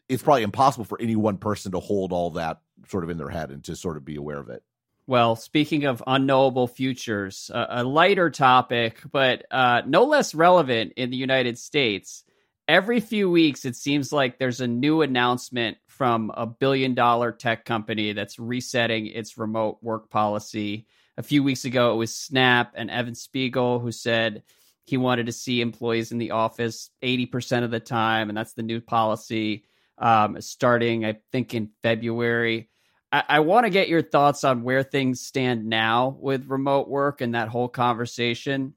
it's 0.08 0.22
probably 0.22 0.42
impossible 0.42 0.84
for 0.84 1.00
any 1.00 1.16
one 1.16 1.38
person 1.38 1.72
to 1.72 1.80
hold 1.80 2.12
all 2.12 2.30
that 2.30 2.60
sort 2.88 3.04
of 3.04 3.10
in 3.10 3.16
their 3.16 3.30
head 3.30 3.50
and 3.50 3.64
to 3.64 3.76
sort 3.76 3.96
of 3.96 4.04
be 4.04 4.16
aware 4.16 4.38
of 4.38 4.48
it 4.48 4.62
well, 5.06 5.36
speaking 5.36 5.84
of 5.84 6.02
unknowable 6.06 6.66
futures, 6.66 7.50
uh, 7.52 7.66
a 7.68 7.84
lighter 7.84 8.30
topic, 8.30 9.02
but 9.12 9.44
uh, 9.50 9.82
no 9.86 10.04
less 10.04 10.34
relevant 10.34 10.94
in 10.96 11.10
the 11.10 11.16
United 11.16 11.58
States. 11.58 12.24
Every 12.66 13.00
few 13.00 13.30
weeks, 13.30 13.66
it 13.66 13.76
seems 13.76 14.10
like 14.10 14.38
there's 14.38 14.62
a 14.62 14.66
new 14.66 15.02
announcement 15.02 15.76
from 15.86 16.32
a 16.34 16.46
billion 16.46 16.94
dollar 16.94 17.30
tech 17.30 17.66
company 17.66 18.14
that's 18.14 18.38
resetting 18.38 19.06
its 19.06 19.36
remote 19.36 19.78
work 19.82 20.08
policy. 20.08 20.86
A 21.18 21.22
few 21.22 21.42
weeks 21.42 21.66
ago, 21.66 21.92
it 21.92 21.96
was 21.96 22.16
Snap 22.16 22.72
and 22.74 22.90
Evan 22.90 23.14
Spiegel 23.14 23.80
who 23.80 23.92
said 23.92 24.44
he 24.84 24.96
wanted 24.96 25.26
to 25.26 25.32
see 25.32 25.60
employees 25.60 26.10
in 26.10 26.18
the 26.18 26.30
office 26.30 26.90
80% 27.02 27.64
of 27.64 27.70
the 27.70 27.80
time. 27.80 28.30
And 28.30 28.36
that's 28.36 28.54
the 28.54 28.62
new 28.62 28.80
policy 28.80 29.64
um, 29.98 30.40
starting, 30.40 31.04
I 31.04 31.18
think, 31.32 31.54
in 31.54 31.70
February. 31.82 32.70
I, 33.12 33.24
I 33.28 33.40
want 33.40 33.64
to 33.64 33.70
get 33.70 33.88
your 33.88 34.02
thoughts 34.02 34.42
on 34.42 34.62
where 34.62 34.82
things 34.82 35.20
stand 35.20 35.66
now 35.66 36.16
with 36.18 36.48
remote 36.48 36.88
work 36.88 37.20
and 37.20 37.34
that 37.34 37.48
whole 37.48 37.68
conversation. 37.68 38.74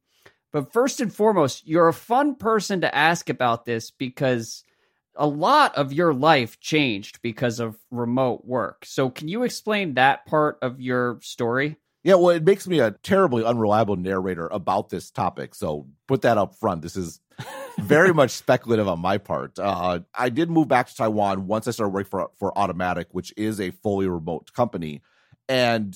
But 0.51 0.71
first 0.71 1.01
and 1.01 1.13
foremost, 1.13 1.67
you're 1.67 1.87
a 1.87 1.93
fun 1.93 2.35
person 2.35 2.81
to 2.81 2.95
ask 2.95 3.29
about 3.29 3.65
this 3.65 3.91
because 3.91 4.63
a 5.15 5.27
lot 5.27 5.75
of 5.75 5.91
your 5.91 6.13
life 6.13 6.59
changed 6.59 7.21
because 7.21 7.59
of 7.59 7.77
remote 7.91 8.45
work. 8.45 8.85
So, 8.85 9.09
can 9.09 9.27
you 9.27 9.43
explain 9.43 9.95
that 9.95 10.25
part 10.25 10.57
of 10.61 10.79
your 10.79 11.19
story? 11.21 11.77
Yeah, 12.03 12.15
well, 12.15 12.29
it 12.29 12.45
makes 12.45 12.67
me 12.67 12.79
a 12.79 12.91
terribly 12.91 13.43
unreliable 13.43 13.97
narrator 13.97 14.47
about 14.47 14.89
this 14.89 15.11
topic. 15.11 15.55
So, 15.55 15.87
put 16.07 16.21
that 16.21 16.37
up 16.37 16.55
front. 16.55 16.81
This 16.81 16.95
is 16.95 17.19
very 17.79 18.13
much 18.13 18.31
speculative 18.31 18.87
on 18.87 18.99
my 18.99 19.17
part. 19.17 19.59
Uh, 19.59 19.99
I 20.13 20.29
did 20.29 20.49
move 20.49 20.67
back 20.67 20.87
to 20.87 20.95
Taiwan 20.95 21.47
once 21.47 21.67
I 21.67 21.71
started 21.71 21.93
working 21.93 22.09
for 22.09 22.29
for 22.37 22.53
Automattic, 22.53 23.07
which 23.11 23.33
is 23.35 23.59
a 23.59 23.71
fully 23.71 24.07
remote 24.07 24.53
company, 24.53 25.01
and 25.49 25.95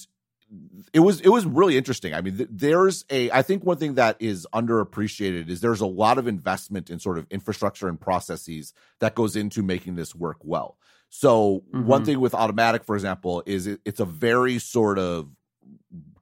it 0.94 1.00
was 1.00 1.22
it 1.22 1.30
was 1.30 1.46
really 1.46 1.78
interesting. 1.78 2.14
I 2.14 2.22
mean, 2.22 2.38
th- 2.38 2.50
there's 2.52 3.06
a 3.10 3.32
I 3.32 3.42
think 3.42 3.64
one 3.64 3.78
thing 3.78 3.96
that 3.96 4.18
is 4.20 4.48
underappreciated 4.54 5.50
is 5.50 5.62
there's 5.62 5.82
a 5.82 5.86
lot 5.86 6.18
of 6.18 6.28
investment 6.28 6.90
in 6.90 7.00
sort 7.00 7.18
of 7.18 7.28
infrastructure 7.30 7.88
and 7.88 8.00
processes 8.00 8.74
that 9.00 9.16
goes 9.16 9.36
into 9.36 9.64
making 9.64 9.96
this 9.96 10.14
work 10.14 10.38
well. 10.42 10.78
So 11.10 11.64
mm-hmm. 11.74 11.86
one 11.86 12.06
thing 12.06 12.20
with 12.20 12.34
Automattic, 12.34 12.86
for 12.86 12.96
example, 12.96 13.44
is 13.46 13.68
it, 13.68 13.82
it's 13.86 14.00
a 14.00 14.06
very 14.06 14.60
sort 14.60 14.98
of 15.00 15.30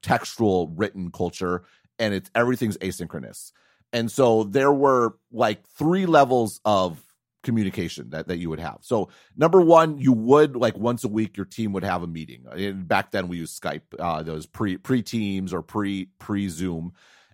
textual 0.02 0.68
written 0.70 1.12
culture, 1.12 1.64
and 1.98 2.14
it's 2.14 2.30
everything's 2.36 2.78
asynchronous. 2.78 3.52
And 3.92 4.12
so 4.12 4.44
there 4.44 4.72
were 4.72 5.16
like 5.32 5.68
three 5.70 6.06
levels 6.06 6.62
of 6.66 7.04
communication 7.44 8.10
that, 8.10 8.28
that 8.28 8.38
you 8.38 8.50
would 8.50 8.60
have. 8.60 8.80
So 8.82 9.10
number 9.36 9.62
one, 9.62 9.98
you 9.98 10.12
would 10.14 10.56
like 10.56 10.78
once 10.78 11.04
a 11.04 11.08
week 11.08 11.38
your 11.38 11.46
team 11.46 11.72
would 11.74 11.84
have 11.84 12.04
a 12.04 12.08
meeting. 12.08 12.46
And 12.52 12.88
back 12.88 13.12
then 13.12 13.28
we 13.28 13.38
used 13.38 13.62
Skype, 13.62 13.82
uh, 13.98 14.24
those 14.24 14.46
pre 14.46 14.78
pre 14.78 15.02
Teams 15.02 15.54
or 15.54 15.62
pre 15.62 16.10
pre 16.20 16.50
Zoom, 16.50 16.94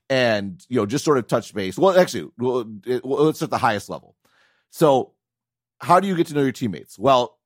and 0.09 0.63
you 0.69 0.79
know 0.79 0.85
just 0.85 1.05
sort 1.05 1.17
of 1.17 1.27
touch 1.27 1.53
base. 1.53 1.77
Well, 1.77 1.97
actually, 1.97 2.29
well, 2.37 2.65
it, 2.85 3.05
well, 3.05 3.29
it's 3.29 3.41
at 3.41 3.49
the 3.49 3.57
highest 3.57 3.89
level. 3.89 4.15
So 4.71 5.13
how 5.79 5.99
do 5.99 6.07
you 6.07 6.15
get 6.15 6.27
to 6.27 6.33
know 6.33 6.43
your 6.43 6.51
teammates? 6.51 6.97
Well, 6.99 7.37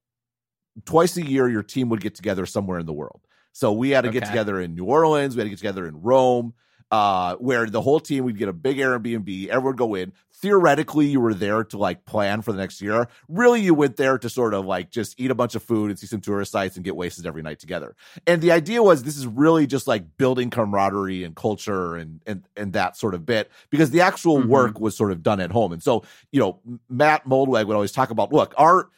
twice 0.85 1.17
a 1.17 1.25
year 1.25 1.47
your 1.47 1.63
team 1.63 1.89
would 1.89 2.01
get 2.01 2.15
together 2.15 2.45
somewhere 2.45 2.79
in 2.79 2.85
the 2.85 2.93
world. 2.93 3.21
So 3.53 3.71
we 3.71 3.89
had 3.89 4.01
to 4.01 4.09
okay. 4.09 4.19
get 4.19 4.27
together 4.27 4.59
in 4.59 4.75
New 4.75 4.85
Orleans. 4.85 5.35
We 5.35 5.39
had 5.39 5.45
to 5.45 5.49
get 5.49 5.57
together 5.57 5.87
in 5.87 6.01
Rome 6.01 6.53
uh, 6.91 7.35
where 7.35 7.67
the 7.67 7.81
whole 7.81 7.99
team 7.99 8.23
would 8.25 8.37
get 8.37 8.49
a 8.49 8.53
big 8.53 8.77
Airbnb, 8.77 9.47
everyone 9.47 9.63
would 9.63 9.77
go 9.77 9.95
in. 9.95 10.11
Theoretically, 10.33 11.05
you 11.07 11.19
were 11.19 11.33
there 11.33 11.65
to 11.65 11.77
like 11.77 12.05
plan 12.05 12.41
for 12.41 12.53
the 12.53 12.57
next 12.57 12.81
year. 12.81 13.09
Really, 13.27 13.61
you 13.61 13.73
went 13.73 13.97
there 13.97 14.17
to 14.17 14.29
sort 14.29 14.53
of 14.53 14.65
like 14.65 14.89
just 14.89 15.19
eat 15.19 15.31
a 15.31 15.35
bunch 15.35 15.53
of 15.53 15.61
food 15.61 15.89
and 15.89 15.99
see 15.99 16.07
some 16.07 16.21
tourist 16.21 16.53
sites 16.53 16.77
and 16.77 16.85
get 16.85 16.95
wasted 16.95 17.25
every 17.25 17.41
night 17.41 17.59
together. 17.59 17.93
And 18.25 18.41
the 18.41 18.53
idea 18.53 18.81
was 18.81 19.03
this 19.03 19.17
is 19.17 19.27
really 19.27 19.67
just 19.67 19.85
like 19.85 20.17
building 20.17 20.49
camaraderie 20.49 21.25
and 21.25 21.35
culture 21.35 21.97
and 21.97 22.21
and 22.25 22.45
and 22.55 22.71
that 22.71 22.95
sort 22.95 23.15
of 23.15 23.25
bit 23.25 23.51
because 23.69 23.91
the 23.91 23.99
actual 23.99 24.39
mm-hmm. 24.39 24.49
work 24.49 24.79
was 24.79 24.95
sort 24.95 25.11
of 25.11 25.21
done 25.21 25.41
at 25.41 25.51
home. 25.51 25.73
And 25.73 25.83
so, 25.83 26.03
you 26.31 26.39
know, 26.39 26.59
Matt 26.89 27.25
Mullenweg 27.25 27.67
would 27.67 27.75
always 27.75 27.91
talk 27.91 28.09
about, 28.09 28.31
look, 28.31 28.53
our 28.57 28.89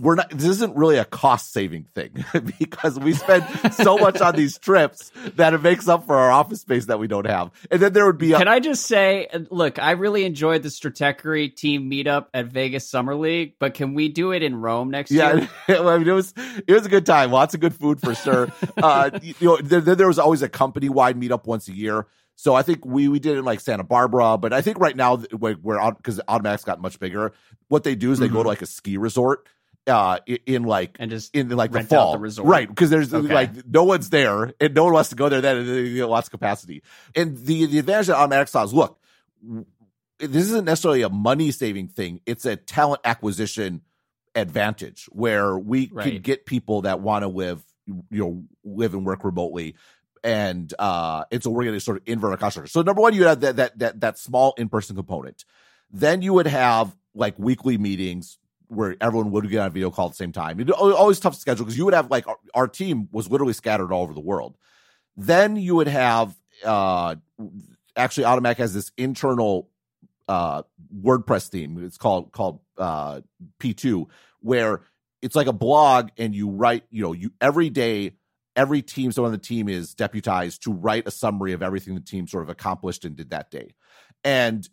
we're 0.00 0.14
not 0.14 0.30
this 0.30 0.48
isn't 0.48 0.76
really 0.76 0.96
a 0.96 1.04
cost 1.04 1.52
saving 1.52 1.84
thing 1.84 2.24
because 2.58 2.98
we 2.98 3.12
spend 3.12 3.44
so 3.74 3.98
much 3.98 4.20
on 4.20 4.34
these 4.34 4.58
trips 4.58 5.12
that 5.36 5.54
it 5.54 5.62
makes 5.62 5.88
up 5.88 6.06
for 6.06 6.16
our 6.16 6.30
office 6.30 6.60
space 6.60 6.86
that 6.86 6.98
we 6.98 7.06
don't 7.06 7.26
have. 7.26 7.50
And 7.70 7.80
then 7.80 7.92
there 7.92 8.06
would 8.06 8.18
be 8.18 8.32
a- 8.32 8.38
Can 8.38 8.48
I 8.48 8.60
just 8.60 8.86
say 8.86 9.28
look, 9.50 9.78
I 9.78 9.92
really 9.92 10.24
enjoyed 10.24 10.62
the 10.62 10.68
Stratechery 10.68 11.54
team 11.54 11.90
meetup 11.90 12.26
at 12.32 12.46
Vegas 12.46 12.88
Summer 12.88 13.14
League, 13.14 13.54
but 13.58 13.74
can 13.74 13.94
we 13.94 14.08
do 14.08 14.32
it 14.32 14.42
in 14.42 14.56
Rome 14.56 14.90
next 14.90 15.10
yeah, 15.10 15.34
year? 15.34 15.48
Yeah, 15.68 15.80
I 15.82 15.98
mean, 15.98 16.08
it 16.08 16.12
was 16.12 16.34
it 16.66 16.72
was 16.72 16.86
a 16.86 16.88
good 16.88 17.06
time. 17.06 17.30
Lots 17.30 17.54
of 17.54 17.60
good 17.60 17.74
food 17.74 18.00
for 18.00 18.14
sure. 18.14 18.50
uh, 18.82 19.10
you 19.22 19.34
know, 19.40 19.56
there, 19.58 19.80
there 19.80 20.08
was 20.08 20.18
always 20.18 20.42
a 20.42 20.48
company 20.48 20.88
wide 20.88 21.18
meetup 21.20 21.46
once 21.46 21.68
a 21.68 21.72
year. 21.72 22.06
So 22.36 22.54
I 22.54 22.62
think 22.62 22.86
we 22.86 23.08
we 23.08 23.18
did 23.18 23.36
it 23.36 23.40
in 23.40 23.44
like 23.44 23.60
Santa 23.60 23.84
Barbara, 23.84 24.38
but 24.38 24.54
I 24.54 24.62
think 24.62 24.78
right 24.78 24.96
now 24.96 25.18
where 25.18 25.56
because 25.56 26.20
Automattic's 26.26 26.64
got 26.64 26.80
much 26.80 26.98
bigger, 26.98 27.32
what 27.68 27.84
they 27.84 27.94
do 27.94 28.12
is 28.12 28.18
they 28.18 28.26
mm-hmm. 28.26 28.36
go 28.36 28.42
to 28.42 28.48
like 28.48 28.62
a 28.62 28.66
ski 28.66 28.96
resort 28.96 29.46
uh 29.86 30.18
in 30.46 30.64
like 30.64 30.96
and 31.00 31.10
just 31.10 31.34
in 31.34 31.48
like 31.48 31.72
the 31.72 31.82
fall. 31.82 32.18
the 32.18 32.42
right 32.42 32.68
because 32.68 32.90
there's 32.90 33.12
okay. 33.12 33.32
like 33.32 33.66
no 33.66 33.84
one's 33.84 34.10
there 34.10 34.52
and 34.60 34.74
no 34.74 34.84
one 34.84 34.92
wants 34.92 35.08
to 35.08 35.16
go 35.16 35.28
there 35.28 35.40
then 35.40 35.56
and 35.56 35.66
you 35.66 35.96
get 35.96 36.06
lots 36.06 36.28
of 36.28 36.32
capacity. 36.32 36.82
And 37.14 37.36
the 37.36 37.66
the 37.66 37.78
advantage 37.78 38.08
that 38.08 38.16
Automattic 38.16 38.48
saw 38.48 38.64
is 38.64 38.74
look 38.74 39.00
this 40.18 40.44
isn't 40.46 40.66
necessarily 40.66 41.02
a 41.02 41.08
money 41.08 41.50
saving 41.50 41.88
thing 41.88 42.20
it's 42.26 42.44
a 42.44 42.56
talent 42.56 43.00
acquisition 43.04 43.80
advantage 44.34 45.06
where 45.10 45.58
we 45.58 45.90
right. 45.92 46.12
can 46.12 46.22
get 46.22 46.46
people 46.46 46.82
that 46.82 47.00
want 47.00 47.22
to 47.22 47.28
live 47.28 47.62
you 47.86 48.04
know 48.10 48.44
live 48.64 48.94
and 48.94 49.04
work 49.04 49.24
remotely 49.24 49.74
and 50.22 50.74
uh 50.78 51.24
and 51.30 51.42
so 51.42 51.50
we're 51.50 51.64
going 51.64 51.74
to 51.74 51.80
sort 51.80 51.96
of 51.96 52.02
invert 52.06 52.30
our 52.32 52.36
cost 52.36 52.68
so 52.68 52.82
number 52.82 53.00
one 53.00 53.14
you 53.14 53.24
have 53.24 53.40
that 53.40 53.56
that 53.56 53.78
that, 53.78 54.00
that 54.00 54.18
small 54.18 54.54
in-person 54.56 54.96
component. 54.96 55.44
Then 55.92 56.22
you 56.22 56.32
would 56.34 56.46
have 56.46 56.94
like 57.14 57.38
weekly 57.38 57.78
meetings 57.78 58.38
where 58.70 58.96
everyone 59.00 59.30
would 59.32 59.48
get 59.50 59.58
on 59.58 59.66
a 59.66 59.70
video 59.70 59.90
call 59.90 60.06
at 60.06 60.12
the 60.12 60.16
same 60.16 60.32
time. 60.32 60.60
It 60.60 60.70
always 60.70 61.18
tough 61.18 61.34
to 61.34 61.40
schedule 61.40 61.64
because 61.64 61.76
you 61.76 61.84
would 61.84 61.94
have 61.94 62.10
like 62.10 62.28
our, 62.28 62.36
our, 62.54 62.68
team 62.68 63.08
was 63.10 63.28
literally 63.28 63.52
scattered 63.52 63.92
all 63.92 64.02
over 64.02 64.14
the 64.14 64.20
world. 64.20 64.56
Then 65.16 65.56
you 65.56 65.74
would 65.76 65.88
have 65.88 66.34
uh 66.64 67.16
actually 67.96 68.24
Automattic 68.24 68.58
has 68.58 68.72
this 68.72 68.92
internal 68.96 69.68
uh 70.28 70.62
WordPress 70.96 71.48
theme. 71.48 71.82
It's 71.84 71.98
called 71.98 72.32
called 72.32 72.60
uh 72.78 73.22
P2 73.58 74.06
where 74.40 74.82
it's 75.20 75.36
like 75.36 75.48
a 75.48 75.52
blog 75.52 76.10
and 76.16 76.34
you 76.34 76.48
write, 76.48 76.84
you 76.90 77.02
know, 77.02 77.12
you 77.12 77.32
every 77.40 77.70
day 77.70 78.12
every 78.56 78.82
team 78.82 79.12
someone 79.12 79.32
on 79.32 79.38
the 79.38 79.38
team 79.38 79.68
is 79.68 79.94
deputized 79.94 80.62
to 80.64 80.72
write 80.72 81.06
a 81.06 81.10
summary 81.10 81.52
of 81.52 81.62
everything 81.62 81.94
the 81.94 82.00
team 82.00 82.26
sort 82.26 82.42
of 82.42 82.48
accomplished 82.48 83.04
and 83.04 83.16
did 83.16 83.30
that 83.30 83.50
day. 83.50 83.74
And 84.22 84.68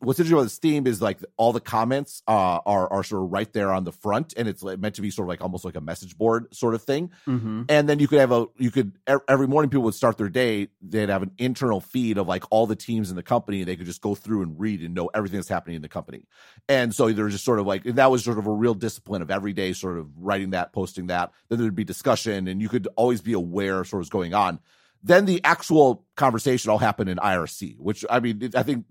what's 0.00 0.18
interesting 0.18 0.34
about 0.34 0.42
this 0.42 0.58
theme 0.58 0.86
is 0.86 1.00
like 1.00 1.18
all 1.38 1.54
the 1.54 1.60
comments 1.60 2.22
uh, 2.28 2.60
are 2.66 2.92
are 2.92 3.02
sort 3.02 3.22
of 3.24 3.32
right 3.32 3.50
there 3.52 3.72
on 3.72 3.84
the 3.84 3.92
front, 3.92 4.34
and 4.36 4.46
it's 4.46 4.62
meant 4.62 4.96
to 4.96 5.02
be 5.02 5.10
sort 5.10 5.26
of 5.26 5.28
like 5.30 5.40
almost 5.40 5.64
like 5.64 5.76
a 5.76 5.80
message 5.80 6.18
board 6.18 6.54
sort 6.54 6.74
of 6.74 6.82
thing. 6.82 7.10
Mm-hmm. 7.26 7.62
And 7.70 7.88
then 7.88 8.00
you 8.00 8.08
could 8.08 8.20
have 8.20 8.32
a 8.32 8.46
you 8.58 8.70
could 8.70 8.92
every 9.28 9.48
morning 9.48 9.70
people 9.70 9.84
would 9.84 9.94
start 9.94 10.18
their 10.18 10.28
day. 10.28 10.68
They'd 10.82 11.08
have 11.08 11.22
an 11.22 11.30
internal 11.38 11.80
feed 11.80 12.18
of 12.18 12.28
like 12.28 12.44
all 12.50 12.66
the 12.66 12.76
teams 12.76 13.08
in 13.08 13.16
the 13.16 13.22
company, 13.22 13.60
and 13.60 13.68
they 13.68 13.76
could 13.76 13.86
just 13.86 14.02
go 14.02 14.14
through 14.14 14.42
and 14.42 14.60
read 14.60 14.82
and 14.82 14.94
know 14.94 15.08
everything 15.14 15.38
that's 15.38 15.48
happening 15.48 15.76
in 15.76 15.82
the 15.82 15.88
company. 15.88 16.24
And 16.68 16.94
so 16.94 17.10
there's 17.10 17.32
just 17.32 17.44
sort 17.44 17.60
of 17.60 17.66
like 17.66 17.84
that 17.84 18.10
was 18.10 18.22
sort 18.22 18.38
of 18.38 18.46
a 18.46 18.52
real 18.52 18.74
discipline 18.74 19.22
of 19.22 19.30
every 19.30 19.54
day, 19.54 19.72
sort 19.72 19.96
of 19.96 20.10
writing 20.18 20.50
that, 20.50 20.74
posting 20.74 21.06
that. 21.06 21.32
Then 21.48 21.60
there'd 21.60 21.74
be 21.74 21.84
discussion, 21.84 22.46
and 22.46 22.60
you 22.60 22.68
could 22.68 22.88
always 22.96 23.22
be 23.22 23.32
aware 23.32 23.80
of 23.80 23.88
sort 23.88 24.00
of 24.00 24.04
what's 24.04 24.10
going 24.10 24.34
on. 24.34 24.60
Then 25.02 25.24
the 25.24 25.40
actual 25.42 26.04
conversation 26.16 26.70
all 26.70 26.78
happened 26.78 27.10
in 27.10 27.18
IRC, 27.18 27.78
which 27.78 28.04
I 28.08 28.20
mean, 28.20 28.50
I 28.54 28.62
think 28.62 28.84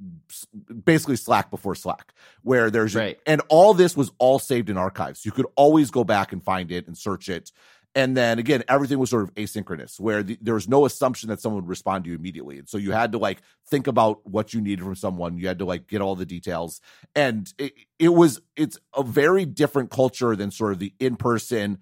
basically 0.84 1.16
Slack 1.16 1.50
before 1.50 1.76
Slack, 1.76 2.14
where 2.44 2.70
there's, 2.70 2.96
right. 2.96 3.18
and 3.26 3.42
all 3.48 3.74
this 3.74 3.96
was 3.96 4.12
all 4.18 4.38
saved 4.38 4.70
in 4.70 4.78
archives. 4.78 5.26
You 5.26 5.32
could 5.32 5.48
always 5.56 5.90
go 5.90 6.04
back 6.04 6.34
and 6.34 6.44
find 6.44 6.72
it 6.72 6.88
and 6.88 6.98
search 6.98 7.30
it. 7.30 7.52
And 7.94 8.16
then 8.16 8.40
again, 8.40 8.64
everything 8.70 9.00
was 9.00 9.10
sort 9.10 9.24
of 9.24 9.34
asynchronous, 9.36 10.00
where 10.00 10.24
the, 10.24 10.38
there 10.42 10.54
was 10.54 10.68
no 10.68 10.86
assumption 10.86 11.30
that 11.30 11.42
someone 11.42 11.64
would 11.64 11.70
respond 11.70 12.06
to 12.06 12.10
you 12.10 12.16
immediately. 12.16 12.58
And 12.58 12.70
so 12.70 12.78
you 12.78 12.92
had 12.92 13.12
to 13.12 13.18
like 13.18 13.42
think 13.70 13.88
about 13.88 14.26
what 14.26 14.54
you 14.54 14.62
needed 14.62 14.84
from 14.84 14.96
someone. 14.96 15.38
You 15.38 15.48
had 15.48 15.60
to 15.60 15.66
like 15.66 15.88
get 15.88 16.02
all 16.02 16.16
the 16.16 16.26
details. 16.26 16.80
And 17.16 17.52
it, 17.58 17.74
it 18.00 18.10
was, 18.10 18.42
it's 18.56 18.78
a 18.96 19.04
very 19.04 19.46
different 19.46 19.92
culture 19.92 20.36
than 20.36 20.52
sort 20.52 20.72
of 20.72 20.80
the 20.80 20.94
in 21.00 21.18
person, 21.18 21.80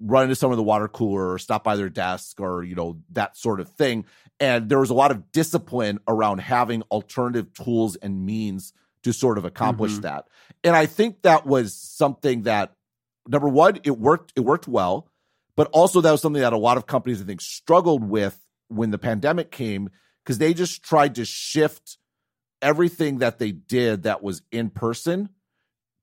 run 0.00 0.24
into 0.24 0.34
someone 0.34 0.54
in 0.54 0.58
the 0.58 0.68
water 0.68 0.88
cooler 0.88 1.32
or 1.32 1.38
stop 1.38 1.62
by 1.62 1.76
their 1.76 1.88
desk 1.88 2.40
or 2.40 2.62
you 2.62 2.74
know 2.74 2.98
that 3.10 3.36
sort 3.36 3.60
of 3.60 3.68
thing 3.68 4.04
and 4.38 4.68
there 4.68 4.80
was 4.80 4.90
a 4.90 4.94
lot 4.94 5.10
of 5.10 5.30
discipline 5.32 6.00
around 6.08 6.38
having 6.38 6.82
alternative 6.84 7.52
tools 7.52 7.96
and 7.96 8.24
means 8.24 8.72
to 9.02 9.12
sort 9.12 9.36
of 9.36 9.44
accomplish 9.44 9.92
mm-hmm. 9.92 10.02
that 10.02 10.26
and 10.64 10.74
i 10.74 10.86
think 10.86 11.22
that 11.22 11.46
was 11.46 11.74
something 11.74 12.42
that 12.42 12.74
number 13.28 13.48
one 13.48 13.78
it 13.84 13.98
worked 13.98 14.32
it 14.36 14.40
worked 14.40 14.66
well 14.66 15.06
but 15.56 15.68
also 15.72 16.00
that 16.00 16.12
was 16.12 16.22
something 16.22 16.42
that 16.42 16.52
a 16.52 16.58
lot 16.58 16.76
of 16.76 16.86
companies 16.86 17.20
i 17.20 17.24
think 17.24 17.40
struggled 17.40 18.02
with 18.02 18.38
when 18.68 18.90
the 18.90 18.98
pandemic 18.98 19.50
came 19.50 19.90
because 20.24 20.38
they 20.38 20.54
just 20.54 20.82
tried 20.82 21.14
to 21.14 21.24
shift 21.24 21.98
everything 22.62 23.18
that 23.18 23.38
they 23.38 23.52
did 23.52 24.04
that 24.04 24.22
was 24.22 24.42
in 24.50 24.70
person 24.70 25.28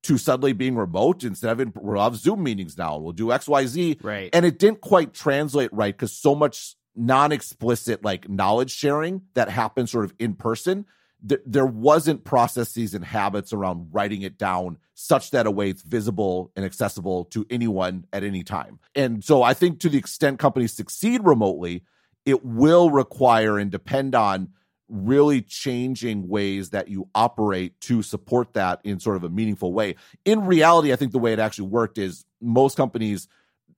to 0.04 0.18
suddenly 0.18 0.54
being 0.54 0.76
remote 0.76 1.24
instead 1.24 1.52
of 1.52 1.60
in, 1.60 1.74
we'll 1.76 2.02
have 2.02 2.16
Zoom 2.16 2.44
meetings 2.44 2.78
now. 2.78 2.98
We'll 2.98 3.14
do 3.14 3.32
X, 3.32 3.48
Y, 3.48 3.66
Z. 3.66 3.98
Right. 4.02 4.30
And 4.34 4.46
it 4.46 4.60
didn't 4.60 4.82
quite 4.82 5.14
translate 5.14 5.72
right 5.74 5.96
because 5.96 6.14
so 6.14 6.36
much 6.36 6.76
non-explicit 6.96 8.04
like 8.04 8.28
knowledge 8.30 8.72
sharing 8.72 9.22
that 9.34 9.50
happens 9.50 9.92
sort 9.92 10.06
of 10.06 10.14
in 10.20 10.34
person. 10.34 10.86
Th- 11.28 11.42
there 11.46 11.66
wasn't 11.66 12.24
processes 12.24 12.94
and 12.94 13.04
habits 13.04 13.54
around 13.54 13.90
writing 13.92 14.22
it 14.22 14.38
down 14.38 14.78
such 14.94 15.32
that 15.32 15.46
a 15.46 15.52
way 15.52 15.70
it's 15.70 15.84
visible 15.84 16.52
and 16.56 16.66
accessible 16.66 17.26
to 17.26 17.46
anyone 17.50 18.06
at 18.12 18.24
any 18.24 18.44
time. 18.44 18.80
And 18.96 19.24
so 19.24 19.44
I 19.44 19.54
think 19.54 19.80
to 19.82 19.90
the 19.90 19.98
extent 19.98 20.40
companies 20.40 20.74
succeed 20.74 21.22
remotely, 21.24 21.84
it 22.26 22.44
will 22.44 22.90
require 22.90 23.58
and 23.58 23.72
depend 23.72 24.16
on 24.16 24.50
really 24.90 25.42
changing 25.42 26.28
ways 26.28 26.70
that 26.70 26.88
you 26.88 27.10
operate 27.14 27.80
to 27.82 28.02
support 28.02 28.54
that 28.54 28.80
in 28.84 29.00
sort 29.00 29.18
of 29.18 29.24
a 29.24 29.30
meaningful 29.30 29.74
way. 29.74 29.96
In 30.26 30.46
reality, 30.46 30.94
I 30.94 30.96
think 30.96 31.12
the 31.12 31.20
way 31.20 31.34
it 31.34 31.40
actually 31.40 31.68
worked 31.68 31.98
is 31.98 32.26
most 32.42 32.78
companies, 32.78 33.28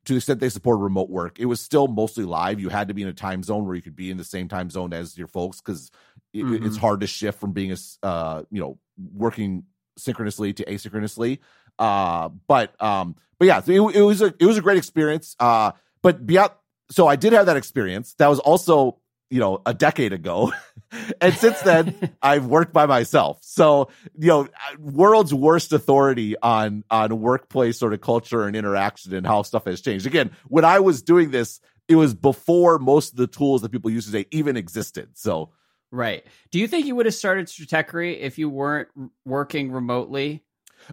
to 0.05 0.13
the 0.13 0.17
extent 0.17 0.39
they 0.39 0.49
support 0.49 0.79
remote 0.79 1.09
work, 1.09 1.39
it 1.39 1.45
was 1.45 1.61
still 1.61 1.87
mostly 1.87 2.25
live. 2.25 2.59
You 2.59 2.69
had 2.69 2.87
to 2.89 2.93
be 2.93 3.01
in 3.01 3.07
a 3.07 3.13
time 3.13 3.43
zone 3.43 3.65
where 3.65 3.75
you 3.75 3.81
could 3.81 3.95
be 3.95 4.11
in 4.11 4.17
the 4.17 4.23
same 4.23 4.47
time 4.47 4.69
zone 4.69 4.93
as 4.93 5.17
your 5.17 5.27
folks 5.27 5.59
because 5.61 5.91
it, 6.33 6.43
mm-hmm. 6.43 6.65
it's 6.65 6.77
hard 6.77 7.01
to 7.01 7.07
shift 7.07 7.39
from 7.39 7.53
being 7.53 7.71
a, 7.71 7.77
uh, 8.05 8.43
you 8.51 8.61
know, 8.61 8.77
working 9.13 9.63
synchronously 9.97 10.53
to 10.53 10.65
asynchronously. 10.65 11.39
Uh, 11.77 12.29
but 12.47 12.81
um, 12.81 13.15
but 13.39 13.47
yeah, 13.47 13.61
it, 13.65 13.81
it 13.95 14.01
was 14.01 14.21
a 14.21 14.33
it 14.39 14.45
was 14.45 14.57
a 14.57 14.61
great 14.61 14.77
experience. 14.77 15.35
Uh, 15.39 15.71
but 16.01 16.25
beyond, 16.25 16.51
so 16.91 17.07
I 17.07 17.15
did 17.15 17.33
have 17.33 17.45
that 17.47 17.57
experience. 17.57 18.13
That 18.15 18.27
was 18.27 18.39
also 18.39 18.99
you 19.29 19.39
know 19.39 19.61
a 19.65 19.73
decade 19.73 20.13
ago, 20.13 20.51
and 21.21 21.33
since 21.33 21.61
then 21.61 22.15
I've 22.21 22.45
worked 22.45 22.73
by 22.73 22.85
myself. 22.85 23.39
So 23.41 23.89
you 24.17 24.27
know, 24.27 24.47
world's 24.79 25.33
worst 25.33 25.73
authority 25.73 26.35
on 26.37 26.83
on 26.89 27.19
workplace 27.19 27.77
sort 27.77 27.93
of 27.93 28.01
culture 28.01 28.45
and 28.45 28.55
interaction 28.55 29.13
and 29.13 29.25
how 29.25 29.43
stuff 29.43 29.65
has 29.65 29.81
changed. 29.81 30.05
Again, 30.05 30.31
when 30.47 30.65
I 30.65 30.79
was 30.79 31.01
doing 31.01 31.31
this, 31.31 31.59
it 31.87 31.95
was 31.95 32.13
before 32.13 32.79
most 32.79 33.11
of 33.11 33.17
the 33.17 33.27
tools 33.27 33.61
that 33.61 33.71
people 33.71 33.91
use 33.91 34.05
today 34.05 34.25
even 34.31 34.57
existed. 34.57 35.09
So. 35.13 35.51
Right. 35.91 36.23
Do 36.51 36.59
you 36.59 36.67
think 36.67 36.85
you 36.85 36.95
would 36.97 37.07
have 37.07 37.15
started 37.15 37.47
Stratechery 37.47 38.19
if 38.19 38.37
you 38.37 38.47
weren't 38.47 38.89
working 39.25 39.71
remotely? 39.71 40.43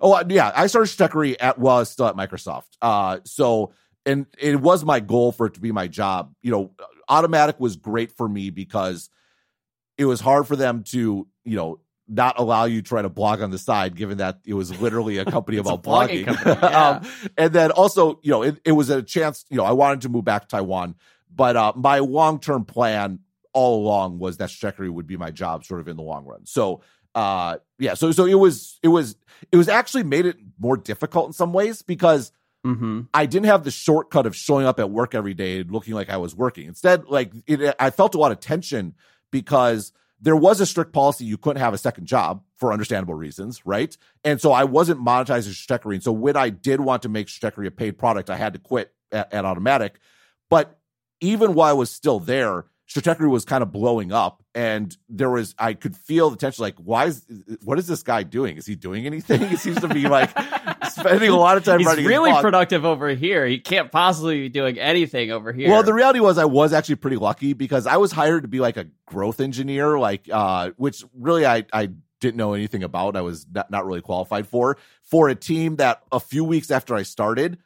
Oh 0.00 0.14
uh, 0.14 0.24
yeah, 0.26 0.52
I 0.54 0.68
started 0.68 0.88
Stratechery 0.88 1.36
at 1.38 1.58
while 1.58 1.76
I 1.76 1.78
was 1.80 1.90
still 1.90 2.06
at 2.06 2.16
Microsoft. 2.16 2.68
Uh, 2.80 3.18
so 3.24 3.72
and 4.06 4.26
it 4.38 4.60
was 4.60 4.84
my 4.84 5.00
goal 5.00 5.32
for 5.32 5.46
it 5.46 5.54
to 5.54 5.60
be 5.60 5.72
my 5.72 5.88
job. 5.88 6.32
You 6.40 6.52
know, 6.52 6.70
Automattic 7.08 7.58
was 7.58 7.76
great 7.76 8.12
for 8.12 8.28
me 8.28 8.50
because 8.50 9.10
it 9.98 10.04
was 10.04 10.20
hard 10.20 10.46
for 10.46 10.56
them 10.56 10.82
to 10.84 11.26
you 11.44 11.56
know 11.56 11.80
not 12.08 12.38
allow 12.38 12.64
you 12.64 12.82
to 12.82 12.88
try 12.88 13.02
to 13.02 13.08
blog 13.08 13.40
on 13.40 13.50
the 13.50 13.58
side, 13.58 13.96
given 13.96 14.18
that 14.18 14.38
it 14.44 14.54
was 14.54 14.80
literally 14.80 15.18
a 15.18 15.24
company 15.24 15.56
about 15.58 15.80
a 15.80 15.82
blogging. 15.82 16.24
blogging. 16.24 16.26
Company, 16.26 16.58
yeah. 16.62 16.88
um, 16.88 17.08
and 17.36 17.52
then 17.52 17.70
also, 17.72 18.20
you 18.22 18.30
know, 18.30 18.42
it, 18.42 18.60
it, 18.64 18.72
was 18.72 18.90
a 18.90 19.02
chance. 19.02 19.44
You 19.50 19.56
know, 19.56 19.64
I 19.64 19.72
wanted 19.72 20.02
to 20.02 20.08
move 20.08 20.24
back 20.24 20.42
to 20.42 20.48
Taiwan, 20.48 20.94
but 21.34 21.56
uh, 21.56 21.72
my 21.74 21.98
long 21.98 22.38
term 22.38 22.64
plan 22.64 23.20
all 23.52 23.82
along 23.82 24.18
was 24.18 24.36
that 24.36 24.50
Stratechery 24.50 24.90
would 24.90 25.06
be 25.06 25.16
my 25.16 25.30
job, 25.30 25.64
sort 25.64 25.80
of 25.80 25.88
in 25.88 25.96
the 25.96 26.02
long 26.02 26.24
run. 26.24 26.46
So 26.46 26.82
uh 27.16 27.56
yeah 27.78 27.94
so 27.94 28.12
so 28.12 28.26
it 28.26 28.34
was 28.34 28.78
it 28.82 28.88
was 28.88 29.16
it 29.50 29.56
was 29.56 29.70
actually 29.70 30.02
made 30.02 30.26
it 30.26 30.36
more 30.58 30.76
difficult 30.76 31.28
in 31.28 31.32
some 31.32 31.52
ways 31.54 31.80
because 31.80 32.30
mm-hmm. 32.66 33.00
i 33.14 33.26
didn't 33.26 33.46
have 33.46 33.64
the 33.64 33.70
shortcut 33.70 34.26
of 34.26 34.34
showing 34.34 34.66
up 34.66 34.80
at 34.80 34.90
work 34.90 35.14
every 35.14 35.34
day 35.34 35.62
looking 35.62 35.94
like 35.94 36.10
i 36.10 36.16
was 36.16 36.34
working 36.34 36.66
instead 36.66 37.06
like 37.06 37.32
it, 37.46 37.74
i 37.78 37.90
felt 37.90 38.14
a 38.14 38.18
lot 38.18 38.32
of 38.32 38.40
tension 38.40 38.94
because 39.30 39.92
there 40.20 40.36
was 40.36 40.60
a 40.60 40.66
strict 40.66 40.92
policy 40.92 41.24
you 41.24 41.36
couldn't 41.36 41.60
have 41.60 41.74
a 41.74 41.78
second 41.78 42.06
job 42.06 42.42
for 42.56 42.72
understandable 42.72 43.14
reasons 43.14 43.64
right 43.64 43.96
and 44.24 44.40
so 44.40 44.52
i 44.52 44.64
wasn't 44.64 45.00
monetizing 45.00 45.54
Stratechery. 45.54 45.94
and 45.94 46.02
so 46.02 46.12
when 46.12 46.36
i 46.36 46.50
did 46.50 46.80
want 46.80 47.02
to 47.02 47.08
make 47.08 47.28
Stratechery 47.28 47.66
a 47.66 47.70
paid 47.70 47.98
product 47.98 48.30
i 48.30 48.36
had 48.36 48.52
to 48.54 48.58
quit 48.58 48.92
at, 49.12 49.32
at 49.32 49.44
Automattic 49.44 49.92
but 50.50 50.78
even 51.20 51.54
while 51.54 51.70
i 51.70 51.72
was 51.72 51.90
still 51.90 52.18
there 52.18 52.66
Stratechery 52.88 53.28
was 53.28 53.44
kind 53.44 53.62
of 53.62 53.72
blowing 53.72 54.12
up, 54.12 54.44
and 54.54 54.96
there 55.08 55.28
was 55.28 55.56
I 55.58 55.74
could 55.74 55.96
feel 55.96 56.30
the 56.30 56.36
tension. 56.36 56.62
Like, 56.62 56.76
why 56.76 57.06
is 57.06 57.26
what 57.64 57.80
is 57.80 57.88
this 57.88 58.04
guy 58.04 58.22
doing? 58.22 58.56
Is 58.56 58.66
he 58.66 58.76
doing 58.76 59.06
anything? 59.06 59.48
He 59.48 59.56
seems 59.56 59.80
to 59.80 59.88
be 59.88 60.08
like 60.08 60.30
spending 60.90 61.30
a 61.30 61.36
lot 61.36 61.56
of 61.56 61.64
time. 61.64 61.80
He's 61.80 61.96
really 61.96 62.32
productive 62.40 62.84
over 62.84 63.08
here. 63.08 63.44
He 63.44 63.58
can't 63.58 63.90
possibly 63.90 64.42
be 64.42 64.48
doing 64.48 64.78
anything 64.78 65.32
over 65.32 65.52
here. 65.52 65.68
Well, 65.68 65.82
the 65.82 65.92
reality 65.92 66.20
was 66.20 66.38
I 66.38 66.44
was 66.44 66.72
actually 66.72 66.96
pretty 66.96 67.16
lucky 67.16 67.54
because 67.54 67.88
I 67.88 67.96
was 67.96 68.12
hired 68.12 68.42
to 68.42 68.48
be 68.48 68.60
like 68.60 68.76
a 68.76 68.86
growth 69.04 69.40
engineer, 69.40 69.98
like 69.98 70.28
uh, 70.30 70.70
which 70.76 71.04
really 71.12 71.44
I 71.44 71.64
I 71.72 71.90
didn't 72.20 72.36
know 72.36 72.54
anything 72.54 72.82
about. 72.82 73.16
I 73.16 73.20
was 73.20 73.46
not, 73.52 73.70
not 73.70 73.84
really 73.84 74.00
qualified 74.00 74.46
for 74.46 74.78
for 75.02 75.28
a 75.28 75.34
team 75.34 75.76
that 75.76 76.02
a 76.12 76.20
few 76.20 76.44
weeks 76.44 76.70
after 76.70 76.94
I 76.94 77.02
started 77.02 77.58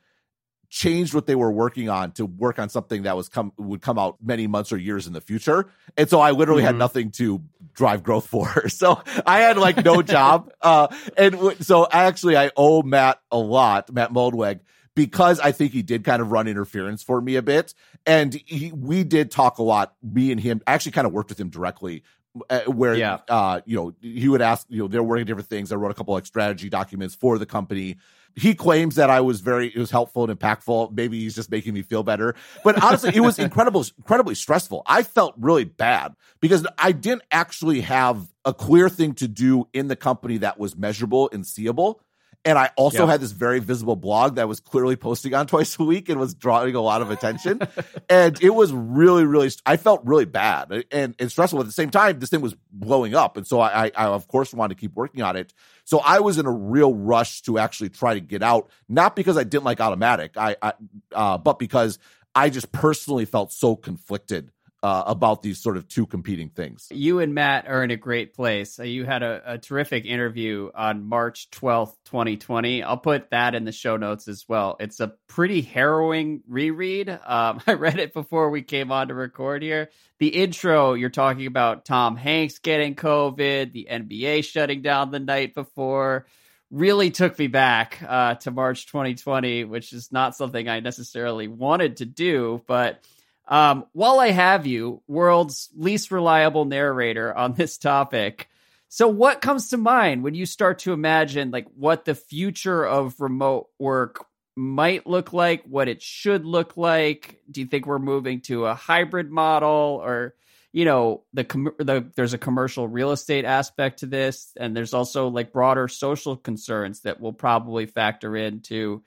changed 0.70 1.12
what 1.12 1.26
they 1.26 1.34
were 1.34 1.50
working 1.50 1.88
on 1.88 2.12
to 2.12 2.24
work 2.24 2.58
on 2.58 2.68
something 2.68 3.02
that 3.02 3.16
was 3.16 3.28
come 3.28 3.52
would 3.58 3.82
come 3.82 3.98
out 3.98 4.16
many 4.22 4.46
months 4.46 4.72
or 4.72 4.76
years 4.76 5.06
in 5.06 5.12
the 5.12 5.20
future. 5.20 5.68
And 5.96 6.08
so 6.08 6.20
I 6.20 6.30
literally 6.30 6.62
mm-hmm. 6.62 6.68
had 6.68 6.76
nothing 6.76 7.10
to 7.12 7.42
drive 7.74 8.02
growth 8.02 8.26
for. 8.26 8.48
So 8.70 9.02
I 9.26 9.40
had 9.40 9.58
like 9.58 9.84
no 9.84 10.00
job. 10.16 10.52
Uh, 10.62 10.86
and 11.16 11.32
w- 11.32 11.56
so 11.60 11.86
actually 11.90 12.36
I 12.36 12.50
owe 12.56 12.82
Matt 12.82 13.20
a 13.30 13.36
lot, 13.36 13.92
Matt 13.92 14.12
Mullenweg, 14.12 14.60
because 14.94 15.40
I 15.40 15.52
think 15.52 15.72
he 15.72 15.82
did 15.82 16.04
kind 16.04 16.22
of 16.22 16.30
run 16.30 16.46
interference 16.46 17.02
for 17.02 17.20
me 17.20 17.36
a 17.36 17.42
bit. 17.42 17.74
And 18.06 18.40
he, 18.46 18.70
we 18.72 19.02
did 19.02 19.30
talk 19.30 19.58
a 19.58 19.62
lot, 19.62 19.94
me 20.02 20.30
and 20.30 20.40
him, 20.40 20.62
I 20.66 20.74
actually 20.74 20.92
kind 20.92 21.06
of 21.06 21.12
worked 21.12 21.30
with 21.30 21.40
him 21.40 21.50
directly 21.50 22.04
uh, 22.48 22.60
where 22.60 22.94
yeah. 22.94 23.18
uh, 23.28 23.60
you 23.66 23.76
know 23.76 23.92
he 24.00 24.28
would 24.28 24.40
ask 24.40 24.66
you 24.68 24.78
know 24.78 24.88
they're 24.88 25.02
working 25.02 25.26
different 25.26 25.48
things 25.48 25.72
i 25.72 25.74
wrote 25.74 25.90
a 25.90 25.94
couple 25.94 26.14
like 26.14 26.26
strategy 26.26 26.68
documents 26.68 27.14
for 27.14 27.38
the 27.38 27.46
company 27.46 27.96
he 28.36 28.54
claims 28.54 28.96
that 28.96 29.10
I 29.10 29.20
was 29.20 29.40
very, 29.40 29.68
it 29.68 29.78
was 29.78 29.90
helpful 29.90 30.28
and 30.28 30.38
impactful. 30.38 30.92
Maybe 30.92 31.20
he's 31.20 31.34
just 31.34 31.50
making 31.50 31.74
me 31.74 31.82
feel 31.82 32.02
better. 32.02 32.34
But 32.64 32.82
honestly, 32.82 33.12
it 33.14 33.20
was 33.20 33.38
incredible, 33.38 33.84
incredibly 33.98 34.34
stressful. 34.34 34.82
I 34.86 35.02
felt 35.02 35.34
really 35.38 35.64
bad 35.64 36.14
because 36.40 36.66
I 36.78 36.92
didn't 36.92 37.22
actually 37.30 37.82
have 37.82 38.28
a 38.44 38.54
clear 38.54 38.88
thing 38.88 39.14
to 39.14 39.28
do 39.28 39.68
in 39.72 39.88
the 39.88 39.96
company 39.96 40.38
that 40.38 40.58
was 40.58 40.76
measurable 40.76 41.28
and 41.32 41.46
seeable. 41.46 42.00
And 42.44 42.58
I 42.58 42.70
also 42.76 43.06
had 43.06 43.20
this 43.20 43.32
very 43.32 43.58
visible 43.58 43.96
blog 43.96 44.36
that 44.36 44.48
was 44.48 44.60
clearly 44.60 44.96
posting 44.96 45.34
on 45.34 45.46
twice 45.48 45.78
a 45.78 45.84
week 45.84 46.08
and 46.08 46.18
was 46.18 46.34
drawing 46.34 46.74
a 46.74 46.80
lot 46.80 47.02
of 47.02 47.10
attention. 47.10 47.60
and 48.08 48.42
it 48.42 48.50
was 48.50 48.72
really, 48.72 49.24
really, 49.26 49.50
I 49.66 49.76
felt 49.76 50.00
really 50.04 50.24
bad 50.24 50.84
and, 50.90 51.14
and 51.18 51.30
stressful. 51.30 51.60
At 51.60 51.66
the 51.66 51.72
same 51.72 51.90
time, 51.90 52.18
this 52.18 52.30
thing 52.30 52.40
was 52.40 52.56
blowing 52.72 53.14
up. 53.14 53.36
And 53.36 53.46
so 53.46 53.60
I, 53.60 53.90
I, 53.94 54.06
of 54.06 54.26
course, 54.26 54.54
wanted 54.54 54.74
to 54.76 54.80
keep 54.80 54.94
working 54.94 55.22
on 55.22 55.36
it. 55.36 55.52
So 55.84 55.98
I 55.98 56.20
was 56.20 56.38
in 56.38 56.46
a 56.46 56.52
real 56.52 56.94
rush 56.94 57.42
to 57.42 57.58
actually 57.58 57.90
try 57.90 58.14
to 58.14 58.20
get 58.20 58.42
out, 58.42 58.70
not 58.88 59.16
because 59.16 59.36
I 59.36 59.44
didn't 59.44 59.64
like 59.64 59.78
Automattic, 59.78 60.36
I, 60.36 60.56
I 60.62 60.72
uh, 61.14 61.36
but 61.36 61.58
because 61.58 61.98
I 62.34 62.48
just 62.48 62.70
personally 62.72 63.24
felt 63.24 63.52
so 63.52 63.76
conflicted 63.76 64.50
uh, 64.82 65.04
about 65.06 65.42
these 65.42 65.62
sort 65.62 65.76
of 65.76 65.86
two 65.88 66.06
competing 66.06 66.48
things. 66.48 66.88
You 66.90 67.20
and 67.20 67.34
Matt 67.34 67.68
are 67.68 67.84
in 67.84 67.90
a 67.90 67.96
great 67.96 68.32
place. 68.32 68.78
Uh, 68.78 68.84
you 68.84 69.04
had 69.04 69.22
a, 69.22 69.42
a, 69.44 69.58
terrific 69.58 70.06
interview 70.06 70.70
on 70.74 71.04
March 71.04 71.50
12th, 71.50 71.94
2020. 72.06 72.82
I'll 72.82 72.96
put 72.96 73.30
that 73.30 73.54
in 73.54 73.64
the 73.64 73.72
show 73.72 73.98
notes 73.98 74.26
as 74.26 74.46
well. 74.48 74.76
It's 74.80 75.00
a 75.00 75.12
pretty 75.28 75.60
harrowing 75.60 76.42
reread. 76.48 77.10
Um, 77.10 77.60
I 77.66 77.74
read 77.74 77.98
it 77.98 78.14
before 78.14 78.48
we 78.48 78.62
came 78.62 78.90
on 78.90 79.08
to 79.08 79.14
record 79.14 79.62
here. 79.62 79.90
The 80.18 80.28
intro, 80.28 80.94
you're 80.94 81.10
talking 81.10 81.46
about 81.46 81.84
Tom 81.84 82.16
Hanks 82.16 82.58
getting 82.58 82.94
COVID, 82.94 83.72
the 83.72 83.88
NBA 83.90 84.44
shutting 84.44 84.80
down 84.80 85.10
the 85.10 85.20
night 85.20 85.54
before 85.54 86.26
really 86.70 87.10
took 87.10 87.38
me 87.38 87.48
back 87.48 87.98
uh, 88.06 88.34
to 88.36 88.50
March 88.50 88.86
2020, 88.86 89.64
which 89.64 89.92
is 89.92 90.12
not 90.12 90.36
something 90.36 90.68
I 90.68 90.80
necessarily 90.80 91.48
wanted 91.48 91.96
to 91.98 92.06
do, 92.06 92.62
but 92.66 93.04
um, 93.50 93.84
while 93.92 94.18
I 94.20 94.30
have 94.30 94.66
you, 94.66 95.02
world's 95.06 95.68
least 95.76 96.10
reliable 96.10 96.64
narrator 96.64 97.36
on 97.36 97.52
this 97.52 97.76
topic, 97.76 98.48
so 98.92 99.06
what 99.06 99.40
comes 99.40 99.68
to 99.68 99.76
mind 99.76 100.24
when 100.24 100.34
you 100.34 100.44
start 100.46 100.80
to 100.80 100.92
imagine 100.92 101.52
like 101.52 101.68
what 101.76 102.04
the 102.04 102.16
future 102.16 102.84
of 102.84 103.20
remote 103.20 103.68
work 103.78 104.26
might 104.56 105.06
look 105.06 105.32
like, 105.32 105.62
what 105.62 105.86
it 105.86 106.02
should 106.02 106.44
look 106.44 106.76
like? 106.76 107.40
Do 107.48 107.60
you 107.60 107.68
think 107.68 107.86
we're 107.86 108.00
moving 108.00 108.40
to 108.42 108.66
a 108.66 108.74
hybrid 108.74 109.30
model 109.30 110.00
or 110.02 110.34
you 110.72 110.84
know, 110.84 111.24
the, 111.32 111.42
com- 111.44 111.74
the 111.78 112.10
there's 112.14 112.32
a 112.32 112.38
commercial 112.38 112.86
real 112.86 113.10
estate 113.10 113.44
aspect 113.44 114.00
to 114.00 114.06
this 114.06 114.52
and 114.56 114.76
there's 114.76 114.94
also 114.94 115.28
like 115.28 115.52
broader 115.52 115.88
social 115.88 116.36
concerns 116.36 117.00
that 117.02 117.20
will 117.20 117.32
probably 117.32 117.86
factor 117.86 118.36
into 118.36 119.02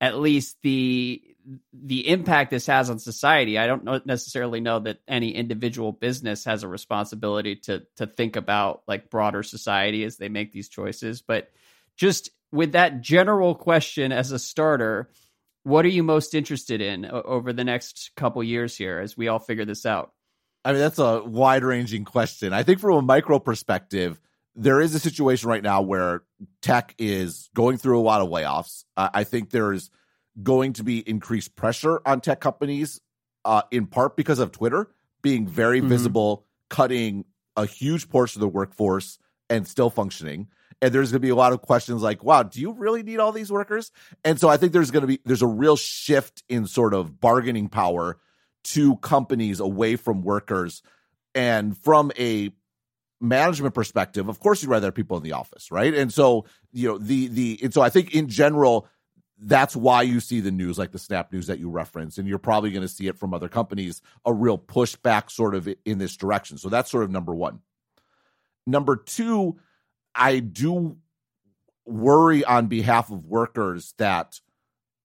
at 0.00 0.18
least 0.18 0.56
the 0.62 1.22
the 1.72 2.08
impact 2.08 2.50
this 2.50 2.66
has 2.66 2.90
on 2.90 2.98
society. 2.98 3.58
I 3.58 3.66
don't 3.66 4.06
necessarily 4.06 4.60
know 4.60 4.80
that 4.80 5.00
any 5.08 5.34
individual 5.34 5.92
business 5.92 6.44
has 6.44 6.62
a 6.62 6.68
responsibility 6.68 7.56
to 7.56 7.84
to 7.96 8.06
think 8.06 8.36
about 8.36 8.82
like 8.86 9.10
broader 9.10 9.42
society 9.42 10.04
as 10.04 10.16
they 10.16 10.28
make 10.28 10.52
these 10.52 10.68
choices. 10.68 11.22
But 11.22 11.50
just 11.96 12.30
with 12.52 12.72
that 12.72 13.00
general 13.00 13.54
question 13.54 14.12
as 14.12 14.32
a 14.32 14.38
starter, 14.38 15.10
what 15.62 15.84
are 15.84 15.88
you 15.88 16.02
most 16.02 16.34
interested 16.34 16.80
in 16.80 17.06
over 17.06 17.52
the 17.52 17.64
next 17.64 18.10
couple 18.16 18.42
years 18.42 18.76
here 18.76 18.98
as 18.98 19.16
we 19.16 19.28
all 19.28 19.38
figure 19.38 19.64
this 19.64 19.86
out? 19.86 20.12
I 20.64 20.72
mean, 20.72 20.80
that's 20.80 20.98
a 20.98 21.22
wide 21.22 21.64
ranging 21.64 22.04
question. 22.04 22.52
I 22.52 22.62
think 22.62 22.80
from 22.80 22.96
a 22.96 23.02
micro 23.02 23.38
perspective, 23.38 24.20
there 24.54 24.80
is 24.80 24.94
a 24.94 24.98
situation 24.98 25.48
right 25.48 25.62
now 25.62 25.82
where 25.82 26.22
tech 26.62 26.94
is 26.98 27.48
going 27.54 27.78
through 27.78 28.00
a 28.00 28.02
lot 28.02 28.20
of 28.20 28.28
layoffs. 28.28 28.84
I 28.96 29.24
think 29.24 29.50
there's 29.50 29.90
going 30.42 30.72
to 30.74 30.84
be 30.84 31.00
increased 31.08 31.56
pressure 31.56 32.00
on 32.06 32.20
tech 32.20 32.40
companies, 32.40 33.00
uh, 33.44 33.62
in 33.70 33.86
part 33.86 34.16
because 34.16 34.38
of 34.38 34.52
Twitter 34.52 34.90
being 35.22 35.46
very 35.46 35.80
mm-hmm. 35.80 35.88
visible, 35.88 36.46
cutting 36.70 37.24
a 37.56 37.66
huge 37.66 38.08
portion 38.08 38.40
of 38.40 38.42
the 38.42 38.48
workforce 38.48 39.18
and 39.50 39.66
still 39.66 39.90
functioning. 39.90 40.48
And 40.80 40.94
there's 40.94 41.10
going 41.10 41.20
to 41.20 41.26
be 41.26 41.30
a 41.30 41.34
lot 41.34 41.52
of 41.52 41.60
questions 41.60 42.02
like, 42.02 42.22
wow, 42.22 42.44
do 42.44 42.60
you 42.60 42.72
really 42.72 43.02
need 43.02 43.18
all 43.18 43.32
these 43.32 43.50
workers? 43.50 43.90
And 44.24 44.38
so 44.38 44.48
I 44.48 44.56
think 44.56 44.72
there's 44.72 44.92
going 44.92 45.00
to 45.00 45.08
be, 45.08 45.18
there's 45.24 45.42
a 45.42 45.46
real 45.46 45.76
shift 45.76 46.44
in 46.48 46.66
sort 46.66 46.94
of 46.94 47.20
bargaining 47.20 47.68
power 47.68 48.18
to 48.64 48.96
companies 48.96 49.58
away 49.58 49.96
from 49.96 50.22
workers. 50.22 50.82
And 51.34 51.76
from 51.76 52.12
a 52.16 52.50
management 53.20 53.74
perspective, 53.74 54.28
of 54.28 54.38
course, 54.38 54.62
you'd 54.62 54.68
rather 54.68 54.86
have 54.86 54.94
people 54.94 55.16
in 55.16 55.24
the 55.24 55.32
office, 55.32 55.72
right? 55.72 55.92
And 55.92 56.12
so, 56.12 56.44
you 56.70 56.86
know, 56.86 56.98
the, 56.98 57.26
the, 57.26 57.58
and 57.62 57.74
so 57.74 57.80
I 57.80 57.90
think 57.90 58.14
in 58.14 58.28
general, 58.28 58.86
that's 59.40 59.76
why 59.76 60.02
you 60.02 60.20
see 60.20 60.40
the 60.40 60.50
news 60.50 60.78
like 60.78 60.92
the 60.92 60.98
snap 60.98 61.32
news 61.32 61.46
that 61.46 61.58
you 61.58 61.70
referenced 61.70 62.18
and 62.18 62.26
you're 62.26 62.38
probably 62.38 62.70
going 62.70 62.82
to 62.82 62.88
see 62.88 63.06
it 63.06 63.18
from 63.18 63.32
other 63.32 63.48
companies 63.48 64.02
a 64.24 64.32
real 64.32 64.58
pushback 64.58 65.30
sort 65.30 65.54
of 65.54 65.68
in 65.84 65.98
this 65.98 66.16
direction 66.16 66.58
so 66.58 66.68
that's 66.68 66.90
sort 66.90 67.04
of 67.04 67.10
number 67.10 67.34
one 67.34 67.60
number 68.66 68.96
two 68.96 69.58
i 70.14 70.38
do 70.38 70.96
worry 71.86 72.44
on 72.44 72.66
behalf 72.66 73.10
of 73.10 73.24
workers 73.24 73.94
that 73.98 74.40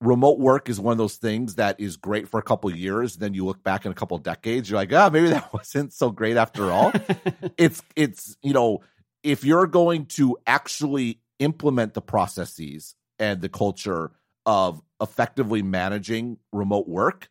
remote 0.04 0.38
work 0.38 0.70
is 0.70 0.80
one 0.80 0.92
of 0.92 0.98
those 0.98 1.16
things 1.16 1.56
that 1.56 1.80
is 1.80 1.98
great 1.98 2.28
for 2.28 2.40
a 2.40 2.44
couple 2.44 2.70
years. 2.76 3.16
Then 3.16 3.34
you 3.34 3.46
look 3.46 3.64
back 3.64 3.86
in 3.86 3.92
a 3.92 3.96
couple 3.96 4.18
decades, 4.18 4.70
you're 4.70 4.80
like, 4.80 4.92
ah, 4.94 5.08
oh, 5.08 5.10
maybe 5.10 5.30
that 5.30 5.52
wasn't 5.54 5.94
so 5.94 6.12
great 6.12 6.38
after 6.38 6.72
all. 6.72 6.92
it's 7.58 7.82
it's 7.96 8.38
you 8.44 8.54
know, 8.54 8.82
if 9.24 9.44
you're 9.44 9.68
going 9.68 10.06
to 10.08 10.38
actually 10.46 11.22
implement 11.40 11.94
the 11.94 12.02
processes 12.02 12.96
and 13.18 13.42
the 13.42 13.50
culture 13.50 14.12
of 14.46 14.82
effectively 15.02 15.62
managing 15.62 16.38
remote 16.52 16.88
work, 16.88 17.30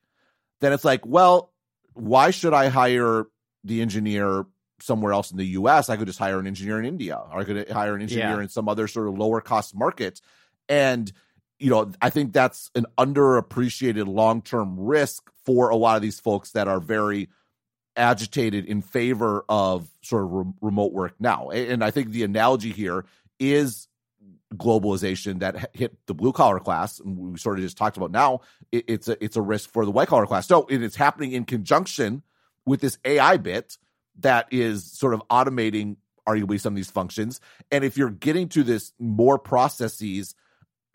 then 0.61 0.73
it's 0.73 0.85
like, 0.85 1.05
well, 1.07 1.53
why 1.95 2.31
should 2.31 2.55
I 2.55 2.69
hire 2.69 3.27
the 3.65 3.83
engineer 3.83 4.47
somewhere 4.81 5.13
else 5.13 5.31
in 5.31 5.37
the 5.37 5.47
US? 5.47 5.89
I 5.89 5.97
could 5.97 6.07
just 6.07 6.19
hire 6.19 6.39
an 6.39 6.47
engineer 6.47 6.79
in 6.79 6.87
India, 6.87 7.17
or 7.17 7.41
I 7.41 7.45
could 7.45 7.69
hire 7.71 7.95
an 7.95 8.03
engineer 8.03 8.37
yeah. 8.37 8.43
in 8.43 8.49
some 8.49 8.69
other 8.69 8.89
sort 8.89 9.09
of 9.09 9.19
lower 9.19 9.41
cost 9.41 9.75
market. 9.75 10.21
And 10.69 11.13
you 11.59 11.71
know, 11.71 11.93
I 12.03 12.11
think 12.11 12.33
that's 12.33 12.73
an 12.75 12.87
underappreciated 12.99 14.09
long 14.09 14.43
term 14.43 14.79
risk 14.81 15.31
for 15.45 15.69
a 15.71 15.77
lot 15.77 15.95
of 15.95 16.03
these 16.03 16.19
folks 16.19 16.53
that 16.53 16.67
are 16.67 16.81
very 16.81 17.29
agitated 17.97 18.65
in 18.65 18.83
favor 18.83 19.45
of 19.49 19.89
sort 20.03 20.25
of 20.25 20.33
re- 20.33 20.53
remote 20.61 20.93
work 20.93 21.15
now. 21.21 21.51
And 21.51 21.85
I 21.85 21.93
think 21.93 22.11
the 22.11 22.25
analogy 22.25 22.73
here 22.73 23.05
is 23.39 23.87
globalization 24.57 25.41
that 25.41 25.71
hit 25.75 25.97
the 26.07 26.15
blue 26.15 26.33
collar 26.33 26.59
class, 26.59 27.01
and 27.01 27.17
we 27.17 27.39
sort 27.39 27.59
of 27.59 27.65
just 27.65 27.77
talked 27.77 27.97
about 27.97 28.11
now. 28.11 28.41
it's 28.71 29.09
a 29.09 29.23
it's 29.23 29.37
a 29.37 29.43
risk 29.43 29.71
for 29.73 29.85
the 29.85 29.91
white 29.91 30.09
collar 30.09 30.27
class. 30.27 30.47
So 30.47 30.67
it's 30.69 30.97
happening 30.97 31.33
in 31.33 31.45
conjunction 31.45 32.23
with 32.65 32.81
this 32.81 32.99
AI 33.05 33.37
bit 33.37 33.77
that 34.21 34.47
is 34.51 34.91
sort 34.91 35.15
of 35.15 35.23
automating 35.31 35.97
arguably 36.29 36.61
some 36.61 36.73
of 36.73 36.77
these 36.77 36.91
functions. 36.91 37.41
And 37.71 37.85
if 37.85 37.97
you're 37.97 38.11
getting 38.11 38.49
to 38.51 38.63
this 38.63 38.93
more 38.99 39.39
processes 39.39 40.35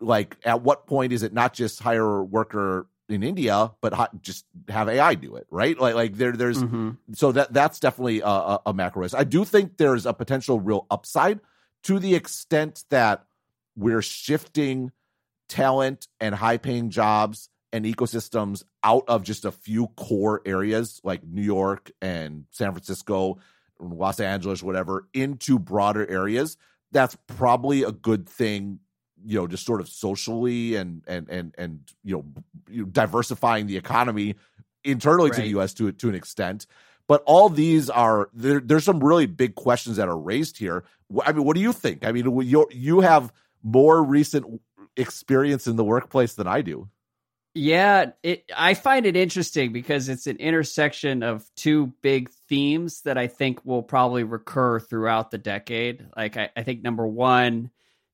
like 0.00 0.36
at 0.44 0.62
what 0.62 0.86
point 0.86 1.12
is 1.12 1.22
it 1.22 1.32
not 1.32 1.52
just 1.52 1.80
hire 1.80 2.18
a 2.18 2.24
worker 2.24 2.86
in 3.08 3.22
India, 3.22 3.72
but 3.80 3.92
ha- 3.94 4.10
just 4.20 4.44
have 4.68 4.88
AI 4.88 5.14
do 5.14 5.36
it, 5.36 5.46
right? 5.50 5.78
Like, 5.78 5.94
like 5.94 6.14
there, 6.14 6.32
there's 6.32 6.62
mm-hmm. 6.62 6.90
so 7.14 7.32
that 7.32 7.52
that's 7.52 7.80
definitely 7.80 8.20
a, 8.20 8.26
a, 8.26 8.60
a, 8.66 8.74
macro 8.74 9.02
risk. 9.02 9.16
I 9.16 9.24
do 9.24 9.44
think 9.44 9.78
there's 9.78 10.04
a 10.04 10.12
potential 10.12 10.60
real 10.60 10.86
upside 10.90 11.40
to 11.84 11.98
the 11.98 12.14
extent 12.14 12.84
that 12.90 13.24
we're 13.78 14.02
shifting 14.02 14.90
talent 15.48 16.08
and 16.20 16.34
high 16.34 16.56
paying 16.56 16.90
jobs 16.90 17.48
and 17.72 17.84
ecosystems 17.84 18.64
out 18.82 19.04
of 19.08 19.22
just 19.22 19.44
a 19.44 19.52
few 19.52 19.86
core 19.88 20.42
areas 20.44 21.00
like 21.04 21.22
New 21.22 21.42
York 21.42 21.90
and 22.02 22.44
San 22.50 22.72
Francisco, 22.72 23.38
Los 23.78 24.20
Angeles, 24.20 24.62
whatever, 24.62 25.06
into 25.14 25.58
broader 25.58 26.08
areas. 26.08 26.56
That's 26.90 27.16
probably 27.26 27.82
a 27.82 27.92
good 27.92 28.28
thing 28.28 28.80
you 29.24 29.38
know 29.38 29.46
just 29.46 29.66
sort 29.66 29.80
of 29.80 29.88
socially 29.88 30.76
and 30.76 31.02
and 31.08 31.28
and 31.28 31.54
and 31.58 31.80
you 32.04 32.16
know 32.16 32.84
diversifying 32.86 33.66
the 33.66 33.76
economy 33.76 34.36
internally 34.84 35.30
right. 35.30 35.36
to 35.36 35.42
the 35.42 35.58
US 35.58 35.74
to 35.74 35.90
to 35.90 36.08
an 36.08 36.14
extent 36.14 36.66
but 37.08 37.22
all 37.26 37.48
these 37.48 37.90
are 37.90 38.28
there, 38.32 38.60
there's 38.60 38.84
some 38.84 39.02
really 39.02 39.26
big 39.26 39.56
questions 39.56 39.96
that 39.96 40.08
are 40.08 40.16
raised 40.16 40.58
here 40.58 40.84
i 41.24 41.32
mean 41.32 41.44
what 41.44 41.56
do 41.56 41.60
you 41.62 41.72
think 41.72 42.04
i 42.04 42.12
mean 42.12 42.40
you 42.42 42.68
you 42.70 43.00
have 43.00 43.32
more 43.62 44.02
recent 44.02 44.60
experience 44.96 45.66
in 45.66 45.76
the 45.76 45.84
workplace 45.84 46.34
than 46.34 46.46
i 46.46 46.60
do. 46.60 46.88
Yeah 47.54 48.12
it 48.22 48.44
i 48.56 48.74
find 48.74 49.06
it 49.06 49.16
interesting 49.16 49.72
because 49.72 50.08
it's 50.08 50.26
an 50.26 50.36
intersection 50.36 51.22
of 51.22 51.48
two 51.56 51.92
big 52.02 52.30
themes 52.48 53.02
that 53.02 53.18
i 53.18 53.26
think 53.26 53.64
will 53.64 53.82
probably 53.82 54.24
recur 54.24 54.80
throughout 54.80 55.30
the 55.30 55.38
decade. 55.38 56.06
Like 56.16 56.36
i, 56.36 56.50
I 56.56 56.62
think 56.62 56.82
number 56.82 57.06
one 57.06 57.70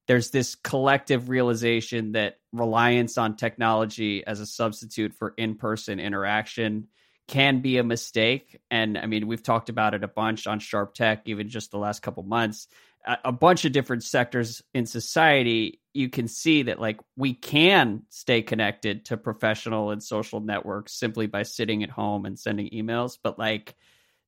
there's 0.06 0.30
this 0.30 0.54
collective 0.54 1.30
realization 1.30 2.12
that 2.12 2.36
reliance 2.52 3.16
on 3.16 3.36
technology 3.36 4.26
as 4.26 4.40
a 4.40 4.46
substitute 4.46 5.14
for 5.14 5.32
in-person 5.38 5.98
interaction 5.98 6.88
can 7.26 7.60
be 7.62 7.78
a 7.78 7.84
mistake. 7.84 8.60
And 8.70 8.98
i 8.98 9.06
mean 9.06 9.26
we've 9.26 9.42
talked 9.42 9.68
about 9.68 9.94
it 9.94 10.04
a 10.04 10.08
bunch 10.08 10.46
on 10.46 10.58
sharp 10.58 10.94
tech 10.94 11.22
even 11.26 11.48
just 11.48 11.70
the 11.70 11.78
last 11.78 12.02
couple 12.02 12.22
months 12.22 12.68
a 13.06 13.32
bunch 13.32 13.64
of 13.64 13.72
different 13.72 14.02
sectors 14.02 14.62
in 14.72 14.86
society 14.86 15.80
you 15.92 16.08
can 16.08 16.26
see 16.26 16.62
that 16.64 16.80
like 16.80 17.00
we 17.16 17.34
can 17.34 18.02
stay 18.08 18.42
connected 18.42 19.04
to 19.04 19.16
professional 19.16 19.90
and 19.90 20.02
social 20.02 20.40
networks 20.40 20.92
simply 20.92 21.26
by 21.26 21.42
sitting 21.42 21.82
at 21.82 21.90
home 21.90 22.24
and 22.24 22.38
sending 22.38 22.70
emails 22.70 23.18
but 23.22 23.38
like 23.38 23.74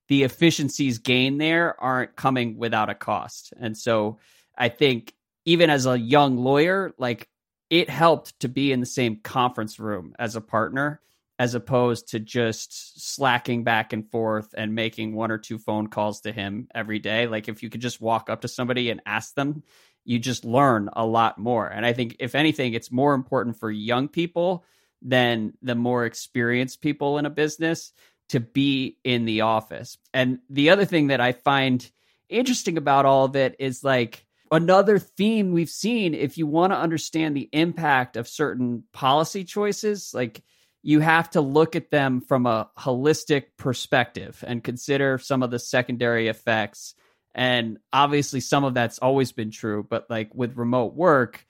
the 0.09 0.23
efficiencies 0.23 0.99
gained 0.99 1.41
there 1.41 1.81
aren't 1.81 2.15
coming 2.15 2.59
without 2.59 2.91
a 2.91 2.95
cost. 2.95 3.53
And 3.59 3.77
so 3.77 4.19
i 4.57 4.69
think 4.69 5.13
even 5.47 5.71
as 5.71 5.87
a 5.87 5.99
young 5.99 6.37
lawyer, 6.37 6.93
like 6.99 7.29
it 7.71 7.89
helped 7.89 8.39
to 8.41 8.49
be 8.49 8.73
in 8.73 8.81
the 8.81 8.87
same 8.87 9.17
conference 9.17 9.79
room 9.79 10.15
as 10.19 10.37
a 10.37 10.41
partner 10.41 11.01
as 11.39 11.55
opposed 11.55 12.09
to 12.09 12.21
just 12.21 13.15
slacking 13.15 13.63
back 13.63 13.93
and 13.93 14.11
forth 14.11 14.55
and 14.57 14.75
making 14.75 15.15
one 15.15 15.31
or 15.31 15.39
two 15.39 15.59
phone 15.59 15.87
calls 15.87 16.23
to 16.23 16.33
him 16.33 16.69
every 16.75 16.99
day. 16.99 17.27
Like 17.27 17.49
if 17.49 17.63
you 17.63 17.69
could 17.69 17.83
just 17.83 18.01
walk 18.01 18.31
up 18.31 18.41
to 18.41 18.49
somebody 18.49 18.91
and 18.91 19.03
ask 19.05 19.35
them, 19.35 19.63
you 20.05 20.19
just 20.19 20.45
learn 20.45 20.89
a 20.95 21.05
lot 21.05 21.37
more. 21.37 21.67
And 21.67 21.85
I 21.85 21.93
think 21.93 22.17
if 22.21 22.35
anything, 22.35 22.73
it's 22.73 22.91
more 22.91 23.13
important 23.13 23.59
for 23.59 23.71
young 23.71 24.09
people 24.09 24.65
than 25.03 25.53
the 25.61 25.75
more 25.75 26.07
experienced 26.07 26.81
people 26.81 27.19
in 27.19 27.27
a 27.27 27.31
business 27.31 27.93
to 28.31 28.41
be 28.41 28.97
in 29.05 29.25
the 29.25 29.43
office. 29.43 29.99
And 30.15 30.39
the 30.49 30.71
other 30.71 30.85
thing 30.85 31.09
that 31.09 31.21
I 31.21 31.33
find 31.33 31.89
interesting 32.29 32.79
about 32.79 33.05
all 33.05 33.25
of 33.27 33.37
it 33.37 33.57
is 33.59 33.85
like 33.85 34.27
another 34.51 34.99
theme 34.99 35.53
we've 35.53 35.69
seen 35.69 36.15
if 36.15 36.39
you 36.39 36.47
want 36.47 36.73
to 36.73 36.79
understand 36.79 37.37
the 37.37 37.49
impact 37.53 38.17
of 38.17 38.29
certain 38.29 38.85
policy 38.93 39.45
choices 39.45 40.13
like 40.15 40.43
you 40.83 41.01
have 41.01 41.31
to 41.31 41.41
look 41.41 41.77
at 41.77 41.91
them 41.91 42.21
from 42.21 42.47
a 42.47 42.71
holistic 42.79 43.45
perspective 43.57 44.45
and 44.47 44.63
consider 44.63 45.19
some 45.19 45.43
of 45.43 45.51
the 45.51 45.59
secondary 45.59 46.29
effects. 46.29 46.95
And 47.35 47.79
obviously 47.93 48.41
some 48.41 48.65
of 48.65 48.75
that's 48.75 48.99
always 48.99 49.33
been 49.33 49.51
true 49.51 49.87
but 49.89 50.09
like 50.09 50.35
with 50.35 50.57
remote 50.57 50.95
work 50.95 51.47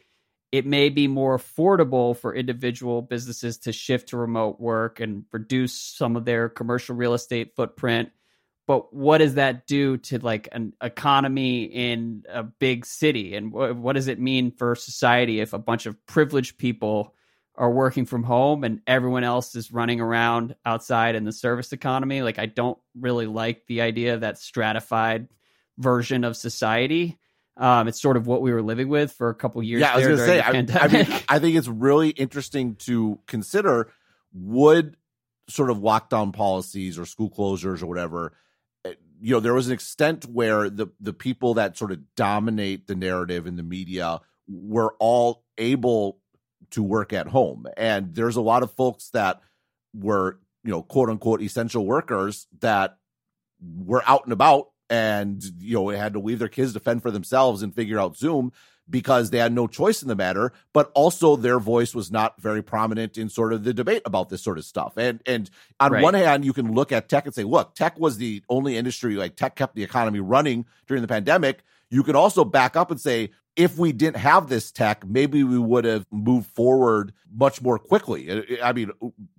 it 0.53 0.65
may 0.65 0.89
be 0.89 1.09
more 1.09 1.37
affordable 1.37 2.17
for 2.17 2.35
individual 2.35 3.03
businesses 3.03 3.59
to 3.59 3.73
shift 3.73 4.11
to 4.11 4.17
remote 4.17 4.61
work 4.61 5.01
and 5.01 5.25
reduce 5.33 5.75
some 5.75 6.17
of 6.17 6.25
their 6.25 6.49
commercial 6.49 6.95
real 6.95 7.15
estate 7.15 7.55
footprint. 7.57 8.11
But 8.67 8.93
what 8.93 9.19
does 9.19 9.35
that 9.35 9.67
do 9.67 9.97
to 9.99 10.19
like 10.19 10.49
an 10.53 10.73
economy 10.83 11.65
in 11.65 12.25
a 12.29 12.43
big 12.43 12.87
city? 12.87 13.35
And 13.35 13.53
what, 13.53 13.77
what 13.77 13.93
does 13.95 14.09
it 14.09 14.21
mean 14.21 14.51
for 14.51 14.75
society 14.75 15.41
if 15.41 15.53
a 15.53 15.59
bunch 15.59 15.87
of 15.87 16.07
privileged 16.07 16.59
people 16.59 17.15
are 17.59 17.71
working 17.71 18.07
from 18.07 18.23
home 18.23 18.65
and 18.65 18.81
everyone 18.87 19.25
else 19.25 19.55
is 19.55 19.73
running 19.73 20.01
around 20.01 20.55
outside 20.65 21.15
in 21.15 21.25
the 21.25 21.33
service 21.33 21.73
economy 21.73 22.23
like 22.23 22.39
i 22.39 22.47
don't 22.47 22.79
really 22.99 23.27
like 23.27 23.67
the 23.67 23.81
idea 23.81 24.15
of 24.15 24.21
that 24.21 24.39
stratified 24.39 25.29
version 25.79 26.25
of 26.25 26.37
society 26.37 27.19
um, 27.59 27.89
it's 27.89 28.03
sort 28.03 28.19
of 28.19 28.27
what 28.27 28.43
we 28.43 28.53
were 28.53 28.61
living 28.61 28.91
with 28.91 29.13
for 29.13 29.31
a 29.31 29.35
couple 29.35 29.63
years. 29.63 29.81
Yeah, 29.81 29.95
I 29.95 29.97
was 29.97 30.05
going 30.05 30.19
to 30.19 30.27
say. 30.27 30.41
I, 30.41 30.51
I, 30.51 30.53
mean, 30.89 31.07
I 31.27 31.39
think 31.39 31.57
it's 31.57 31.69
really 31.69 32.11
interesting 32.11 32.75
to 32.81 33.19
consider. 33.27 33.91
Would 34.35 34.99
sort 35.49 35.71
of 35.71 35.79
lockdown 35.79 36.35
policies 36.35 36.99
or 36.99 37.07
school 37.07 37.31
closures 37.31 37.83
or 37.83 37.87
whatever 37.87 38.35
you 39.21 39.33
know 39.33 39.41
there 39.41 39.55
was 39.55 39.69
an 39.69 39.73
extent 39.73 40.25
where 40.25 40.69
the 40.69 40.89
the 41.01 41.13
people 41.13 41.55
that 41.55 41.77
sort 41.77 41.93
of 41.93 41.99
dominate 42.15 42.87
the 42.87 42.95
narrative 42.95 43.47
in 43.47 43.57
the 43.57 43.63
media 43.63 44.21
were 44.49 44.95
all 44.99 45.45
able 45.59 46.19
to 46.71 46.83
work 46.83 47.13
at 47.13 47.29
home 47.29 47.67
and 47.77 48.15
there's 48.15 48.37
a 48.37 48.41
lot 48.41 48.63
of 48.63 48.73
folks 48.73 49.11
that 49.11 49.41
were 49.95 50.39
you 50.65 50.71
know 50.71 50.83
quote 50.83 51.09
unquote 51.09 51.41
essential 51.43 51.87
workers 51.87 52.47
that 52.61 52.99
were 53.61 54.03
out 54.07 54.25
and 54.25 54.33
about 54.33 54.71
and 54.91 55.43
you 55.59 55.75
know 55.75 55.89
had 55.89 56.13
to 56.13 56.21
leave 56.21 56.39
their 56.39 56.49
kids 56.49 56.73
to 56.73 56.81
fend 56.81 57.03
for 57.03 57.11
themselves 57.11 57.63
and 57.63 57.75
figure 57.75 57.99
out 57.99 58.17
zoom 58.17 58.53
because 58.89 59.31
they 59.31 59.39
had 59.39 59.53
no 59.53 59.67
choice 59.67 60.03
in 60.03 60.09
the 60.09 60.15
matter, 60.15 60.53
but 60.73 60.91
also 60.95 61.37
their 61.37 61.59
voice 61.59 61.95
was 61.95 62.11
not 62.11 62.41
very 62.41 62.63
prominent 62.63 63.19
in 63.19 63.29
sort 63.29 63.53
of 63.53 63.65
the 63.65 63.75
debate 63.75 64.03
about 64.05 64.29
this 64.29 64.43
sort 64.43 64.59
of 64.59 64.65
stuff. 64.65 64.97
And 64.97 65.21
and 65.27 65.51
on 65.81 65.93
right. 65.93 66.03
one 66.03 66.15
hand, 66.15 66.45
you 66.45 66.53
can 66.53 66.73
look 66.73 66.93
at 66.93 67.09
tech 67.09 67.27
and 67.27 67.35
say, 67.35 67.45
look, 67.45 67.75
tech 67.75 67.99
was 67.99 68.19
the 68.19 68.43
only 68.49 68.77
industry 68.77 69.17
like 69.17 69.37
tech 69.37 69.57
kept 69.57 69.75
the 69.75 69.83
economy 69.83 70.21
running 70.21 70.67
during 70.87 71.03
the 71.03 71.09
pandemic. 71.09 71.63
You 71.91 72.03
can 72.03 72.17
also 72.17 72.45
back 72.45 72.77
up 72.77 72.91
and 72.91 73.01
say, 73.01 73.31
if 73.57 73.79
we 73.79 73.93
didn't 73.93 74.19
have 74.19 74.49
this 74.49 74.71
tech, 74.71 75.07
maybe 75.07 75.43
we 75.43 75.59
would 75.59 75.85
have 75.85 76.07
moved 76.11 76.51
forward 76.51 77.13
much 77.35 77.63
more 77.63 77.79
quickly. 77.79 78.61
I 78.63 78.73
mean, 78.73 78.91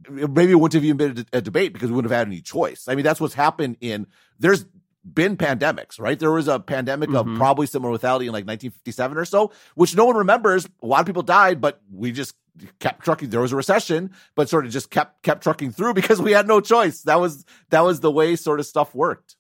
maybe 0.09 0.51
it 0.51 0.55
wouldn't 0.55 0.73
have 0.73 0.83
even 0.83 0.97
been 0.97 1.25
a 1.33 1.41
debate 1.41 1.73
because 1.73 1.89
we 1.89 1.95
wouldn't 1.95 2.11
have 2.11 2.17
had 2.17 2.27
any 2.27 2.41
choice. 2.41 2.87
I 2.87 2.95
mean, 2.95 3.03
that's 3.03 3.21
what's 3.21 3.35
happened 3.35 3.77
in 3.79 4.07
there's 4.39 4.65
been 5.13 5.37
pandemics, 5.37 5.99
right? 5.99 6.17
There 6.19 6.31
was 6.31 6.47
a 6.47 6.59
pandemic 6.59 7.09
mm-hmm. 7.09 7.31
of 7.31 7.37
probably 7.37 7.67
similar 7.67 7.97
lethality 7.97 8.27
in 8.27 8.33
like 8.33 8.45
1957 8.45 9.17
or 9.17 9.25
so, 9.25 9.51
which 9.75 9.95
no 9.95 10.05
one 10.05 10.17
remembers. 10.17 10.67
A 10.81 10.85
lot 10.85 10.99
of 10.99 11.05
people 11.05 11.23
died, 11.23 11.61
but 11.61 11.81
we 11.91 12.11
just 12.11 12.35
kept 12.79 13.03
trucking. 13.03 13.29
There 13.29 13.39
was 13.39 13.53
a 13.53 13.55
recession, 13.55 14.11
but 14.35 14.49
sort 14.49 14.65
of 14.65 14.71
just 14.71 14.89
kept 14.89 15.23
kept 15.23 15.43
trucking 15.43 15.71
through 15.71 15.93
because 15.95 16.21
we 16.21 16.31
had 16.31 16.47
no 16.47 16.59
choice. 16.59 17.03
That 17.03 17.19
was 17.19 17.45
that 17.69 17.81
was 17.81 17.99
the 17.99 18.11
way 18.11 18.35
sort 18.35 18.59
of 18.59 18.65
stuff 18.65 18.93
worked. 18.93 19.36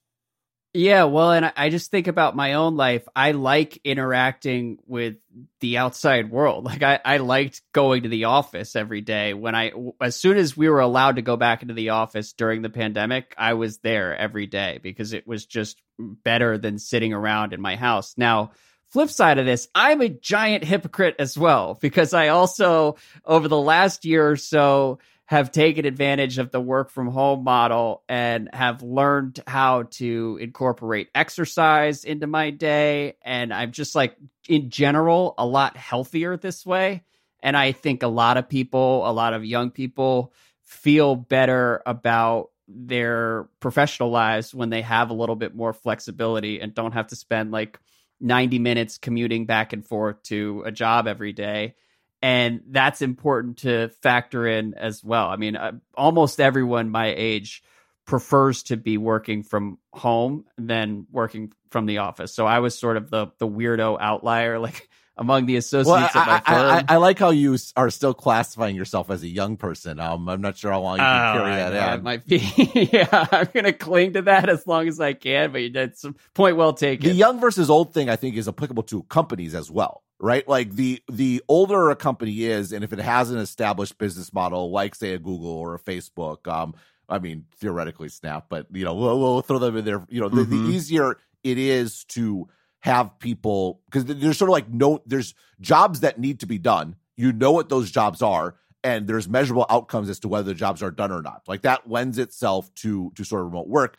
Yeah, 0.77 1.05
well, 1.05 1.31
and 1.31 1.51
I 1.57 1.69
just 1.69 1.89
think 1.89 2.05
about 2.05 2.35
my 2.35 2.53
own 2.53 2.75
life. 2.75 3.07
I 3.15 3.31
like 3.31 3.79
interacting 3.83 4.77
with 4.85 5.15
the 5.59 5.79
outside 5.79 6.29
world. 6.29 6.65
Like 6.67 6.83
I, 6.83 6.99
I 7.03 7.17
liked 7.17 7.63
going 7.71 8.03
to 8.03 8.09
the 8.09 8.25
office 8.25 8.75
every 8.75 9.01
day. 9.01 9.33
When 9.33 9.55
I, 9.55 9.71
as 9.99 10.15
soon 10.15 10.37
as 10.37 10.55
we 10.55 10.69
were 10.69 10.81
allowed 10.81 11.15
to 11.15 11.23
go 11.23 11.35
back 11.35 11.63
into 11.63 11.73
the 11.73 11.89
office 11.89 12.33
during 12.33 12.61
the 12.61 12.69
pandemic, 12.69 13.33
I 13.39 13.55
was 13.55 13.79
there 13.79 14.15
every 14.15 14.45
day 14.45 14.79
because 14.83 15.13
it 15.13 15.25
was 15.25 15.47
just 15.47 15.81
better 15.97 16.59
than 16.59 16.77
sitting 16.77 17.11
around 17.11 17.53
in 17.53 17.61
my 17.61 17.75
house. 17.75 18.13
Now, 18.15 18.51
flip 18.89 19.09
side 19.09 19.39
of 19.39 19.47
this, 19.47 19.67
I'm 19.73 20.01
a 20.01 20.09
giant 20.09 20.63
hypocrite 20.63 21.15
as 21.17 21.35
well 21.35 21.75
because 21.81 22.13
I 22.13 22.27
also, 22.27 22.97
over 23.25 23.47
the 23.47 23.59
last 23.59 24.05
year 24.05 24.29
or 24.29 24.35
so, 24.35 24.99
have 25.27 25.51
taken 25.51 25.85
advantage 25.85 26.37
of 26.37 26.51
the 26.51 26.59
work 26.59 26.89
from 26.89 27.07
home 27.09 27.43
model 27.43 28.01
and 28.07 28.49
have 28.53 28.81
learned 28.81 29.41
how 29.45 29.83
to 29.83 30.37
incorporate 30.41 31.09
exercise 31.13 32.05
into 32.05 32.25
my 32.27 32.49
day. 32.49 33.13
And 33.23 33.53
I'm 33.53 33.73
just 33.73 33.93
like, 33.93 34.15
in 34.47 34.69
general, 34.69 35.35
a 35.37 35.45
lot 35.45 35.75
healthier 35.75 36.37
this 36.37 36.65
way. 36.65 37.03
And 37.41 37.57
I 37.57 37.73
think 37.73 38.03
a 38.03 38.07
lot 38.07 38.37
of 38.37 38.47
people, 38.47 39.07
a 39.07 39.11
lot 39.11 39.33
of 39.33 39.43
young 39.43 39.69
people 39.69 40.31
feel 40.63 41.15
better 41.15 41.81
about 41.85 42.51
their 42.69 43.49
professional 43.59 44.09
lives 44.09 44.55
when 44.55 44.69
they 44.69 44.81
have 44.81 45.09
a 45.09 45.13
little 45.13 45.35
bit 45.35 45.53
more 45.53 45.73
flexibility 45.73 46.61
and 46.61 46.73
don't 46.73 46.93
have 46.93 47.07
to 47.07 47.17
spend 47.17 47.51
like 47.51 47.79
90 48.21 48.59
minutes 48.59 48.97
commuting 48.97 49.45
back 49.45 49.73
and 49.73 49.85
forth 49.85 50.23
to 50.23 50.63
a 50.65 50.71
job 50.71 51.05
every 51.05 51.33
day 51.33 51.75
and 52.21 52.61
that's 52.69 53.01
important 53.01 53.57
to 53.59 53.89
factor 54.01 54.47
in 54.47 54.73
as 54.73 55.03
well. 55.03 55.27
I 55.27 55.35
mean, 55.35 55.55
uh, 55.55 55.73
almost 55.95 56.39
everyone 56.39 56.89
my 56.89 57.13
age 57.15 57.63
prefers 58.05 58.63
to 58.63 58.77
be 58.77 58.97
working 58.97 59.43
from 59.43 59.77
home 59.93 60.45
than 60.57 61.05
working 61.11 61.51
from 61.69 61.85
the 61.85 61.99
office. 61.99 62.33
So 62.33 62.45
I 62.45 62.59
was 62.59 62.77
sort 62.77 62.97
of 62.97 63.09
the 63.09 63.27
the 63.37 63.47
weirdo 63.47 63.97
outlier, 63.99 64.57
like 64.67 64.89
among 65.17 65.45
the 65.45 65.57
associates 65.57 66.15
well, 66.15 66.23
I, 66.23 66.35
at 66.35 66.45
my 66.45 66.53
firm. 66.53 66.85
I, 66.89 66.93
I, 66.93 66.97
like 66.97 67.19
how 67.19 67.31
you 67.31 67.57
are 67.75 67.89
still 67.89 68.13
classifying 68.13 68.75
yourself 68.75 69.09
as 69.09 69.23
a 69.23 69.27
young 69.27 69.57
person. 69.57 69.99
Um, 69.99 70.29
I'm 70.29 70.41
not 70.41 70.57
sure 70.57 70.71
how 70.71 70.81
long 70.81 70.97
you 70.97 71.03
can 71.03 71.35
oh, 71.35 71.39
carry 71.39 71.55
that 71.55 71.73
out. 71.73 71.99
It 71.99 72.03
might 72.03 72.25
be. 72.25 72.89
yeah, 72.93 73.27
I'm 73.31 73.49
going 73.53 73.65
to 73.65 73.73
cling 73.73 74.13
to 74.13 74.23
that 74.23 74.47
as 74.47 74.65
long 74.67 74.87
as 74.87 74.99
I 74.99 75.13
can. 75.13 75.51
But 75.51 75.73
that's 75.73 76.03
a 76.03 76.13
point 76.33 76.55
well 76.55 76.73
taken. 76.73 77.09
The 77.09 77.15
young 77.15 77.39
versus 77.39 77.69
old 77.69 77.93
thing, 77.93 78.09
I 78.09 78.15
think, 78.15 78.35
is 78.35 78.47
applicable 78.47 78.83
to 78.83 79.03
companies 79.03 79.55
as 79.55 79.71
well 79.71 80.03
right? 80.19 80.47
Like 80.47 80.73
the 80.73 81.01
the 81.11 81.41
older 81.47 81.89
a 81.89 81.95
company 81.95 82.43
is, 82.43 82.71
and 82.71 82.83
if 82.83 82.93
it 82.93 82.99
has 82.99 83.31
an 83.31 83.37
established 83.37 83.97
business 83.97 84.33
model, 84.33 84.71
like 84.71 84.95
say 84.95 85.13
a 85.13 85.19
Google 85.19 85.51
or 85.51 85.75
a 85.75 85.79
Facebook, 85.79 86.47
um, 86.47 86.75
I 87.09 87.19
mean 87.19 87.45
theoretically 87.57 88.09
Snap, 88.09 88.45
but 88.49 88.67
you 88.71 88.85
know 88.85 88.95
we'll, 88.95 89.19
we'll 89.19 89.41
throw 89.41 89.59
them 89.59 89.77
in 89.77 89.85
there. 89.85 90.05
You 90.09 90.21
know, 90.21 90.27
mm-hmm. 90.27 90.37
the, 90.37 90.43
the 90.43 90.55
mm-hmm. 90.55 90.71
easier 90.71 91.17
it 91.43 91.57
is 91.57 92.03
to 92.05 92.47
have 92.81 93.17
people 93.19 93.81
because 93.85 94.05
there's 94.05 94.37
sort 94.37 94.49
of 94.49 94.53
like 94.53 94.69
no 94.69 95.01
there's 95.05 95.33
jobs 95.59 96.01
that 96.01 96.19
need 96.19 96.39
to 96.41 96.45
be 96.45 96.57
done. 96.57 96.95
You 97.15 97.31
know 97.31 97.51
what 97.51 97.69
those 97.69 97.89
jobs 97.89 98.21
are, 98.21 98.55
and 98.83 99.07
there's 99.07 99.27
measurable 99.27 99.65
outcomes 99.69 100.09
as 100.09 100.19
to 100.21 100.27
whether 100.27 100.45
the 100.45 100.53
jobs 100.53 100.83
are 100.83 100.91
done 100.91 101.11
or 101.11 101.21
not. 101.21 101.43
Like 101.47 101.61
that 101.61 101.89
lends 101.89 102.17
itself 102.17 102.73
to 102.75 103.11
to 103.15 103.23
sort 103.23 103.41
of 103.41 103.47
remote 103.47 103.67
work. 103.67 103.97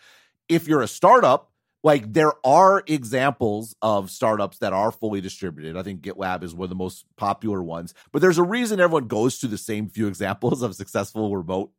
If 0.49 0.67
you're 0.67 0.83
a 0.83 0.89
startup, 0.89 1.51
like 1.83 2.13
there 2.13 2.33
are 2.45 2.83
examples 2.87 3.75
of 3.83 4.11
startups 4.11 4.59
that 4.59 4.73
are 4.73 4.91
fully 4.91 5.21
distributed. 5.21 5.77
I 5.77 5.83
think 5.83 6.01
GitLab 6.01 6.43
is 6.43 6.55
one 6.55 6.65
of 6.65 6.71
the 6.71 6.77
most 6.77 7.05
popular 7.17 7.63
ones, 7.63 7.95
but 8.13 8.21
there's 8.21 8.39
a 8.39 8.43
reason 8.43 8.81
everyone 8.81 9.07
goes 9.07 9.39
to 9.39 9.47
the 9.47 9.59
same 9.59 9.89
few 9.89 10.07
examples 10.09 10.63
of 10.63 10.75
successful 10.75 11.37
remote 11.37 11.71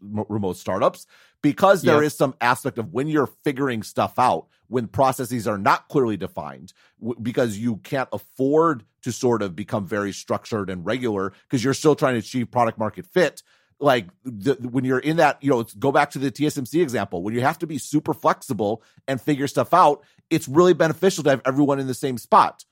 remote 0.00 0.56
startups 0.56 1.06
because 1.42 1.82
there 1.82 2.02
is 2.02 2.16
some 2.16 2.34
aspect 2.40 2.78
of 2.78 2.94
when 2.94 3.06
you're 3.06 3.28
figuring 3.44 3.82
stuff 3.82 4.18
out 4.18 4.46
when 4.68 4.88
processes 4.88 5.46
are 5.46 5.58
not 5.58 5.88
clearly 5.88 6.16
defined 6.16 6.72
w- 6.98 7.20
because 7.20 7.58
you 7.58 7.76
can't 7.76 8.08
afford 8.10 8.84
to 9.02 9.12
sort 9.12 9.42
of 9.42 9.54
become 9.54 9.86
very 9.86 10.10
structured 10.10 10.70
and 10.70 10.86
regular 10.86 11.34
because 11.42 11.62
you're 11.62 11.74
still 11.74 11.94
trying 11.94 12.14
to 12.14 12.20
achieve 12.20 12.50
product 12.50 12.78
market 12.78 13.04
fit 13.04 13.42
like 13.80 14.06
the, 14.24 14.54
when 14.54 14.84
you're 14.84 14.98
in 14.98 15.16
that, 15.18 15.42
you 15.42 15.50
know, 15.50 15.64
go 15.78 15.92
back 15.92 16.10
to 16.12 16.18
the 16.18 16.30
TSMC 16.30 16.82
example. 16.82 17.22
When 17.22 17.34
you 17.34 17.40
have 17.40 17.58
to 17.58 17.66
be 17.66 17.78
super 17.78 18.14
flexible 18.14 18.82
and 19.06 19.20
figure 19.20 19.46
stuff 19.48 19.74
out, 19.74 20.02
it's 20.30 20.48
really 20.48 20.74
beneficial 20.74 21.24
to 21.24 21.30
have 21.30 21.42
everyone 21.44 21.80
in 21.80 21.86
the 21.86 21.94
same 21.94 22.18
spot. 22.18 22.64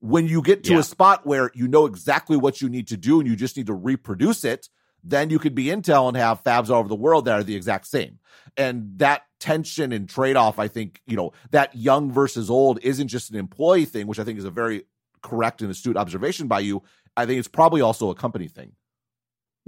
When 0.00 0.26
you 0.26 0.42
get 0.42 0.64
to 0.64 0.74
yeah. 0.74 0.80
a 0.80 0.82
spot 0.82 1.26
where 1.26 1.50
you 1.54 1.68
know 1.68 1.86
exactly 1.86 2.36
what 2.36 2.60
you 2.60 2.68
need 2.68 2.88
to 2.88 2.96
do 2.96 3.20
and 3.20 3.28
you 3.28 3.36
just 3.36 3.56
need 3.56 3.66
to 3.66 3.74
reproduce 3.74 4.44
it, 4.44 4.68
then 5.02 5.30
you 5.30 5.38
could 5.38 5.54
be 5.54 5.66
Intel 5.66 6.08
and 6.08 6.16
have 6.16 6.42
fabs 6.42 6.68
all 6.68 6.80
over 6.80 6.88
the 6.88 6.94
world 6.94 7.24
that 7.24 7.38
are 7.38 7.42
the 7.42 7.56
exact 7.56 7.86
same. 7.86 8.18
And 8.56 8.98
that 8.98 9.22
tension 9.38 9.92
and 9.92 10.08
trade 10.08 10.36
off, 10.36 10.58
I 10.58 10.68
think, 10.68 11.00
you 11.06 11.16
know, 11.16 11.32
that 11.50 11.74
young 11.74 12.10
versus 12.12 12.50
old 12.50 12.78
isn't 12.82 13.08
just 13.08 13.30
an 13.30 13.36
employee 13.36 13.84
thing, 13.84 14.06
which 14.06 14.18
I 14.18 14.24
think 14.24 14.38
is 14.38 14.44
a 14.44 14.50
very 14.50 14.84
correct 15.22 15.62
and 15.62 15.70
astute 15.70 15.96
observation 15.96 16.48
by 16.48 16.60
you. 16.60 16.82
I 17.16 17.26
think 17.26 17.38
it's 17.38 17.48
probably 17.48 17.80
also 17.80 18.10
a 18.10 18.14
company 18.14 18.48
thing. 18.48 18.72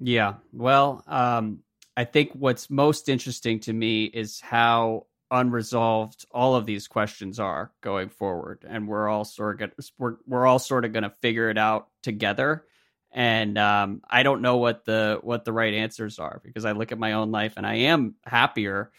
Yeah. 0.04 0.34
Well, 0.52 1.04
um, 1.06 1.60
I 1.96 2.04
think 2.04 2.32
what's 2.32 2.68
most 2.68 3.08
interesting 3.08 3.60
to 3.60 3.72
me 3.72 4.04
is 4.04 4.40
how 4.40 5.06
unresolved 5.30 6.26
all 6.32 6.56
of 6.56 6.66
these 6.66 6.88
questions 6.88 7.38
are 7.38 7.70
going 7.82 8.08
forward, 8.08 8.64
and 8.68 8.88
we're 8.88 9.08
all 9.08 9.24
sort 9.24 9.62
of 9.62 9.70
we're 9.98 10.16
we're 10.26 10.46
all 10.46 10.58
sort 10.58 10.84
of 10.84 10.92
going 10.92 11.04
to 11.04 11.10
figure 11.10 11.50
it 11.50 11.58
out 11.58 11.88
together. 12.02 12.64
And 13.12 13.56
um, 13.58 14.02
I 14.08 14.24
don't 14.24 14.42
know 14.42 14.56
what 14.56 14.84
the 14.84 15.20
what 15.22 15.44
the 15.44 15.52
right 15.52 15.72
answers 15.74 16.18
are 16.18 16.40
because 16.42 16.64
I 16.64 16.72
look 16.72 16.90
at 16.90 16.98
my 16.98 17.12
own 17.12 17.30
life 17.30 17.54
and 17.56 17.66
I 17.66 17.74
am 17.74 18.16
happier 18.24 18.90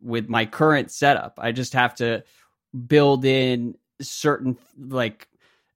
with 0.00 0.28
my 0.28 0.46
current 0.46 0.92
setup. 0.92 1.38
I 1.42 1.50
just 1.52 1.72
have 1.72 1.96
to 1.96 2.22
build 2.86 3.24
in 3.24 3.74
certain 4.00 4.58
like 4.78 5.26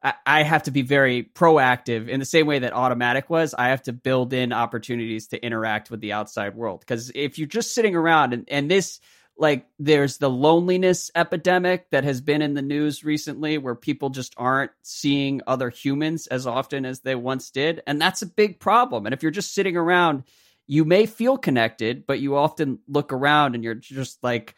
I 0.02 0.42
have 0.42 0.64
to 0.64 0.70
be 0.70 0.82
very 0.82 1.24
proactive 1.24 2.08
in 2.08 2.20
the 2.20 2.26
same 2.26 2.46
way 2.46 2.60
that 2.60 2.74
Automattic 2.74 3.28
was. 3.28 3.54
I 3.54 3.68
have 3.68 3.82
to 3.84 3.92
build 3.92 4.32
in 4.32 4.52
opportunities 4.52 5.28
to 5.28 5.44
interact 5.44 5.90
with 5.90 6.00
the 6.00 6.12
outside 6.12 6.54
world. 6.54 6.80
Because 6.80 7.10
if 7.14 7.38
you're 7.38 7.48
just 7.48 7.74
sitting 7.74 7.96
around 7.96 8.32
and, 8.32 8.44
and 8.48 8.70
this, 8.70 9.00
like, 9.36 9.66
there's 9.78 10.18
the 10.18 10.30
loneliness 10.30 11.10
epidemic 11.14 11.90
that 11.90 12.04
has 12.04 12.20
been 12.20 12.42
in 12.42 12.54
the 12.54 12.62
news 12.62 13.04
recently 13.04 13.58
where 13.58 13.74
people 13.74 14.10
just 14.10 14.34
aren't 14.36 14.70
seeing 14.82 15.40
other 15.46 15.70
humans 15.70 16.26
as 16.28 16.46
often 16.46 16.84
as 16.84 17.00
they 17.00 17.14
once 17.14 17.50
did. 17.50 17.82
And 17.86 18.00
that's 18.00 18.22
a 18.22 18.26
big 18.26 18.60
problem. 18.60 19.06
And 19.06 19.12
if 19.12 19.22
you're 19.22 19.32
just 19.32 19.54
sitting 19.54 19.76
around, 19.76 20.24
you 20.66 20.84
may 20.84 21.06
feel 21.06 21.36
connected, 21.36 22.06
but 22.06 22.20
you 22.20 22.36
often 22.36 22.78
look 22.86 23.12
around 23.12 23.54
and 23.54 23.64
you're 23.64 23.74
just 23.74 24.22
like, 24.22 24.54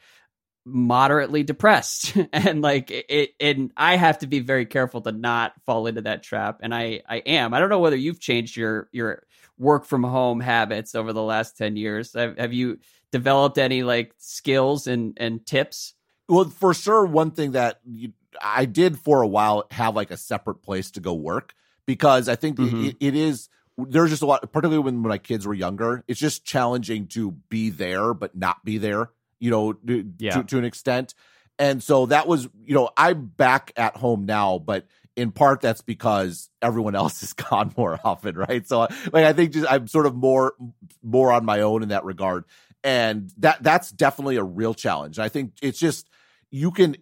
moderately 0.68 1.42
depressed. 1.42 2.16
And 2.32 2.62
like 2.62 2.90
it 2.90 3.30
and 3.40 3.72
I 3.76 3.96
have 3.96 4.18
to 4.18 4.26
be 4.26 4.40
very 4.40 4.66
careful 4.66 5.00
to 5.02 5.12
not 5.12 5.54
fall 5.64 5.86
into 5.86 6.02
that 6.02 6.22
trap. 6.22 6.60
And 6.62 6.74
I 6.74 7.02
I 7.08 7.16
am. 7.18 7.54
I 7.54 7.58
don't 7.58 7.68
know 7.68 7.78
whether 7.78 7.96
you've 7.96 8.20
changed 8.20 8.56
your 8.56 8.88
your 8.92 9.24
work 9.58 9.86
from 9.86 10.04
home 10.04 10.40
habits 10.40 10.94
over 10.94 11.12
the 11.12 11.22
last 11.22 11.56
10 11.56 11.76
years. 11.76 12.12
Have, 12.14 12.38
have 12.38 12.52
you 12.52 12.78
developed 13.10 13.58
any 13.58 13.82
like 13.82 14.14
skills 14.18 14.86
and 14.86 15.16
and 15.16 15.44
tips? 15.44 15.94
Well 16.28 16.44
for 16.44 16.74
sure 16.74 17.06
one 17.06 17.32
thing 17.32 17.52
that 17.52 17.80
you, 17.84 18.12
I 18.42 18.66
did 18.66 18.98
for 18.98 19.22
a 19.22 19.28
while 19.28 19.66
have 19.70 19.96
like 19.96 20.10
a 20.10 20.16
separate 20.16 20.62
place 20.62 20.90
to 20.92 21.00
go 21.00 21.14
work 21.14 21.54
because 21.86 22.28
I 22.28 22.36
think 22.36 22.58
mm-hmm. 22.58 22.84
it, 22.86 22.96
it 23.00 23.14
is 23.14 23.48
there's 23.78 24.10
just 24.10 24.22
a 24.22 24.26
lot 24.26 24.40
particularly 24.52 24.82
when, 24.82 25.02
when 25.02 25.08
my 25.08 25.18
kids 25.18 25.46
were 25.46 25.54
younger 25.54 26.04
it's 26.06 26.20
just 26.20 26.44
challenging 26.44 27.06
to 27.08 27.32
be 27.48 27.70
there 27.70 28.14
but 28.14 28.36
not 28.36 28.64
be 28.64 28.78
there 28.78 29.10
you 29.38 29.50
know, 29.50 29.74
yeah. 30.18 30.36
to, 30.36 30.44
to 30.44 30.58
an 30.58 30.64
extent. 30.64 31.14
And 31.58 31.82
so 31.82 32.06
that 32.06 32.28
was, 32.28 32.48
you 32.64 32.74
know, 32.74 32.90
I'm 32.96 33.26
back 33.26 33.72
at 33.76 33.96
home 33.96 34.26
now, 34.26 34.58
but 34.58 34.86
in 35.16 35.32
part 35.32 35.60
that's 35.60 35.82
because 35.82 36.48
everyone 36.62 36.94
else 36.94 37.22
is 37.22 37.32
gone 37.32 37.74
more 37.76 37.98
often, 38.04 38.36
right? 38.36 38.66
So 38.66 38.80
like 39.12 39.24
I 39.24 39.32
think 39.32 39.52
just 39.52 39.70
I'm 39.70 39.88
sort 39.88 40.06
of 40.06 40.14
more 40.14 40.54
more 41.02 41.32
on 41.32 41.44
my 41.44 41.60
own 41.60 41.82
in 41.82 41.88
that 41.90 42.04
regard. 42.04 42.44
And 42.84 43.32
that 43.38 43.62
that's 43.62 43.90
definitely 43.90 44.36
a 44.36 44.44
real 44.44 44.72
challenge. 44.72 45.18
I 45.18 45.28
think 45.28 45.54
it's 45.60 45.78
just 45.78 46.08
you 46.50 46.70
can 46.70 46.96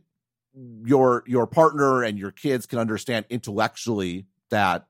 your 0.84 1.22
your 1.26 1.46
partner 1.46 2.02
and 2.02 2.18
your 2.18 2.30
kids 2.30 2.64
can 2.64 2.78
understand 2.78 3.26
intellectually 3.28 4.26
that 4.48 4.86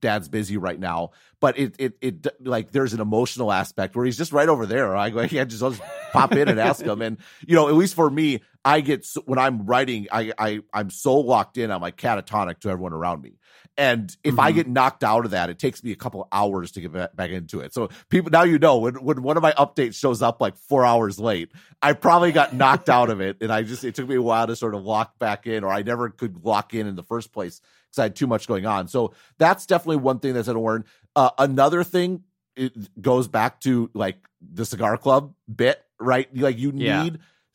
dad's 0.00 0.28
busy 0.28 0.56
right 0.56 0.78
now 0.78 1.10
but 1.40 1.58
it 1.58 1.74
it 1.78 1.96
it 2.00 2.26
like 2.46 2.72
there's 2.72 2.92
an 2.92 3.00
emotional 3.00 3.52
aspect 3.52 3.94
where 3.94 4.04
he's 4.04 4.16
just 4.16 4.32
right 4.32 4.48
over 4.48 4.66
there. 4.66 4.96
I 4.96 5.10
go 5.10 5.18
i 5.20 5.28
can't 5.28 5.50
just, 5.50 5.62
I'll 5.62 5.70
just 5.70 5.82
pop 6.12 6.32
in 6.32 6.48
and 6.48 6.58
ask 6.58 6.84
him. 6.84 7.02
And 7.02 7.18
you 7.46 7.54
know 7.54 7.68
at 7.68 7.74
least 7.74 7.94
for 7.94 8.08
me 8.10 8.42
i 8.64 8.80
get 8.80 9.06
when 9.24 9.38
i'm 9.38 9.66
writing 9.66 10.08
i 10.10 10.32
i 10.36 10.60
i'm 10.72 10.90
so 10.90 11.16
locked 11.16 11.58
in 11.58 11.70
i'm 11.70 11.80
like 11.80 11.96
catatonic 11.96 12.60
to 12.60 12.70
everyone 12.70 12.92
around 12.92 13.22
me. 13.22 13.34
And 13.76 14.14
if 14.24 14.32
mm-hmm. 14.32 14.40
I 14.40 14.50
get 14.50 14.66
knocked 14.66 15.04
out 15.04 15.24
of 15.24 15.30
that, 15.30 15.50
it 15.50 15.60
takes 15.60 15.84
me 15.84 15.92
a 15.92 15.96
couple 15.96 16.26
hours 16.32 16.72
to 16.72 16.80
get 16.80 17.14
back 17.14 17.30
into 17.30 17.60
it. 17.60 17.72
So 17.72 17.90
people 18.08 18.32
now 18.32 18.42
you 18.42 18.58
know 18.58 18.78
when 18.78 18.94
when 18.96 19.22
one 19.22 19.36
of 19.36 19.42
my 19.42 19.52
updates 19.52 19.94
shows 19.94 20.20
up 20.20 20.40
like 20.40 20.56
four 20.56 20.84
hours 20.84 21.20
late, 21.20 21.52
I 21.80 21.92
probably 21.92 22.32
got 22.32 22.52
knocked 22.52 22.88
out 22.88 23.08
of 23.08 23.20
it, 23.20 23.36
and 23.40 23.52
I 23.52 23.62
just 23.62 23.84
it 23.84 23.94
took 23.94 24.08
me 24.08 24.16
a 24.16 24.22
while 24.22 24.48
to 24.48 24.56
sort 24.56 24.74
of 24.74 24.84
lock 24.84 25.20
back 25.20 25.46
in, 25.46 25.62
or 25.62 25.70
I 25.70 25.82
never 25.82 26.10
could 26.10 26.44
lock 26.44 26.74
in 26.74 26.88
in 26.88 26.96
the 26.96 27.04
first 27.04 27.32
place 27.32 27.60
because 27.90 27.98
I 27.98 28.02
had 28.04 28.16
too 28.16 28.26
much 28.26 28.46
going 28.46 28.66
on. 28.66 28.88
So 28.88 29.14
that's 29.38 29.66
definitely 29.66 29.96
one 29.96 30.18
thing 30.18 30.34
that's 30.34 30.48
important. 30.48 30.86
Uh, 31.16 31.30
another 31.38 31.84
thing 31.84 32.22
it 32.56 33.00
goes 33.00 33.28
back 33.28 33.60
to 33.60 33.90
like 33.94 34.18
the 34.40 34.64
cigar 34.64 34.96
club 34.96 35.34
bit, 35.54 35.82
right? 35.98 36.28
Like 36.36 36.58
you 36.58 36.72
need. 36.72 36.84
Yeah 36.84 37.10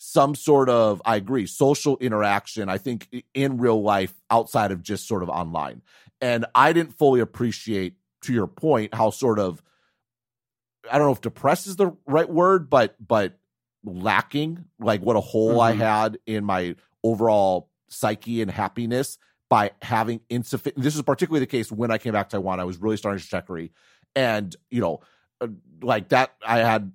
some 0.05 0.35
sort 0.35 0.67
of 0.67 1.01
I 1.05 1.15
agree 1.15 1.45
social 1.45 1.95
interaction. 1.99 2.67
I 2.67 2.77
think 2.77 3.23
in 3.33 3.57
real 3.57 3.81
life 3.81 4.13
outside 4.29 4.73
of 4.73 4.83
just 4.83 5.07
sort 5.07 5.23
of 5.23 5.29
online, 5.29 5.81
and 6.19 6.45
I 6.53 6.73
didn't 6.73 6.97
fully 6.97 7.21
appreciate 7.21 7.95
to 8.23 8.33
your 8.33 8.47
point 8.47 8.93
how 8.93 9.11
sort 9.11 9.39
of 9.39 9.63
I 10.91 10.97
don't 10.97 11.07
know 11.07 11.13
if 11.13 11.21
depressed 11.21 11.67
is 11.67 11.77
the 11.77 11.95
right 12.05 12.29
word, 12.29 12.69
but 12.69 12.95
but 13.05 13.37
lacking 13.85 14.65
like 14.77 15.01
what 15.01 15.15
a 15.15 15.21
hole 15.21 15.51
mm-hmm. 15.51 15.81
I 15.81 15.85
had 15.85 16.17
in 16.25 16.43
my 16.43 16.75
overall 17.01 17.69
psyche 17.87 18.41
and 18.41 18.51
happiness 18.51 19.17
by 19.53 19.69
having 19.83 20.19
insufficient. 20.31 20.83
This 20.83 20.95
is 20.95 21.03
particularly 21.03 21.41
the 21.41 21.45
case 21.45 21.71
when 21.71 21.91
I 21.91 21.99
came 21.99 22.11
back 22.11 22.29
to 22.29 22.37
Taiwan. 22.37 22.59
I 22.59 22.63
was 22.63 22.77
really 22.77 22.97
starting 22.97 23.21
Stratechery, 23.21 23.69
and 24.15 24.55
you 24.71 24.81
know, 24.81 25.01
uh, 25.41 25.49
like 25.79 26.09
that. 26.09 26.33
I 26.43 26.57
had 26.57 26.91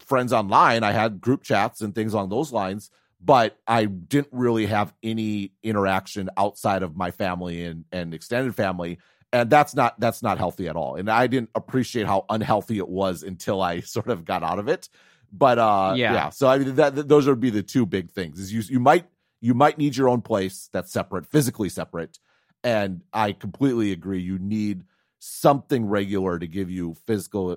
friends 0.00 0.34
online. 0.34 0.82
I 0.82 0.92
had 0.92 1.22
group 1.22 1.42
chats 1.42 1.80
and 1.80 1.94
things 1.94 2.12
along 2.12 2.28
those 2.28 2.52
lines, 2.52 2.90
but 3.18 3.58
I 3.66 3.86
didn't 3.86 4.28
really 4.30 4.66
have 4.66 4.92
any 5.02 5.52
interaction 5.62 6.28
outside 6.36 6.82
of 6.82 6.98
my 6.98 7.12
family 7.12 7.64
and 7.64 7.86
and 7.90 8.12
extended 8.12 8.54
family. 8.54 8.98
And 9.32 9.48
that's 9.48 9.74
not 9.74 9.98
that's 9.98 10.22
not 10.22 10.36
healthy 10.36 10.68
at 10.68 10.76
all. 10.76 10.96
And 10.96 11.10
I 11.10 11.28
didn't 11.28 11.48
appreciate 11.54 12.06
how 12.06 12.26
unhealthy 12.28 12.76
it 12.76 12.90
was 12.90 13.22
until 13.22 13.62
I 13.62 13.80
sort 13.96 14.08
of 14.08 14.26
got 14.26 14.42
out 14.42 14.58
of 14.58 14.68
it. 14.68 14.90
But 15.32 15.58
uh, 15.58 15.94
yeah. 15.96 16.12
yeah. 16.12 16.28
So 16.28 16.46
I 16.46 16.58
mean, 16.58 16.74
that, 16.74 16.94
that, 16.94 17.08
those 17.08 17.26
would 17.26 17.40
be 17.40 17.48
the 17.48 17.62
two 17.62 17.86
big 17.86 18.10
things. 18.10 18.38
Is 18.38 18.52
you 18.52 18.60
you 18.68 18.80
might 18.80 19.06
you 19.40 19.54
might 19.54 19.78
need 19.78 19.96
your 19.96 20.08
own 20.08 20.22
place 20.22 20.68
that's 20.72 20.92
separate, 20.92 21.26
physically 21.26 21.68
separate. 21.68 22.18
And 22.64 23.02
I 23.12 23.32
completely 23.32 23.92
agree. 23.92 24.20
You 24.20 24.38
need 24.38 24.84
something 25.18 25.86
regular 25.86 26.38
to 26.38 26.46
give 26.46 26.70
you 26.70 26.94
physical, 27.06 27.56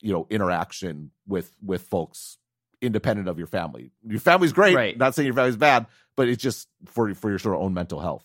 you 0.00 0.12
know, 0.12 0.26
interaction 0.30 1.10
with 1.26 1.54
with 1.62 1.82
folks 1.82 2.38
independent 2.80 3.28
of 3.28 3.38
your 3.38 3.46
family. 3.46 3.90
Your 4.06 4.20
family's 4.20 4.52
great. 4.52 4.74
Right. 4.74 4.96
Not 4.96 5.14
saying 5.14 5.26
your 5.26 5.34
family's 5.34 5.56
bad, 5.56 5.86
but 6.16 6.28
it's 6.28 6.42
just 6.42 6.68
for 6.86 7.14
for 7.14 7.30
your 7.30 7.38
sort 7.38 7.56
of 7.56 7.62
own 7.62 7.74
mental 7.74 8.00
health. 8.00 8.24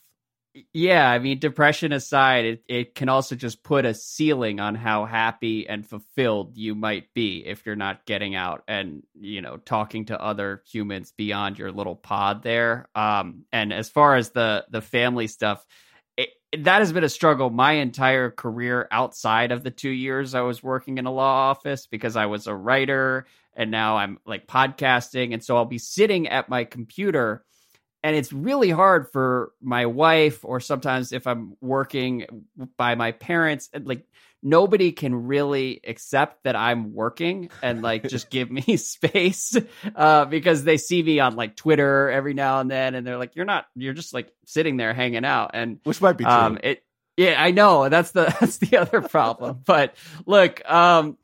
Yeah, 0.73 1.09
I 1.09 1.19
mean, 1.19 1.39
depression 1.39 1.93
aside, 1.93 2.43
it, 2.43 2.63
it 2.67 2.95
can 2.95 3.07
also 3.07 3.35
just 3.35 3.63
put 3.63 3.85
a 3.85 3.93
ceiling 3.93 4.59
on 4.59 4.75
how 4.75 5.05
happy 5.05 5.65
and 5.67 5.87
fulfilled 5.87 6.57
you 6.57 6.75
might 6.75 7.13
be 7.13 7.45
if 7.45 7.65
you're 7.65 7.77
not 7.77 8.05
getting 8.05 8.35
out 8.35 8.63
and, 8.67 9.03
you 9.17 9.41
know, 9.41 9.55
talking 9.55 10.05
to 10.05 10.21
other 10.21 10.61
humans 10.69 11.13
beyond 11.15 11.57
your 11.57 11.71
little 11.71 11.95
pod 11.95 12.43
there. 12.43 12.89
Um, 12.95 13.45
and 13.53 13.71
as 13.71 13.89
far 13.89 14.17
as 14.17 14.31
the 14.31 14.65
the 14.69 14.81
family 14.81 15.27
stuff, 15.27 15.65
it, 16.17 16.29
that 16.57 16.79
has 16.79 16.91
been 16.91 17.05
a 17.05 17.09
struggle 17.09 17.49
my 17.49 17.73
entire 17.73 18.29
career 18.29 18.89
outside 18.91 19.53
of 19.53 19.63
the 19.63 19.71
two 19.71 19.89
years 19.89 20.35
I 20.35 20.41
was 20.41 20.61
working 20.61 20.97
in 20.97 21.05
a 21.05 21.13
law 21.13 21.49
office 21.51 21.87
because 21.87 22.17
I 22.17 22.25
was 22.25 22.47
a 22.47 22.55
writer 22.55 23.25
and 23.55 23.71
now 23.71 23.97
I'm 23.97 24.17
like 24.25 24.47
podcasting. 24.47 25.33
And 25.33 25.41
so 25.41 25.55
I'll 25.55 25.63
be 25.65 25.77
sitting 25.77 26.27
at 26.27 26.49
my 26.49 26.65
computer 26.65 27.45
and 28.03 28.15
it's 28.15 28.33
really 28.33 28.69
hard 28.69 29.09
for 29.11 29.51
my 29.61 29.85
wife 29.85 30.43
or 30.43 30.59
sometimes 30.59 31.11
if 31.11 31.27
i'm 31.27 31.55
working 31.61 32.25
by 32.77 32.95
my 32.95 33.11
parents 33.11 33.69
like 33.83 34.05
nobody 34.43 34.91
can 34.91 35.27
really 35.27 35.79
accept 35.87 36.43
that 36.43 36.55
i'm 36.55 36.93
working 36.93 37.49
and 37.61 37.81
like 37.81 38.07
just 38.07 38.29
give 38.29 38.49
me 38.49 38.61
space 38.77 39.55
uh, 39.95 40.25
because 40.25 40.63
they 40.63 40.77
see 40.77 41.03
me 41.03 41.19
on 41.19 41.35
like 41.35 41.55
twitter 41.55 42.09
every 42.09 42.33
now 42.33 42.59
and 42.59 42.71
then 42.71 42.95
and 42.95 43.05
they're 43.05 43.17
like 43.19 43.35
you're 43.35 43.45
not 43.45 43.65
you're 43.75 43.93
just 43.93 44.13
like 44.13 44.31
sitting 44.51 44.77
there 44.77 44.93
hanging 44.93 45.25
out. 45.25 45.51
And 45.53 45.79
which 45.83 46.01
might 46.01 46.17
be 46.17 46.25
true. 46.25 46.33
um, 46.33 46.59
it 46.61 46.83
yeah 47.17 47.41
i 47.41 47.51
know 47.51 47.89
that's 47.89 48.11
the 48.11 48.23
that's 48.39 48.57
the 48.57 48.77
other 48.77 49.01
problem. 49.01 49.61
But 49.65 49.95
look 50.25 50.61
um 50.69 51.17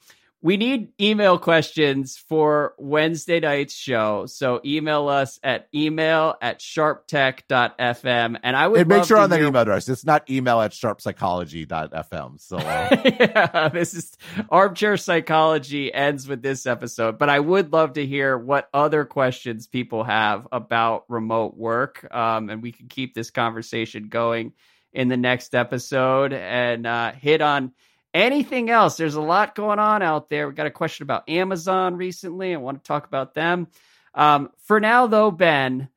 we 0.47 0.55
need 0.55 0.93
email 0.97 1.37
questions 1.37 2.15
for 2.15 2.73
Wednesday 2.77 3.41
night's 3.41 3.73
show. 3.73 4.25
So 4.27 4.61
email 4.63 5.09
us 5.09 5.41
at 5.43 5.67
email 5.75 6.35
at 6.41 6.61
sharptech.fm. 6.61 8.39
And 8.41 8.55
I 8.55 8.65
would 8.65 8.79
and 8.79 8.87
make 8.87 9.03
sure 9.03 9.17
on 9.17 9.29
that 9.31 9.41
email 9.41 9.61
address, 9.61 9.89
it's 9.89 10.05
not 10.05 10.29
email 10.29 10.61
at 10.61 10.71
sharppsychology.fm. 10.71 12.39
So 12.39 12.59
uh... 12.59 12.87
yeah, 13.19 13.67
this 13.67 13.93
is 13.93 14.15
armchair 14.49 14.95
psychology 14.95 15.93
ends 15.93 16.29
with 16.29 16.41
this 16.41 16.65
episode. 16.65 17.17
But 17.17 17.27
I 17.27 17.41
would 17.41 17.73
love 17.73 17.91
to 17.95 18.05
hear 18.05 18.37
what 18.37 18.69
other 18.73 19.03
questions 19.03 19.67
people 19.67 20.05
have 20.05 20.47
about 20.53 21.03
remote 21.09 21.57
work. 21.57 22.07
Um, 22.09 22.49
and 22.49 22.63
we 22.63 22.71
can 22.71 22.87
keep 22.87 23.13
this 23.13 23.31
conversation 23.31 24.07
going 24.07 24.53
in 24.93 25.09
the 25.09 25.17
next 25.17 25.53
episode 25.53 26.31
and 26.31 26.87
uh, 26.87 27.11
hit 27.11 27.41
on 27.41 27.73
Anything 28.17 28.71
else? 28.71 28.97
There's 28.97 29.13
a 29.13 29.21
lot 29.21 29.53
going 29.53 29.77
on 29.77 30.01
out 30.01 30.27
there. 30.27 30.47
We 30.47 30.55
got 30.55 30.65
a 30.65 30.71
question 30.71 31.03
about 31.03 31.29
Amazon 31.29 31.97
recently. 31.97 32.51
I 32.51 32.57
want 32.57 32.83
to 32.83 32.87
talk 32.87 33.05
about 33.05 33.35
them. 33.35 33.67
Um, 34.15 34.49
for 34.63 34.79
now, 34.79 35.05
though, 35.05 35.29
Ben, 35.29 35.89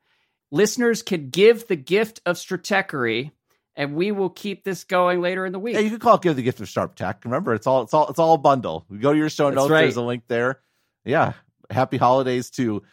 listeners 0.51 1.01
can 1.01 1.31
give 1.31 1.67
the 1.67 1.75
gift 1.75 2.21
of 2.27 2.35
stratechery, 2.35 3.31
and 3.75 3.95
we 3.95 4.11
will 4.11 4.29
keep 4.29 4.63
this 4.63 4.83
going 4.83 5.19
later 5.19 5.47
in 5.47 5.51
the 5.51 5.57
week. 5.57 5.73
Yeah, 5.73 5.79
you 5.79 5.89
can 5.89 5.97
call 5.97 6.17
it 6.17 6.21
"Give 6.21 6.35
the 6.35 6.43
Gift 6.43 6.59
of 6.59 6.69
Sharp 6.69 6.93
Tech." 6.93 7.25
Remember, 7.25 7.55
it's 7.55 7.65
all 7.65 7.81
it's 7.81 7.93
all 7.93 8.07
it's 8.09 8.19
all 8.19 8.35
a 8.35 8.37
bundle. 8.37 8.85
We 8.87 8.99
go 8.99 9.13
to 9.13 9.17
your 9.17 9.29
show 9.29 9.45
That's 9.45 9.55
notes. 9.55 9.71
Right. 9.71 9.81
There's 9.81 9.95
a 9.95 10.03
link 10.03 10.25
there. 10.27 10.59
Yeah, 11.03 11.33
happy 11.71 11.97
holidays 11.97 12.51
to 12.51 12.83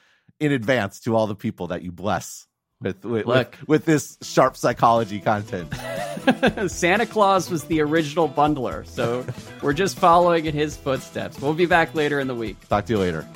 in 0.41 0.53
advance 0.53 1.01
to 1.01 1.15
all 1.15 1.27
the 1.27 1.37
people 1.37 1.67
that 1.67 1.83
you 1.83 1.93
bless 1.93 2.47
with 2.81 3.05
with, 3.05 3.27
with, 3.27 3.69
with 3.69 3.85
this 3.85 4.17
sharp 4.23 4.57
psychology 4.57 5.21
content. 5.21 5.75
Santa 6.69 7.07
Claus 7.07 7.51
was 7.51 7.65
the 7.65 7.81
original 7.81 8.29
bundler, 8.29 8.87
so 8.87 9.25
we're 9.63 9.73
just 9.73 9.99
following 9.99 10.47
in 10.47 10.55
his 10.55 10.77
footsteps. 10.77 11.41
We'll 11.41 11.55
be 11.55 11.67
back 11.67 11.95
later 11.95 12.21
in 12.21 12.27
the 12.27 12.35
week. 12.35 12.57
Talk 12.69 12.87
to 12.87 12.93
you 12.95 12.99
later. 12.99 13.27